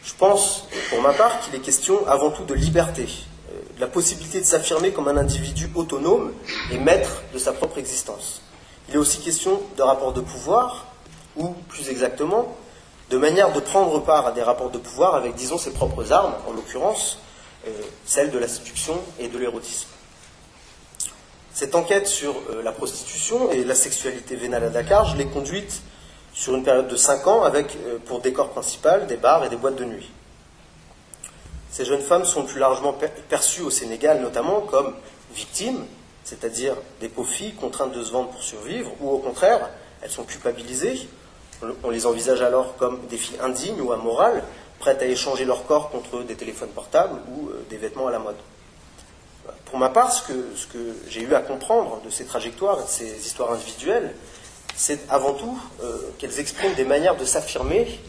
Je 0.05 0.13
pense, 0.15 0.67
pour 0.89 1.03
ma 1.03 1.13
part, 1.13 1.41
qu'il 1.41 1.57
est 1.57 1.61
question 1.61 2.07
avant 2.07 2.31
tout 2.31 2.45
de 2.45 2.55
liberté, 2.55 3.09
euh, 3.51 3.59
de 3.75 3.81
la 3.81 3.89
possibilité 3.89 4.39
de 4.39 4.45
s'affirmer 4.45 4.93
comme 4.93 5.09
un 5.09 5.17
individu 5.17 5.69
autonome 5.75 6.33
et 6.71 6.79
maître 6.79 7.25
de 7.35 7.39
sa 7.39 7.53
propre 7.53 7.79
existence. 7.79 8.41
Il 8.89 8.95
est 8.95 8.99
aussi 8.99 9.19
question 9.19 9.61
de 9.77 9.83
rapport 9.83 10.13
de 10.13 10.21
pouvoir, 10.21 10.87
ou 11.35 11.49
plus 11.69 11.89
exactement, 11.89 12.57
de 13.11 13.19
manière 13.19 13.53
de 13.53 13.59
prendre 13.59 13.99
part 13.99 14.29
à 14.29 14.31
des 14.31 14.45
rapports 14.45 14.71
de 14.71 14.79
pouvoir 14.79 15.17
avec, 15.17 15.35
disons, 15.35 15.59
ses 15.59 15.73
propres 15.73 16.13
armes, 16.13 16.35
en 16.47 16.53
l'occurrence, 16.53 17.19
euh, 17.67 17.73
celles 18.05 18.31
de 18.31 18.39
la 18.39 18.47
séduction 18.47 18.95
et 19.19 19.27
de 19.27 19.37
l'érotisme. 19.39 19.89
Cette 21.61 21.75
enquête 21.75 22.07
sur 22.07 22.37
euh, 22.49 22.63
la 22.63 22.73
prostitution 22.73 23.51
et 23.51 23.65
la 23.65 23.75
sexualité 23.75 24.35
vénale 24.35 24.65
à 24.65 24.71
Dakar, 24.71 25.05
je 25.05 25.15
l'ai 25.19 25.27
conduite 25.27 25.83
sur 26.33 26.55
une 26.55 26.65
période 26.65 26.89
de 26.89 26.97
5 26.97 27.27
ans 27.27 27.43
avec 27.43 27.77
euh, 27.87 27.99
pour 28.07 28.21
décor 28.21 28.49
principal 28.49 29.07
des 29.07 29.19
bars 29.19 29.45
et 29.45 29.51
des 29.51 29.57
boîtes 29.57 29.77
de 29.77 29.85
nuit. 29.85 30.11
Ces 31.71 31.85
jeunes 31.85 32.01
femmes 32.01 32.25
sont 32.25 32.45
plus 32.47 32.59
largement 32.59 32.97
perçues 33.29 33.61
au 33.61 33.69
Sénégal 33.69 34.23
notamment 34.23 34.63
comme 34.63 34.95
victimes, 35.35 35.85
c'est-à-dire 36.25 36.77
des 36.99 37.11
pauvres 37.11 37.31
contraintes 37.61 37.93
de 37.93 38.03
se 38.05 38.11
vendre 38.11 38.31
pour 38.31 38.43
survivre, 38.43 38.93
ou 39.03 39.11
au 39.11 39.19
contraire, 39.19 39.69
elles 40.01 40.11
sont 40.11 40.25
culpabilisées. 40.25 41.11
On 41.85 41.91
les 41.91 42.07
envisage 42.07 42.41
alors 42.41 42.75
comme 42.79 43.01
des 43.11 43.19
filles 43.19 43.39
indignes 43.43 43.83
ou 43.83 43.93
amorales, 43.93 44.45
prêtes 44.79 45.03
à 45.03 45.07
échanger 45.07 45.45
leur 45.45 45.67
corps 45.67 45.91
contre 45.91 46.23
des 46.23 46.37
téléphones 46.37 46.71
portables 46.71 47.21
ou 47.37 47.51
euh, 47.51 47.63
des 47.69 47.77
vêtements 47.77 48.07
à 48.07 48.13
la 48.13 48.19
mode. 48.19 48.37
Pour 49.67 49.79
ma 49.79 49.89
part, 49.89 50.13
ce 50.13 50.23
que, 50.23 50.79
j'ai 51.09 51.23
eu 51.23 51.35
à 51.35 51.41
comprendre 51.41 52.01
de 52.05 52.11
ces 52.11 52.25
trajectoires, 52.25 52.79
de 52.79 52.89
ces 52.89 53.27
histoires 53.27 53.53
individuelles, 53.53 54.15
c'est 54.75 55.01
avant 55.09 55.35
tout 55.35 55.59
euh, 55.83 55.97
qu'elles 56.19 56.41
expriment 56.41 56.75
des 56.75 56.85
manières 56.85 57.17
de 57.17 57.25
s'affirmer 57.25 58.01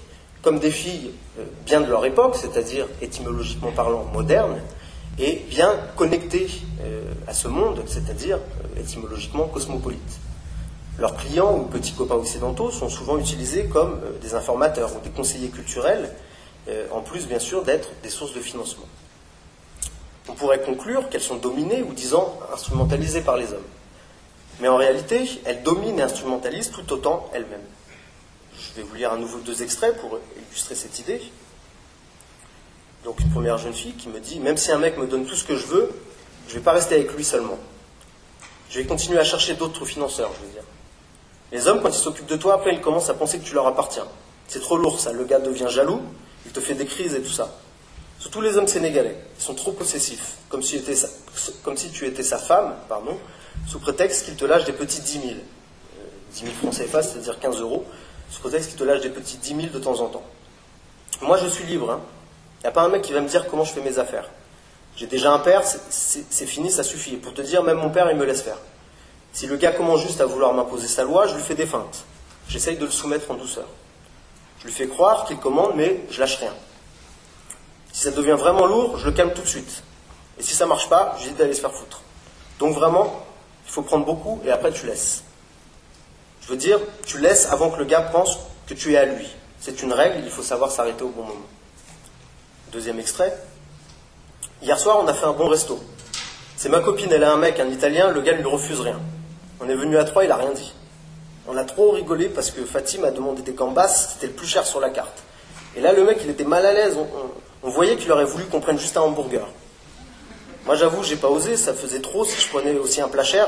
comme 0.42 0.60
des 0.60 0.72
filles 0.72 1.12
euh, 1.38 1.44
bien 1.66 1.82
de 1.82 1.86
leur 1.86 2.06
époque, 2.06 2.36
c'est-à-dire 2.36 2.88
étymologiquement 3.02 3.72
parlant 3.72 4.06
modernes, 4.06 4.60
et 5.20 5.46
bien 5.50 5.72
connectées 5.96 6.48
euh, 6.82 7.04
à 7.28 7.34
ce 7.34 7.48
monde, 7.48 7.84
c'est-à-dire 7.88 8.40
étymologiquement 8.78 9.48
cosmopolites. 9.48 10.20
Leurs 10.98 11.16
clients 11.16 11.58
ou 11.58 11.64
petits 11.66 11.94
copains 11.94 12.16
occidentaux 12.16 12.72
sont 12.72 12.90
souvent 12.90 13.18
utilisés 13.18 13.66
comme 13.66 14.00
des 14.22 14.34
informateurs 14.34 14.92
ou 14.96 15.00
des 15.04 15.10
conseillers 15.10 15.50
culturels, 15.50 16.12
en 16.92 17.02
plus 17.02 17.28
bien 17.28 17.40
sûr 17.40 17.64
d'être 17.64 17.90
des 18.04 18.10
sources 18.10 18.34
de 18.34 18.40
financement 18.40 18.86
on 20.32 20.34
pourrait 20.34 20.62
conclure 20.62 21.10
qu'elles 21.10 21.22
sont 21.22 21.36
dominées 21.36 21.84
ou 21.84 21.94
disons 21.94 22.32
instrumentalisées 22.54 23.22
par 23.22 23.36
les 23.36 23.52
hommes. 23.52 23.68
Mais 24.62 24.70
en 24.70 24.78
réalité, 24.78 25.30
elles 25.46 25.62
dominent 25.62 26.00
et 26.00 26.04
instrumentalisent 26.04 26.72
tout 26.72 26.94
autant 26.94 27.30
elles-mêmes. 27.34 27.60
Je 28.58 28.80
vais 28.80 28.88
vous 28.88 28.96
lire 28.96 29.12
à 29.12 29.18
nouveau 29.18 29.40
deux 29.40 29.62
extraits 29.62 30.00
pour 30.00 30.20
illustrer 30.38 30.76
cette 30.76 30.98
idée. 31.00 31.22
Donc 33.04 33.20
une 33.20 33.30
première 33.30 33.58
jeune 33.58 33.74
fille 33.74 33.94
qui 33.94 34.08
me 34.08 34.20
dit, 34.20 34.40
même 34.40 34.56
si 34.56 34.72
un 34.72 34.78
mec 34.78 34.98
me 34.98 35.06
donne 35.06 35.26
tout 35.26 35.36
ce 35.36 35.44
que 35.44 35.58
je 35.58 35.66
veux, 35.66 35.92
je 36.48 36.54
ne 36.54 36.60
vais 36.60 36.64
pas 36.64 36.72
rester 36.72 36.96
avec 36.96 37.12
lui 37.14 37.26
seulement. 37.26 37.58
Je 38.70 38.80
vais 38.80 38.86
continuer 38.86 39.20
à 39.20 39.26
chercher 39.26 39.56
d'autres 39.56 39.84
financeurs, 39.84 40.32
je 40.40 40.46
veux 40.46 40.54
dire. 40.54 40.64
Les 41.52 41.68
hommes, 41.68 41.82
quand 41.82 41.90
ils 41.90 41.94
s'occupent 41.94 42.28
de 42.28 42.38
toi, 42.38 42.54
après, 42.54 42.74
ils 42.74 42.80
commencent 42.80 43.10
à 43.10 43.16
penser 43.16 43.40
que 43.40 43.44
tu 43.44 43.54
leur 43.54 43.68
appartiens. 43.68 44.08
C'est 44.48 44.62
trop 44.62 44.78
lourd, 44.78 44.98
ça. 44.98 45.12
Le 45.12 45.26
gars 45.26 45.40
devient 45.40 45.68
jaloux, 45.68 46.02
il 46.46 46.54
te 46.54 46.62
fait 46.62 46.76
des 46.76 46.86
crises 46.86 47.16
et 47.16 47.22
tout 47.22 47.32
ça. 47.32 47.54
Surtout 48.22 48.42
les 48.42 48.56
hommes 48.56 48.68
sénégalais, 48.68 49.16
ils 49.36 49.42
sont 49.42 49.56
trop 49.56 49.72
possessifs, 49.72 50.36
comme 50.48 50.62
si, 50.62 50.80
tu 51.92 52.06
étais 52.06 52.22
sa 52.22 52.38
femme, 52.38 52.76
pardon, 52.88 53.18
sous 53.68 53.80
prétexte 53.80 54.26
qu'ils 54.26 54.36
te 54.36 54.46
lâchent 54.46 54.66
des 54.66 54.74
petits 54.74 55.02
10 55.02 55.12
000. 55.14 55.24
10 56.34 56.40
000 56.42 56.54
francs 56.54 56.76
CFA, 56.78 57.02
c'est-à-dire 57.02 57.40
15 57.40 57.60
euros, 57.62 57.84
sous 58.30 58.42
prétexte 58.42 58.70
qu'ils 58.70 58.78
te 58.78 58.84
lâchent 58.84 59.02
des 59.02 59.10
petits 59.10 59.38
10 59.38 59.56
000 59.56 59.68
de 59.74 59.80
temps 59.80 60.00
en 60.02 60.08
temps. 60.08 60.24
Moi, 61.24 61.38
je 61.38 61.48
suis 61.48 61.64
libre. 61.66 61.88
Il 61.88 61.94
hein. 61.94 62.02
n'y 62.62 62.68
a 62.68 62.72
pas 62.72 62.84
un 62.84 62.90
mec 62.90 63.02
qui 63.02 63.12
va 63.12 63.22
me 63.22 63.28
dire 63.28 63.48
comment 63.48 63.64
je 63.64 63.74
fais 63.74 63.82
mes 63.82 63.98
affaires. 63.98 64.30
J'ai 64.96 65.08
déjà 65.08 65.34
un 65.34 65.40
père, 65.40 65.64
c'est 65.64 66.46
fini, 66.46 66.70
ça 66.70 66.84
suffit. 66.84 67.16
pour 67.16 67.34
te 67.34 67.42
dire, 67.42 67.64
même 67.64 67.78
mon 67.78 67.90
père, 67.90 68.12
il 68.12 68.18
me 68.18 68.26
laisse 68.26 68.44
faire. 68.44 68.60
Si 69.34 69.48
le 69.48 69.58
gars 69.58 69.72
commence 69.72 70.04
juste 70.04 70.22
à 70.22 70.28
vouloir 70.28 70.54
m'imposer 70.54 70.88
sa 70.88 71.04
loi, 71.06 71.26
je 71.26 71.34
lui 71.34 71.42
fais 71.42 71.56
des 71.56 71.66
feintes. 71.66 72.04
J'essaye 72.48 72.78
de 72.78 72.86
le 72.86 72.92
soumettre 72.92 73.32
en 73.32 73.34
douceur. 73.34 73.66
Je 74.60 74.68
lui 74.68 74.74
fais 74.74 74.88
croire 74.88 75.26
qu'il 75.26 75.38
commande, 75.38 75.72
mais 75.76 76.02
je 76.12 76.20
lâche 76.20 76.36
rien. 76.36 76.54
Si 77.92 78.04
ça 78.04 78.12
devient 78.12 78.38
vraiment 78.38 78.66
lourd, 78.66 78.98
je 78.98 79.06
le 79.06 79.12
calme 79.12 79.34
tout 79.34 79.42
de 79.42 79.48
suite. 79.48 79.84
Et 80.40 80.44
si 80.44 80.56
ça 80.56 80.66
marche 80.66 80.90
pas, 80.90 81.16
je 81.20 81.28
dis 81.28 81.34
d'aller 81.34 81.54
se 81.54 81.62
faire 81.62 81.74
foutre. 81.74 82.02
Donc 82.60 82.74
vraiment, 82.74 83.26
il 83.66 83.72
faut 83.72 83.82
prendre 83.82 84.06
beaucoup 84.06 84.42
et 84.46 84.52
après 84.52 84.72
tu 84.72 84.86
laisses. 84.86 85.24
Je 86.42 86.48
veux 86.48 86.56
dire, 86.56 86.80
tu 87.06 87.20
laisses 87.20 87.48
avant 87.48 87.70
que 87.70 87.78
le 87.78 87.86
gars 87.86 88.02
pense 88.02 88.40
que 88.68 88.74
tu 88.74 88.94
es 88.94 88.98
à 88.98 89.06
lui. 89.06 89.28
C'est 89.60 89.84
une 89.84 89.94
règle, 89.94 90.22
il 90.24 90.32
faut 90.32 90.42
savoir 90.42 90.72
s'arrêter 90.72 91.04
au 91.04 91.10
bon 91.10 91.24
moment. 91.24 91.46
Deuxième 92.72 93.00
extrait. 93.00 93.38
Hier 94.62 94.80
soir, 94.80 95.00
on 95.04 95.08
a 95.08 95.14
fait 95.14 95.26
un 95.26 95.34
bon 95.34 95.48
resto. 95.48 95.80
C'est 96.56 96.70
ma 96.70 96.80
copine, 96.80 97.12
elle 97.12 97.24
a 97.24 97.32
un 97.32 97.38
mec, 97.38 97.60
un 97.60 97.70
italien, 97.70 98.12
le 98.12 98.22
gars 98.22 98.34
lui 98.34 98.44
refuse 98.44 98.80
rien. 98.80 99.00
On 99.60 99.68
est 99.70 99.76
venu 99.76 99.98
à 99.98 100.04
trois, 100.04 100.24
il 100.24 100.32
a 100.32 100.36
rien 100.36 100.52
dit. 100.52 100.74
On 101.48 101.58
a 101.58 101.64
trop 101.64 101.92
rigolé 101.92 102.30
parce 102.30 102.52
que 102.52 102.64
Fatim 102.66 103.04
a 103.04 103.12
demandé 103.12 103.42
des 103.42 103.54
gambas, 103.54 103.88
c'était 103.88 104.28
le 104.28 104.34
plus 104.34 104.48
cher 104.48 104.66
sur 104.66 104.80
la 104.80 104.90
carte. 104.90 105.24
Et 105.76 105.82
là, 105.82 105.94
le 105.94 106.04
mec, 106.04 106.20
il 106.24 106.30
était 106.30 106.44
mal 106.44 106.66
à 106.66 106.74
l'aise. 106.74 106.98
Voyait 107.70 107.96
qu'il 107.96 108.12
aurait 108.12 108.26
voulu 108.26 108.46
qu'on 108.46 108.60
prenne 108.60 108.80
juste 108.80 108.98
un 108.98 109.02
hamburger. 109.02 109.48
Moi, 110.66 110.76
j'avoue, 110.76 111.04
j'ai 111.04 111.16
pas 111.16 111.30
osé, 111.30 111.58
ça 111.58 111.74
faisait 111.74 112.02
trop. 112.02 112.26
Si 112.26 112.40
je 112.40 112.48
prenais 112.48 112.74
aussi 112.78 113.02
un 113.02 113.08
plat 113.08 113.24
cher, 113.24 113.48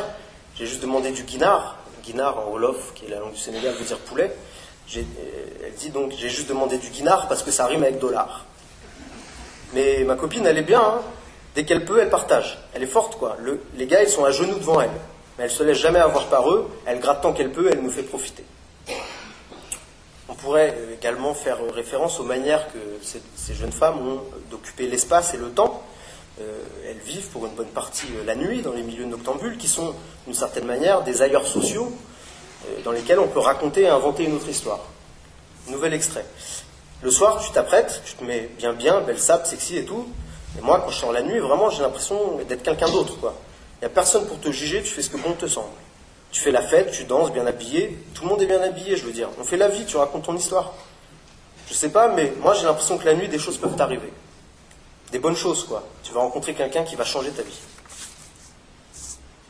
j'ai 0.56 0.66
juste 0.66 0.82
demandé 0.82 1.12
du 1.12 1.24
guinard. 1.24 1.78
Guinard 2.04 2.40
en 2.40 2.52
Wolof, 2.52 2.94
qui 2.96 3.06
est 3.06 3.10
la 3.10 3.20
langue 3.20 3.34
du 3.34 3.40
Sénégal, 3.40 3.74
veut 3.74 3.86
dire 3.86 4.00
poulet. 4.00 4.36
Euh, 4.96 5.02
elle 5.66 5.74
dit 5.74 5.90
donc, 5.90 6.12
j'ai 6.18 6.30
juste 6.30 6.50
demandé 6.50 6.78
du 6.78 6.90
guinard 6.90 7.28
parce 7.28 7.44
que 7.44 7.52
ça 7.52 7.66
rime 7.66 7.84
avec 7.84 8.00
dollar. 8.00 8.46
Mais 9.74 10.04
ma 10.04 10.16
copine, 10.16 10.46
elle 10.46 10.58
est 10.58 10.64
bien. 10.64 10.82
Hein. 10.82 11.02
Dès 11.56 11.66
qu'elle 11.66 11.86
peut, 11.86 12.00
elle 12.00 12.10
partage. 12.10 12.60
Elle 12.74 12.84
est 12.84 12.88
forte, 12.88 13.18
quoi. 13.18 13.38
les 13.76 13.88
gars, 13.88 14.04
ils 14.04 14.10
sont 14.10 14.26
à 14.26 14.32
genoux 14.32 14.58
devant 14.58 14.82
elle. 14.82 14.90
Mais 15.38 15.46
elle 15.46 15.52
se 15.52 15.64
laisse 15.64 15.78
jamais 15.78 16.00
avoir 16.00 16.28
par 16.28 16.50
eux. 16.50 16.70
Elle 16.86 17.00
gratte 17.00 17.22
tant 17.22 17.34
qu'elle 17.34 17.52
peut, 17.52 17.70
elle 17.72 17.82
nous 17.82 17.92
fait 17.92 18.04
profiter. 18.04 18.44
On 20.34 20.36
pourrait 20.36 20.76
également 20.92 21.36
faire 21.36 21.60
référence 21.76 22.20
aux 22.20 22.24
manières 22.24 22.68
que 22.74 22.80
ces, 23.04 23.54
jeunes 23.54 23.72
femmes 23.72 24.00
ont 24.00 24.20
d'occuper 24.50 24.88
l'espace 24.88 25.36
et 25.36 25.38
le 25.38 25.52
temps. 25.52 25.84
Euh, 26.42 26.64
elles 26.90 26.98
vivent 26.98 27.28
pour 27.28 27.46
une 27.46 27.54
bonne 27.54 27.68
partie 27.68 28.08
euh, 28.16 28.26
la 28.26 28.34
nuit 28.34 28.64
dans 28.64 28.72
les 28.72 28.82
milieux 28.82 29.06
noctambules, 29.06 29.58
qui 29.58 29.68
sont 29.68 29.94
d'une 30.26 30.34
certaine 30.34 30.66
manière 30.66 31.04
des 31.04 31.22
ailleurs 31.22 31.46
sociaux 31.46 31.94
euh, 32.66 32.82
dans 32.84 32.92
lesquels 32.92 33.20
on 33.20 33.28
peut 33.28 33.42
raconter 33.42 33.82
et 33.84 33.90
inventer 33.90 34.24
une 34.24 34.34
autre 34.34 34.50
histoire. 34.50 34.80
Nouvel 35.68 35.94
extrait. 35.94 36.26
Le 37.04 37.12
soir, 37.12 37.40
tu 37.46 37.52
t'apprêtes, 37.52 38.02
tu 38.04 38.16
te 38.16 38.24
mets 38.24 38.50
bien 38.58 38.74
bien, 38.74 39.02
belle 39.02 39.20
sable, 39.20 39.46
sexy 39.46 39.78
et 39.78 39.86
tout. 39.86 40.08
Et 40.58 40.62
moi, 40.64 40.82
quand 40.84 40.90
je 40.90 40.98
sors 40.98 41.12
la 41.12 41.22
nuit, 41.22 41.38
vraiment, 41.38 41.70
j'ai 41.70 41.84
l'impression 41.84 42.40
d'être 42.50 42.64
quelqu'un 42.64 42.90
d'autre. 42.90 43.14
Il 43.22 43.82
n'y 43.82 43.86
a 43.86 43.90
personne 43.90 44.26
pour 44.26 44.40
te 44.40 44.50
juger, 44.50 44.82
tu 44.82 44.90
fais 44.90 45.04
ce 45.04 45.12
que 45.12 45.18
bon 45.18 45.34
te 45.34 45.46
semble. 45.46 45.68
Tu 46.34 46.42
fais 46.42 46.52
la 46.52 46.64
fête, 46.64 46.92
tu 46.92 47.06
danses 47.06 47.32
bien 47.32 47.46
habillé, 47.46 47.98
tout 48.16 48.24
le 48.24 48.30
monde 48.30 48.42
est 48.42 48.48
bien 48.48 48.62
habillé, 48.62 48.98
je 48.98 49.06
veux 49.06 49.14
dire. 49.14 49.30
On 49.40 49.44
fait 49.44 49.56
la 49.56 49.70
vie, 49.70 49.86
tu 49.86 49.96
racontes 49.98 50.26
ton 50.26 50.36
histoire. 50.36 50.74
Je 51.70 51.74
sais 51.74 51.90
pas, 51.90 52.10
mais 52.10 52.34
moi 52.42 52.54
j'ai 52.56 52.66
l'impression 52.66 52.98
que 52.98 53.06
la 53.06 53.14
nuit, 53.14 53.30
des 53.30 53.40
choses 53.40 53.58
peuvent 53.58 53.76
t'arriver. 53.76 54.12
Des 55.12 55.20
bonnes 55.20 55.36
choses, 55.36 55.64
quoi. 55.64 55.84
Tu 56.02 56.12
vas 56.12 56.22
rencontrer 56.22 56.56
quelqu'un 56.56 56.84
qui 56.84 56.96
va 56.96 57.06
changer 57.06 57.30
ta 57.30 57.44
vie. 57.44 57.60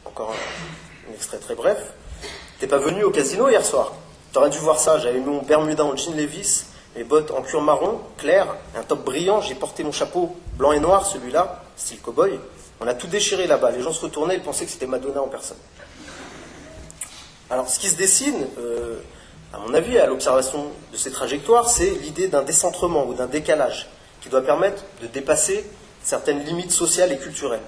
Encore 0.06 0.32
un, 0.32 1.14
extrait 1.14 1.38
très 1.38 1.56
bref. 1.56 1.80
T'es 2.60 2.68
pas 2.68 2.78
venu 2.78 3.04
au 3.04 3.12
casino 3.12 3.50
hier 3.50 3.66
soir. 3.66 3.94
T'aurais 4.34 4.50
dû 4.50 4.58
voir 4.58 4.78
ça. 4.78 5.00
J'avais 5.00 5.20
mis 5.20 5.26
mon 5.26 5.42
Bermuda 5.42 5.86
en 5.86 5.96
jean 5.96 6.14
Levis 6.14 6.66
mes 6.96 7.04
bottes 7.04 7.32
en 7.32 7.42
cuir 7.42 7.62
marron, 7.62 8.02
clair, 8.18 8.56
un 8.76 8.84
top 8.84 9.04
brillant, 9.04 9.42
j'ai 9.42 9.56
porté 9.56 9.84
mon 9.84 9.92
chapeau 9.92 10.36
blanc 10.58 10.74
et 10.74 10.80
noir, 10.80 11.06
celui-là, 11.06 11.64
style 11.76 12.00
cow-boy. 12.00 12.40
On 12.82 12.88
a 12.88 12.94
tout 12.94 13.08
déchiré 13.08 13.48
là-bas. 13.48 13.72
Les 13.72 13.82
gens 13.82 13.92
se 13.92 14.02
retournaient, 14.02 14.36
ils 14.36 14.44
pensaient 14.44 14.66
que 14.66 14.72
c'était 14.72 14.86
Madonna 14.86 15.22
en 15.22 15.28
personne. 15.28 15.58
Alors, 17.54 17.70
ce 17.70 17.78
qui 17.78 17.88
se 17.88 17.98
dessine, 17.98 18.48
euh, 18.58 18.98
à 19.54 19.60
mon 19.60 19.76
avis, 19.76 20.00
à 20.00 20.08
l'observation 20.08 20.72
de 20.92 20.98
ces 20.98 21.12
trajectoires, 21.12 21.70
c'est 21.70 21.92
l'idée 21.92 22.28
d'un 22.28 22.42
décentrement 22.42 23.06
ou 23.06 23.14
d'un 23.14 23.28
décalage 23.28 23.88
qui 24.22 24.30
doit 24.30 24.42
permettre 24.42 24.84
de 25.04 25.06
dépasser 25.06 25.64
certaines 26.02 26.44
limites 26.44 26.72
sociales 26.72 27.12
et 27.12 27.20
culturelles. 27.20 27.62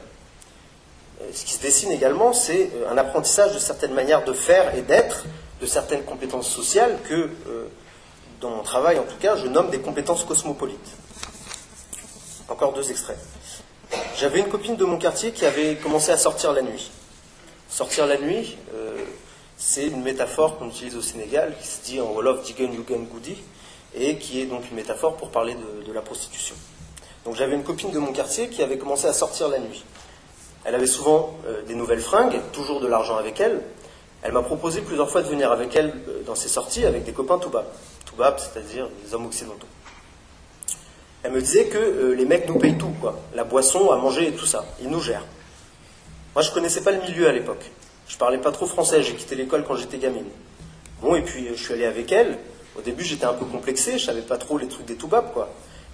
Euh, 1.22 1.26
ce 1.32 1.46
qui 1.46 1.54
se 1.54 1.62
dessine 1.62 1.92
également, 1.92 2.34
c'est 2.34 2.72
euh, 2.74 2.90
un 2.92 2.98
apprentissage 2.98 3.54
de 3.54 3.60
certaines 3.60 3.94
manières 3.94 4.26
de 4.26 4.34
faire 4.34 4.74
et 4.74 4.82
d'être, 4.82 5.26
de 5.62 5.68
certaines 5.68 6.02
compétences 6.02 6.50
sociales 6.50 6.98
que 7.08 7.30
dans 8.42 8.50
mon 8.50 8.64
travail 8.64 8.98
en 8.98 9.04
tout 9.04 9.18
cas, 9.20 9.36
je 9.36 9.46
nomme 9.46 9.70
des 9.70 9.82
compétences 9.82 10.24
cosmopolites. 10.24 10.98
Encore 12.50 12.74
deux 12.74 12.90
extraits. 12.90 13.20
J'avais 14.18 14.40
une 14.40 14.50
copine 14.50 14.78
de 14.78 14.86
mon 14.86 14.98
quartier 14.98 15.32
qui 15.32 15.46
avait 15.46 15.76
commencé 15.76 16.10
à 16.10 16.18
sortir 16.18 16.54
la 16.54 16.64
nuit. 16.64 16.90
Sortir 17.70 18.08
la 18.08 18.18
nuit, 18.18 18.58
c'est 19.58 19.88
une 19.88 20.02
métaphore 20.02 20.58
qu'on 20.58 20.68
utilise 20.70 20.96
au 20.96 21.02
Sénégal, 21.02 21.56
qui 21.62 21.68
se 21.68 21.84
dit 21.84 22.02
en 22.02 22.12
Wolof 22.12 22.44
Digen 22.44 22.74
Yugen 22.74 23.06
Goudi, 23.06 23.38
et 23.96 24.18
qui 24.18 24.42
est 24.42 24.46
donc 24.46 24.70
une 24.70 24.76
métaphore 24.76 25.16
pour 25.16 25.30
parler 25.30 25.56
de, 25.86 25.94
la 25.94 26.02
prostitution. 26.02 26.56
Donc 27.24 27.36
j'avais 27.36 27.56
une 27.56 27.64
copine 27.64 27.92
de 27.92 28.00
mon 28.00 28.12
quartier 28.12 28.50
qui 28.50 28.62
avait 28.62 28.78
commencé 28.78 29.08
à 29.08 29.14
sortir 29.14 29.48
la 29.48 29.60
nuit. 29.60 29.84
Elle 30.66 30.76
avait 30.76 30.88
souvent 30.88 31.38
euh, 31.48 31.62
des 31.64 31.76
nouvelles 31.76 32.02
fringues, 32.02 32.40
toujours 32.52 32.82
de 32.82 32.88
l'argent 32.88 33.16
avec 33.16 33.40
elle. 33.40 33.62
Elle 34.24 34.34
m'a 34.34 34.42
proposé 34.42 34.82
plusieurs 34.82 35.10
fois 35.10 35.22
de 35.22 35.28
venir 35.28 35.52
avec 35.52 35.76
elle 35.76 35.94
euh, 36.10 36.24
dans 36.26 36.36
ses 36.36 36.50
sorties 36.50 36.86
avec 36.86 37.04
des 37.06 37.14
copains 37.14 37.38
tout 37.38 37.50
bas 37.50 37.66
c'est-à-dire 38.38 38.88
les 39.04 39.14
hommes 39.14 39.26
occidentaux. 39.26 39.68
Elle 41.24 41.32
me 41.32 41.42
disait 41.42 41.66
que 41.66 41.78
euh, 41.78 42.16
les 42.16 42.26
mecs 42.26 42.48
nous 42.48 42.60
payent 42.60 42.78
tout, 42.78 42.94
quoi. 43.02 43.20
La 43.34 43.44
boisson, 43.44 43.92
à 43.92 43.98
manger 43.98 44.28
et 44.28 44.32
tout 44.34 44.46
ça. 44.46 44.66
Ils 44.82 44.90
nous 44.90 45.02
gèrent. 45.02 45.26
Moi, 46.36 46.44
je 46.44 46.52
connaissais 46.52 46.82
pas 46.82 46.92
le 46.92 47.02
milieu 47.02 47.28
à 47.28 47.32
l'époque. 47.32 47.72
Je 48.08 48.18
parlais 48.18 48.38
pas 48.38 48.52
trop 48.52 48.68
français, 48.68 49.02
j'ai 49.04 49.16
quitté 49.16 49.36
l'école 49.36 49.64
quand 49.66 49.76
j'étais 49.76 49.98
gamine. 49.98 50.30
Bon, 51.02 51.16
et 51.16 51.22
puis 51.22 51.48
je 51.56 51.62
suis 51.62 51.74
allé 51.74 51.86
avec 51.86 52.12
elle. 52.12 52.38
Au 52.78 52.82
début, 52.82 53.04
j'étais 53.04 53.26
un 53.26 53.34
peu 53.34 53.46
complexé, 53.46 53.98
je 53.98 54.06
savais 54.06 54.22
pas 54.22 54.38
trop 54.38 54.58
les 54.58 54.68
trucs 54.68 54.86
des 54.86 54.96
toubabs, 54.96 55.32
quoi. 55.34 55.50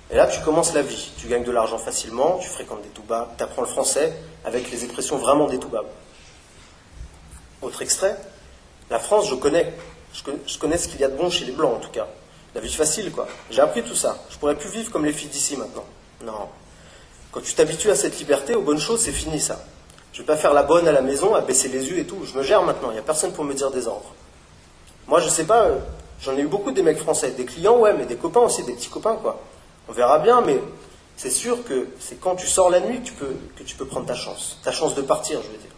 Et 0.09 0.15
là, 0.15 0.27
tu 0.27 0.41
commences 0.41 0.73
la 0.73 0.81
vie. 0.81 1.11
Tu 1.17 1.27
gagnes 1.27 1.43
de 1.43 1.51
l'argent 1.51 1.77
facilement, 1.77 2.37
tu 2.39 2.49
fréquentes 2.49 2.81
des 2.81 2.89
toubabs, 2.89 3.29
tu 3.37 3.43
apprends 3.43 3.61
le 3.61 3.67
français 3.67 4.13
avec 4.43 4.69
les 4.71 4.83
expressions 4.83 5.17
vraiment 5.17 5.47
des 5.47 5.59
toubabs. 5.59 5.87
Autre 7.61 7.81
extrait. 7.81 8.17
La 8.89 8.99
France, 8.99 9.29
je 9.29 9.35
connais. 9.35 9.73
Je 10.13 10.57
connais 10.57 10.77
ce 10.77 10.89
qu'il 10.89 10.99
y 10.99 11.05
a 11.05 11.07
de 11.07 11.15
bon 11.15 11.29
chez 11.29 11.45
les 11.45 11.53
Blancs, 11.53 11.75
en 11.75 11.79
tout 11.79 11.91
cas. 11.91 12.07
La 12.53 12.59
vie 12.59 12.73
facile, 12.73 13.11
quoi. 13.11 13.27
J'ai 13.49 13.61
appris 13.61 13.83
tout 13.83 13.95
ça. 13.95 14.17
Je 14.29 14.37
pourrais 14.37 14.55
plus 14.55 14.69
vivre 14.69 14.91
comme 14.91 15.05
les 15.05 15.13
filles 15.13 15.29
d'ici 15.29 15.55
maintenant. 15.55 15.85
Non. 16.25 16.49
Quand 17.31 17.39
tu 17.39 17.53
t'habitues 17.53 17.89
à 17.89 17.95
cette 17.95 18.19
liberté, 18.19 18.55
aux 18.55 18.61
bonnes 18.61 18.79
choses, 18.79 19.01
c'est 19.01 19.13
fini, 19.13 19.39
ça. 19.39 19.63
Je 20.13 20.19
vais 20.19 20.25
pas 20.25 20.37
faire 20.37 20.53
la 20.53 20.63
bonne 20.63 20.87
à 20.87 20.91
la 20.91 21.01
maison, 21.01 21.35
à 21.35 21.41
baisser 21.41 21.69
les 21.69 21.89
yeux 21.89 21.99
et 21.99 22.05
tout. 22.05 22.19
Je 22.25 22.37
me 22.37 22.43
gère 22.43 22.63
maintenant. 22.63 22.89
Il 22.91 22.93
n'y 22.93 22.99
a 22.99 23.03
personne 23.03 23.31
pour 23.31 23.43
me 23.43 23.53
dire 23.53 23.71
des 23.71 23.87
ordres. 23.87 24.13
Moi, 25.07 25.19
je 25.19 25.29
sais 25.29 25.45
pas. 25.45 25.65
Euh, 25.65 25.79
j'en 26.21 26.35
ai 26.35 26.41
eu 26.41 26.47
beaucoup 26.47 26.71
des 26.71 26.83
mecs 26.83 26.99
français. 26.99 27.31
Des 27.31 27.45
clients, 27.45 27.77
ouais, 27.77 27.93
mais 27.93 28.05
des 28.05 28.17
copains 28.17 28.41
aussi, 28.41 28.63
des 28.63 28.73
petits 28.73 28.89
copains, 28.89 29.15
quoi. 29.15 29.39
On 29.87 29.93
verra 29.93 30.19
bien, 30.19 30.41
mais 30.41 30.59
c'est 31.15 31.29
sûr 31.29 31.63
que 31.63 31.87
c'est 31.99 32.19
quand 32.19 32.35
tu 32.35 32.47
sors 32.47 32.69
la 32.69 32.79
nuit 32.79 33.01
que 33.01 33.07
tu, 33.07 33.13
peux, 33.13 33.35
que 33.55 33.63
tu 33.63 33.75
peux 33.75 33.85
prendre 33.85 34.05
ta 34.05 34.15
chance. 34.15 34.57
Ta 34.63 34.71
chance 34.71 34.95
de 34.95 35.01
partir, 35.01 35.41
je 35.41 35.47
veux 35.47 35.57
dire. 35.57 35.71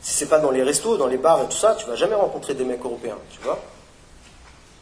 Si 0.00 0.14
c'est 0.14 0.28
pas 0.28 0.38
dans 0.38 0.50
les 0.50 0.62
restos, 0.62 0.96
dans 0.96 1.06
les 1.06 1.16
bars 1.16 1.42
et 1.42 1.46
tout 1.46 1.56
ça, 1.56 1.76
tu 1.76 1.86
vas 1.86 1.94
jamais 1.94 2.14
rencontrer 2.14 2.54
des 2.54 2.64
mecs 2.64 2.84
européens, 2.84 3.18
tu 3.30 3.40
vois. 3.42 3.58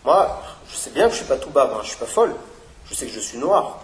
Moi, 0.05 0.41
je 0.71 0.77
sais 0.77 0.91
bien 0.91 1.07
que 1.07 1.13
je 1.13 1.19
suis 1.19 1.27
pas 1.27 1.37
tout 1.37 1.51
bas, 1.51 1.71
hein, 1.75 1.81
je 1.83 1.89
suis 1.89 1.99
pas 1.99 2.07
folle. 2.07 2.35
Je 2.87 2.95
sais 2.95 3.07
que 3.07 3.13
je 3.13 3.21
suis 3.21 3.39
noir. 3.39 3.79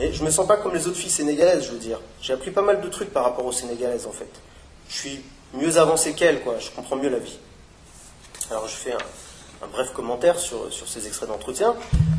Et 0.00 0.14
je 0.14 0.24
me 0.24 0.30
sens 0.30 0.46
pas 0.46 0.56
comme 0.56 0.74
les 0.74 0.86
autres 0.86 0.96
filles 0.96 1.10
sénégalaises, 1.10 1.66
je 1.66 1.72
veux 1.72 1.78
dire. 1.78 2.00
J'ai 2.22 2.32
appris 2.32 2.50
pas 2.50 2.62
mal 2.62 2.80
de 2.80 2.88
trucs 2.88 3.10
par 3.10 3.22
rapport 3.22 3.44
aux 3.44 3.52
sénégalaises, 3.52 4.06
en 4.06 4.12
fait. 4.12 4.30
Je 4.88 4.94
suis 4.94 5.24
mieux 5.52 5.76
avancé 5.76 6.14
qu'elles, 6.14 6.40
quoi. 6.40 6.58
Je 6.58 6.70
comprends 6.70 6.96
mieux 6.96 7.10
la 7.10 7.18
vie. 7.18 7.38
Alors, 8.50 8.66
je 8.66 8.74
fais 8.74 8.92
un, 8.92 9.66
bref 9.70 9.92
commentaire 9.92 10.38
sur, 10.38 10.72
sur 10.72 10.88
ces 10.88 11.06
extraits 11.06 11.28
d'entretien. 11.28 11.76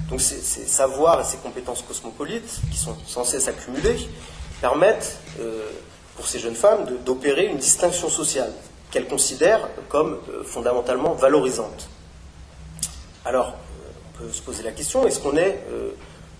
Donc, 0.09 0.21
ces, 0.21 0.41
savoirs 0.41 1.21
et 1.21 1.23
ces 1.23 1.37
compétences 1.37 1.81
cosmopolites, 1.81 2.61
qui 2.69 2.77
sont 2.77 2.95
censées 3.07 3.39
s'accumuler, 3.39 3.97
permettent 4.61 5.17
euh, 5.39 5.67
pour 6.15 6.27
ces 6.27 6.37
jeunes 6.37 6.55
femmes 6.55 6.85
d'opérer 7.03 7.47
une 7.47 7.57
distinction 7.57 8.09
sociale 8.09 8.53
qu'elles 8.91 9.07
considèrent 9.07 9.67
comme 9.89 10.19
euh, 10.29 10.43
fondamentalement 10.43 11.13
valorisante. 11.13 11.89
Alors, 13.25 13.47
euh, 13.47 13.89
on 14.13 14.17
peut 14.19 14.31
se 14.31 14.41
poser 14.43 14.61
la 14.61 14.71
question, 14.71 15.07
est-ce 15.07 15.19
qu'on 15.19 15.35
est, 15.35 15.63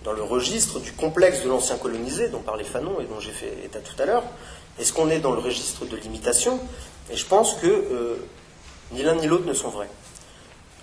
dans 0.04 0.12
le 0.12 0.22
registre 0.22 0.80
du 0.80 0.92
complexe 0.92 1.42
de 1.42 1.48
l'ancien 1.48 1.76
colonisé, 1.76 2.28
dont 2.28 2.40
parlait 2.40 2.64
Fanon 2.64 3.00
et 3.00 3.04
dont 3.04 3.20
j'ai 3.20 3.32
fait 3.32 3.52
état 3.64 3.80
tout 3.80 4.00
à 4.00 4.06
l'heure, 4.06 4.24
est-ce 4.78 4.92
qu'on 4.92 5.10
est 5.10 5.20
dans 5.20 5.32
le 5.32 5.40
registre 5.40 5.84
de 5.84 5.96
l'imitation? 5.96 6.58
Et 7.10 7.16
je 7.16 7.26
pense 7.26 7.54
que 7.54 8.18
ni 8.92 9.02
l'un 9.02 9.14
ni 9.16 9.26
l'autre 9.26 9.46
ne 9.46 9.52
sont 9.52 9.68
vrais. 9.68 9.90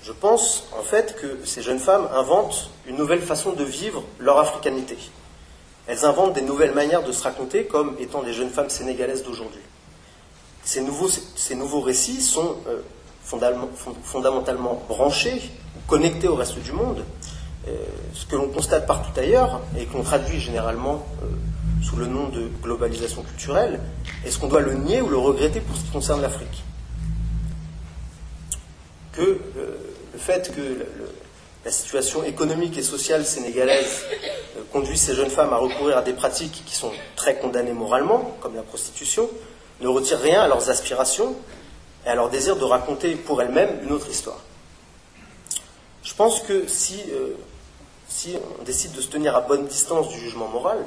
Je 0.03 0.11
pense 0.11 0.67
en 0.77 0.83
fait 0.83 1.15
que 1.15 1.45
ces 1.45 1.61
jeunes 1.61 1.79
femmes 1.79 2.07
inventent 2.13 2.69
une 2.87 2.95
nouvelle 2.95 3.21
façon 3.21 3.51
de 3.51 3.63
vivre 3.63 4.03
leur 4.19 4.39
africanité. 4.39 4.97
Elles 5.87 6.05
inventent 6.05 6.33
des 6.33 6.41
nouvelles 6.41 6.73
manières 6.73 7.03
de 7.03 7.11
se 7.11 7.23
raconter 7.23 7.65
comme 7.65 7.95
étant 7.99 8.21
les 8.21 8.33
jeunes 8.33 8.49
femmes 8.49 8.69
sénégalaises 8.69 9.23
d'aujourd'hui. 9.23 9.61
Ces 10.63 10.81
nouveaux, 10.81 11.81
récits 11.81 12.21
sont 12.21 12.57
euh, 12.67 12.81
fondamentalement 14.03 14.83
branchés, 14.87 15.41
connectés 15.87 16.27
au 16.27 16.35
reste 16.35 16.59
du 16.59 16.71
monde, 16.71 16.99
euh, 16.99 17.28
ce 18.13 18.25
que 18.25 18.35
l'on 18.35 18.49
constate 18.49 18.87
partout 18.87 19.17
ailleurs 19.19 19.61
et 19.77 19.85
qu'on 19.85 20.03
traduit 20.03 20.39
généralement 20.39 21.05
euh, 21.21 21.27
sous 21.83 21.95
le 21.95 22.07
nom 22.07 22.29
de 22.29 22.49
globalisation 22.61 23.21
culturelle, 23.23 23.79
est-ce 24.25 24.39
qu'on 24.39 24.47
doit 24.47 24.61
le 24.61 24.73
nier 24.73 25.01
ou 25.01 25.09
le 25.09 25.17
regretter 25.17 25.61
pour 25.61 25.75
ce 25.75 25.83
qui 25.83 25.91
concerne 25.91 26.21
l'Afrique? 26.21 26.63
Que 29.11 29.39
le 29.55 30.19
fait 30.19 30.53
que 30.55 30.85
la 31.65 31.71
situation 31.71 32.23
économique 32.23 32.77
et 32.77 32.83
sociale 32.83 33.25
sénégalaise 33.25 34.03
euh, 34.57 34.61
conduit 34.71 34.97
ces 34.97 35.13
jeunes 35.13 35.29
femmes 35.29 35.53
à 35.53 35.57
recourir 35.57 35.97
à 35.97 36.01
des 36.01 36.13
pratiques 36.13 36.63
qui 36.65 36.75
sont 36.75 36.91
très 37.15 37.37
condamnées 37.37 37.73
moralement, 37.73 38.37
comme 38.41 38.55
la 38.55 38.63
prostitution, 38.63 39.29
ne 39.81 39.87
retire 39.87 40.19
rien 40.19 40.41
à 40.41 40.47
leurs 40.47 40.69
aspirations 40.69 41.35
et 42.05 42.09
à 42.09 42.15
leur 42.15 42.29
désir 42.29 42.55
de 42.55 42.63
raconter 42.63 43.15
pour 43.15 43.41
elles-mêmes 43.41 43.79
une 43.83 43.91
autre 43.91 44.09
histoire? 44.09 44.39
Je 46.03 46.13
pense 46.13 46.41
que 46.41 46.67
si, 46.67 47.03
si 48.09 48.35
on 48.59 48.63
décide 48.63 48.91
de 48.93 49.01
se 49.01 49.07
tenir 49.07 49.35
à 49.35 49.41
bonne 49.41 49.67
distance 49.67 50.09
du 50.09 50.19
jugement 50.19 50.47
moral, 50.47 50.79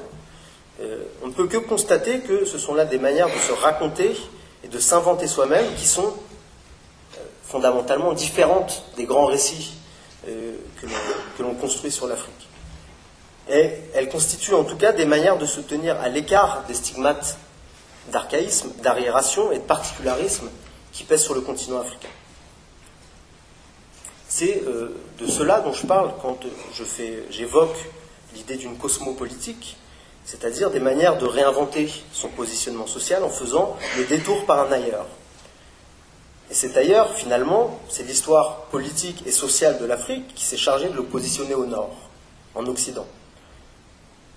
on 1.23 1.27
ne 1.27 1.33
peut 1.33 1.47
que 1.47 1.57
constater 1.57 2.19
que 2.19 2.45
ce 2.45 2.57
sont 2.57 2.73
là 2.73 2.85
des 2.85 2.97
manières 2.97 3.27
de 3.27 3.39
se 3.39 3.53
raconter 3.53 4.15
et 4.63 4.67
de 4.67 4.79
s'inventer 4.79 5.27
soi-même 5.27 5.65
qui 5.75 5.87
sont 5.87 6.13
fondamentalement 7.43 8.13
différentes 8.13 8.83
des 8.97 9.05
grands 9.05 9.27
récits 9.27 9.73
que 10.25 11.43
l'on 11.43 11.53
construit 11.55 11.91
sur 11.91 12.07
l'Afrique. 12.07 12.47
Et 13.49 13.71
elles 13.93 14.09
constituent 14.09 14.55
en 14.55 14.63
tout 14.63 14.77
cas 14.77 14.91
des 14.91 15.05
manières 15.05 15.37
de 15.37 15.45
se 15.45 15.59
tenir 15.59 15.99
à 15.99 16.09
l'écart 16.09 16.63
des 16.67 16.73
stigmates 16.73 17.37
d'archaïsme, 18.11 18.71
d'arriération 18.81 19.51
et 19.51 19.59
de 19.59 19.63
particularisme 19.63 20.49
qui 20.91 21.03
pèsent 21.03 21.23
sur 21.23 21.35
le 21.35 21.41
continent 21.41 21.79
africain. 21.79 22.09
C'est 24.35 24.63
euh, 24.65 24.89
de 25.19 25.27
cela 25.27 25.59
dont 25.59 25.73
je 25.73 25.85
parle 25.85 26.11
quand 26.19 26.39
j'évoque 27.29 27.77
l'idée 28.33 28.55
d'une 28.55 28.75
cosmopolitique, 28.79 29.77
c'est-à-dire 30.25 30.71
des 30.71 30.79
manières 30.79 31.19
de 31.19 31.27
réinventer 31.27 31.87
son 32.11 32.29
positionnement 32.29 32.87
social 32.87 33.23
en 33.23 33.29
faisant 33.29 33.77
des 33.95 34.05
détours 34.05 34.47
par 34.47 34.65
un 34.65 34.71
ailleurs. 34.71 35.05
Et 36.49 36.55
cet 36.55 36.75
ailleurs, 36.77 37.13
finalement, 37.13 37.79
c'est 37.89 38.01
l'histoire 38.01 38.61
politique 38.71 39.21
et 39.27 39.31
sociale 39.31 39.77
de 39.77 39.85
l'Afrique 39.85 40.33
qui 40.33 40.45
s'est 40.45 40.57
chargée 40.57 40.89
de 40.89 40.95
le 40.95 41.03
positionner 41.03 41.53
au 41.53 41.67
nord, 41.67 41.95
en 42.55 42.65
Occident 42.65 43.05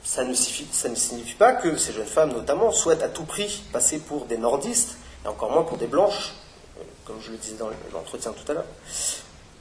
ça 0.04 0.24
ne, 0.24 0.34
signifie, 0.34 1.34
pas 1.34 1.52
que 1.54 1.76
ces 1.76 1.92
jeunes 1.92 2.06
femmes, 2.06 2.32
notamment, 2.32 2.70
souhaitent 2.70 3.02
à 3.02 3.08
tout 3.08 3.24
prix 3.24 3.64
passer 3.72 3.98
pour 3.98 4.26
des 4.26 4.38
nordistes, 4.38 4.98
et 5.24 5.28
encore 5.28 5.50
moins 5.50 5.64
pour 5.64 5.78
des 5.78 5.88
blanches, 5.88 6.34
euh, 6.78 6.82
comme 7.04 7.16
je 7.20 7.32
le 7.32 7.38
disais 7.38 7.56
dans 7.56 7.70
l'entretien 7.92 8.32
tout 8.32 8.52
à 8.52 8.54
l'heure. 8.54 8.66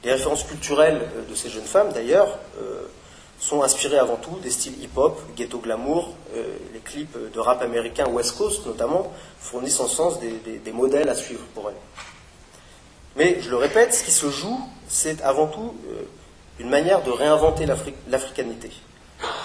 Les 0.04 0.12
références 0.12 0.44
culturelles 0.44 1.00
euh, 1.16 1.28
de 1.28 1.34
ces 1.34 1.48
jeunes 1.48 1.64
femmes, 1.64 1.92
d'ailleurs, 1.92 2.38
euh, 2.60 2.82
sont 3.38 3.62
inspirées 3.62 3.98
avant 3.98 4.16
tout 4.16 4.38
des 4.42 4.50
styles 4.50 4.82
hip-hop, 4.82 5.20
ghetto 5.36 5.58
glamour, 5.58 6.14
les 6.72 6.80
clips 6.80 7.18
de 7.34 7.38
rap 7.38 7.60
américain 7.60 8.06
West 8.08 8.38
Coast 8.38 8.64
notamment 8.64 9.12
fournissent 9.38 9.78
en 9.80 9.88
sens 9.88 10.18
des 10.20 10.72
modèles 10.72 11.10
à 11.10 11.14
suivre 11.14 11.42
pour 11.54 11.68
elles. 11.68 11.76
Mais 13.14 13.42
je 13.42 13.50
le 13.50 13.56
répète, 13.56 13.92
ce 13.92 14.04
qui 14.04 14.10
se 14.10 14.30
joue, 14.30 14.58
c'est 14.88 15.20
avant 15.20 15.48
tout 15.48 15.74
une 16.58 16.70
manière 16.70 17.02
de 17.02 17.10
réinventer 17.10 17.66
l'africanité 18.08 18.70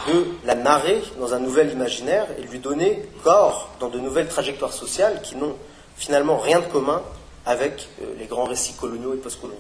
de 0.08 0.26
la 0.46 0.56
narrer 0.56 1.02
dans 1.20 1.34
un 1.34 1.40
nouvel 1.40 1.72
imaginaire 1.72 2.28
et 2.38 2.44
lui 2.44 2.60
donner 2.60 3.04
corps 3.24 3.70
dans 3.80 3.90
de 3.90 4.00
nouvelles 4.00 4.28
trajectoires 4.28 4.74
sociales 4.74 5.22
qui 5.22 5.36
n'ont 5.36 5.56
finalement 5.96 6.38
rien 6.38 6.60
de 6.60 6.66
commun 6.66 7.02
avec 7.46 7.88
euh, 8.02 8.14
les 8.18 8.26
grands 8.26 8.46
récits 8.46 8.74
coloniaux 8.74 9.14
et 9.14 9.18
postcoloniaux. 9.18 9.60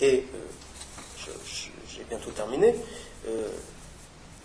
Et 0.00 0.24
euh, 0.34 1.30
j'ai 1.88 2.04
bientôt 2.08 2.30
terminé. 2.30 2.74
Euh, 3.28 3.48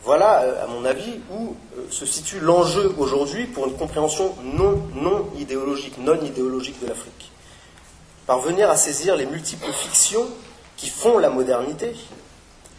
voilà, 0.04 0.64
à 0.64 0.68
mon 0.68 0.84
avis, 0.84 1.22
où 1.32 1.56
se 1.90 2.06
situe 2.06 2.40
l'enjeu 2.42 2.94
aujourd'hui 2.98 3.46
pour 3.46 3.68
une 3.68 3.76
compréhension 3.76 4.36
non, 4.44 4.82
non 4.96 5.30
idéologique, 5.40 5.98
non 5.98 6.20
idéologique 6.22 6.82
de 6.82 6.88
l'Afrique. 6.88 7.32
Parvenir 8.28 8.70
à 8.70 8.76
saisir 8.76 9.16
les 9.16 9.26
multiples 9.26 9.72
fictions 9.72 10.28
qui 10.76 10.90
font 10.90 11.20
la 11.20 11.30
modernité, 11.30 11.96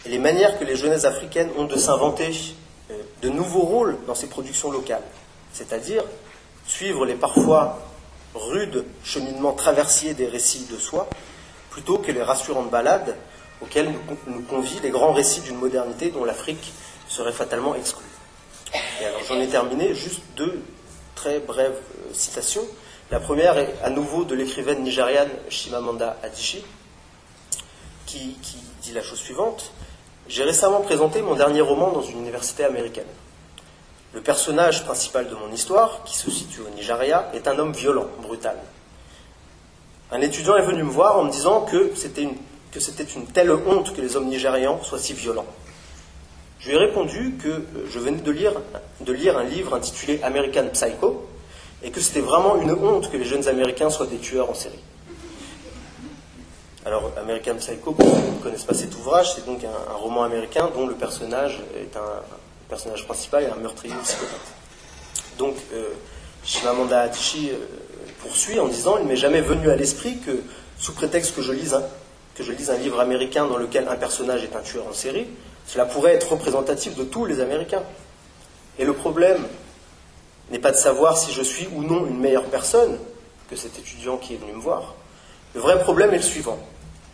et 0.05 0.09
les 0.09 0.19
manières 0.19 0.59
que 0.59 0.65
les 0.65 0.77
jeunesses 0.77 1.05
africaines 1.05 1.51
ont 1.57 1.65
de 1.65 1.77
s'inventer 1.77 2.31
euh, 2.91 2.95
de 3.23 3.29
nouveaux 3.31 3.63
rôles 3.63 3.97
dans 4.07 4.15
ces 4.15 4.27
productions 4.27 4.71
locales, 4.71 5.03
c'est-à-dire 5.53 6.05
suivre 6.67 7.07
les 7.07 7.15
parfois 7.15 7.79
rudes 8.35 8.85
cheminements 9.03 9.53
traversiers 9.53 10.15
des 10.15 10.27
récits 10.27 10.67
de 10.71 10.77
soi, 10.77 11.09
plutôt 11.75 11.99
que 11.99 12.13
les 12.13 12.23
rassurantes 12.23 12.71
balades 12.71 13.17
auxquelles 13.61 13.93
nous 14.29 14.43
convient 14.43 14.81
les 14.81 14.91
grands 14.91 15.13
récits 15.13 15.41
d'une 15.41 15.57
modernité 15.57 16.13
dont 16.13 16.25
l'Afrique 16.25 16.73
serait 17.09 17.33
fatalement 17.33 17.75
exclue. 17.75 18.07
Et 19.01 19.05
alors 19.05 19.21
j'en 19.25 19.41
ai 19.41 19.49
terminé, 19.49 19.93
juste 19.93 20.23
deux 20.37 20.63
très 21.17 21.41
brèves 21.41 21.73
euh, 21.75 22.15
citations. 22.15 22.65
La 23.11 23.19
première 23.19 23.59
est 23.59 23.75
à 23.83 23.91
nouveau 23.91 24.23
de 24.23 24.37
l'écrivaine 24.37 24.85
nigériane 24.85 25.31
Shimamanda 25.49 26.17
Adichie, 26.23 26.65
qui 28.07 28.37
dit 28.83 28.93
la 28.93 29.03
chose 29.03 29.19
suivante. 29.19 29.73
J'ai 30.29 30.45
récemment 30.45 30.81
présenté 30.81 31.23
mon 31.23 31.35
dernier 31.35 31.61
roman 31.61 31.91
dans 31.91 32.03
une 32.03 32.21
université 32.21 32.63
américaine. 32.63 33.13
Le 34.13 34.21
personnage 34.21 34.85
principal 34.85 35.29
de 35.29 35.35
mon 35.35 35.51
histoire, 35.51 36.05
qui 36.05 36.17
se 36.17 36.31
situe 36.31 36.61
au 36.61 36.71
Nigeria, 36.77 37.33
est 37.35 37.49
un 37.49 37.59
homme 37.59 37.73
violent, 37.73 38.07
brutal. 38.23 38.59
Un 40.15 40.21
étudiant 40.21 40.55
est 40.55 40.63
venu 40.63 40.85
me 40.85 40.91
voir 40.91 41.19
en 41.19 41.25
me 41.25 41.31
disant 41.33 41.63
que 41.63 41.91
c'était 41.97 42.23
une, 42.23 43.27
telle 43.33 43.51
honte 43.51 43.93
que 43.97 44.01
les 44.01 44.15
hommes 44.15 44.29
nigérians 44.29 44.81
soient 44.81 45.01
si 45.01 45.13
violents. 45.13 45.45
Je 46.61 46.69
lui 46.69 46.77
ai 46.77 46.79
répondu 46.79 47.35
que 47.43 47.49
euh, 47.49 47.65
je 47.91 47.99
venais 47.99 48.21
de 48.21 48.31
lire, 48.31 48.53
un 49.37 49.43
livre 49.43 49.75
intitulé 49.75 50.21
American 50.23 50.69
Psycho 50.73 51.29
et 51.83 51.91
que 51.91 52.01
c'était 52.01 52.21
vraiment 52.21 52.55
une 52.63 52.71
honte 52.71 53.11
que 53.11 53.17
les 53.17 53.25
jeunes 53.25 53.49
Américains 53.49 53.91
soient 53.91 54.07
des 54.07 54.19
tueurs 54.19 54.49
en 54.49 54.55
série. 54.55 54.79
Alors, 56.87 57.11
American 57.21 57.57
Psycho, 57.57 57.91
pour 57.91 58.09
ceux 58.09 58.23
qui 58.23 58.31
ne 58.31 58.43
connaissent 58.43 58.65
pas 58.65 58.75
cet 58.75 58.95
ouvrage, 58.95 59.35
c'est 59.35 59.45
donc 59.45 59.65
un, 59.65 59.95
roman 59.95 60.23
américain 60.23 60.71
dont 60.73 60.87
le 60.87 60.95
personnage 60.95 61.61
est 61.77 61.97
un, 61.97 62.23
personnage 62.69 63.05
principal 63.05 63.43
et 63.43 63.47
un 63.47 63.57
meurtrier 63.57 63.95
psychopathe. 64.05 64.53
Donc, 65.39 65.57
euh, 65.73 65.89
Shimamanda 66.45 67.01
Adichie 67.01 67.51
euh, 67.51 67.57
poursuit 68.25 68.59
en 68.59 68.69
disant 68.69 68.99
Il 68.99 69.07
m'est 69.07 69.17
jamais 69.17 69.43
venu 69.43 69.71
à 69.71 69.77
l'esprit 69.77 70.19
que, 70.19 70.43
sous 70.79 70.95
prétexte 70.95 71.37
que 71.37 71.43
je, 71.43 71.53
lise 71.53 71.75
un, 71.75 71.83
que 72.35 72.43
je 72.43 72.53
lise 72.53 72.71
un 72.71 72.77
livre 72.77 73.01
américain 73.01 73.47
dans 73.47 73.59
lequel 73.59 73.87
un 73.89 73.97
personnage 73.97 74.43
est 74.43 74.57
un 74.57 74.61
tueur 74.61 74.87
en 74.89 74.93
série, 74.93 75.27
cela 75.67 75.85
pourrait 75.85 76.15
être 76.15 76.33
représentatif 76.33 76.97
de 76.97 77.05
tous 77.05 77.27
les 77.27 77.41
Américains. 77.41 77.83
Et 78.79 78.85
le 78.85 78.93
problème 78.93 79.47
n'est 80.51 80.59
pas 80.59 80.73
de 80.73 80.77
savoir 80.77 81.17
si 81.17 81.33
je 81.33 81.43
suis 81.43 81.69
ou 81.75 81.83
non 81.83 82.07
une 82.07 82.19
meilleure 82.19 82.45
personne 82.45 82.99
que 83.49 83.57
cet 83.57 83.79
étudiant 83.79 84.17
qui 84.17 84.35
est 84.35 84.37
venu 84.39 84.53
me 84.53 84.61
voir. 84.61 84.95
Le 85.55 85.61
vrai 85.61 85.79
problème 85.81 86.13
est 86.13 86.19
le 86.19 86.23
suivant. 86.23 86.59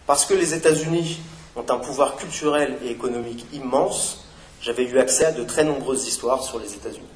Parce 0.06 0.24
que 0.24 0.34
les 0.34 0.54
États-Unis 0.54 1.20
ont 1.56 1.64
un 1.68 1.78
pouvoir 1.78 2.16
culturel 2.16 2.78
et 2.84 2.90
économique 2.90 3.46
immense, 3.52 4.24
j'avais 4.60 4.84
eu 4.84 4.98
accès 4.98 5.26
à 5.26 5.32
de 5.32 5.44
très 5.44 5.64
nombreuses 5.64 6.06
histoires 6.06 6.42
sur 6.42 6.58
les 6.58 6.74
États-Unis. 6.74 7.06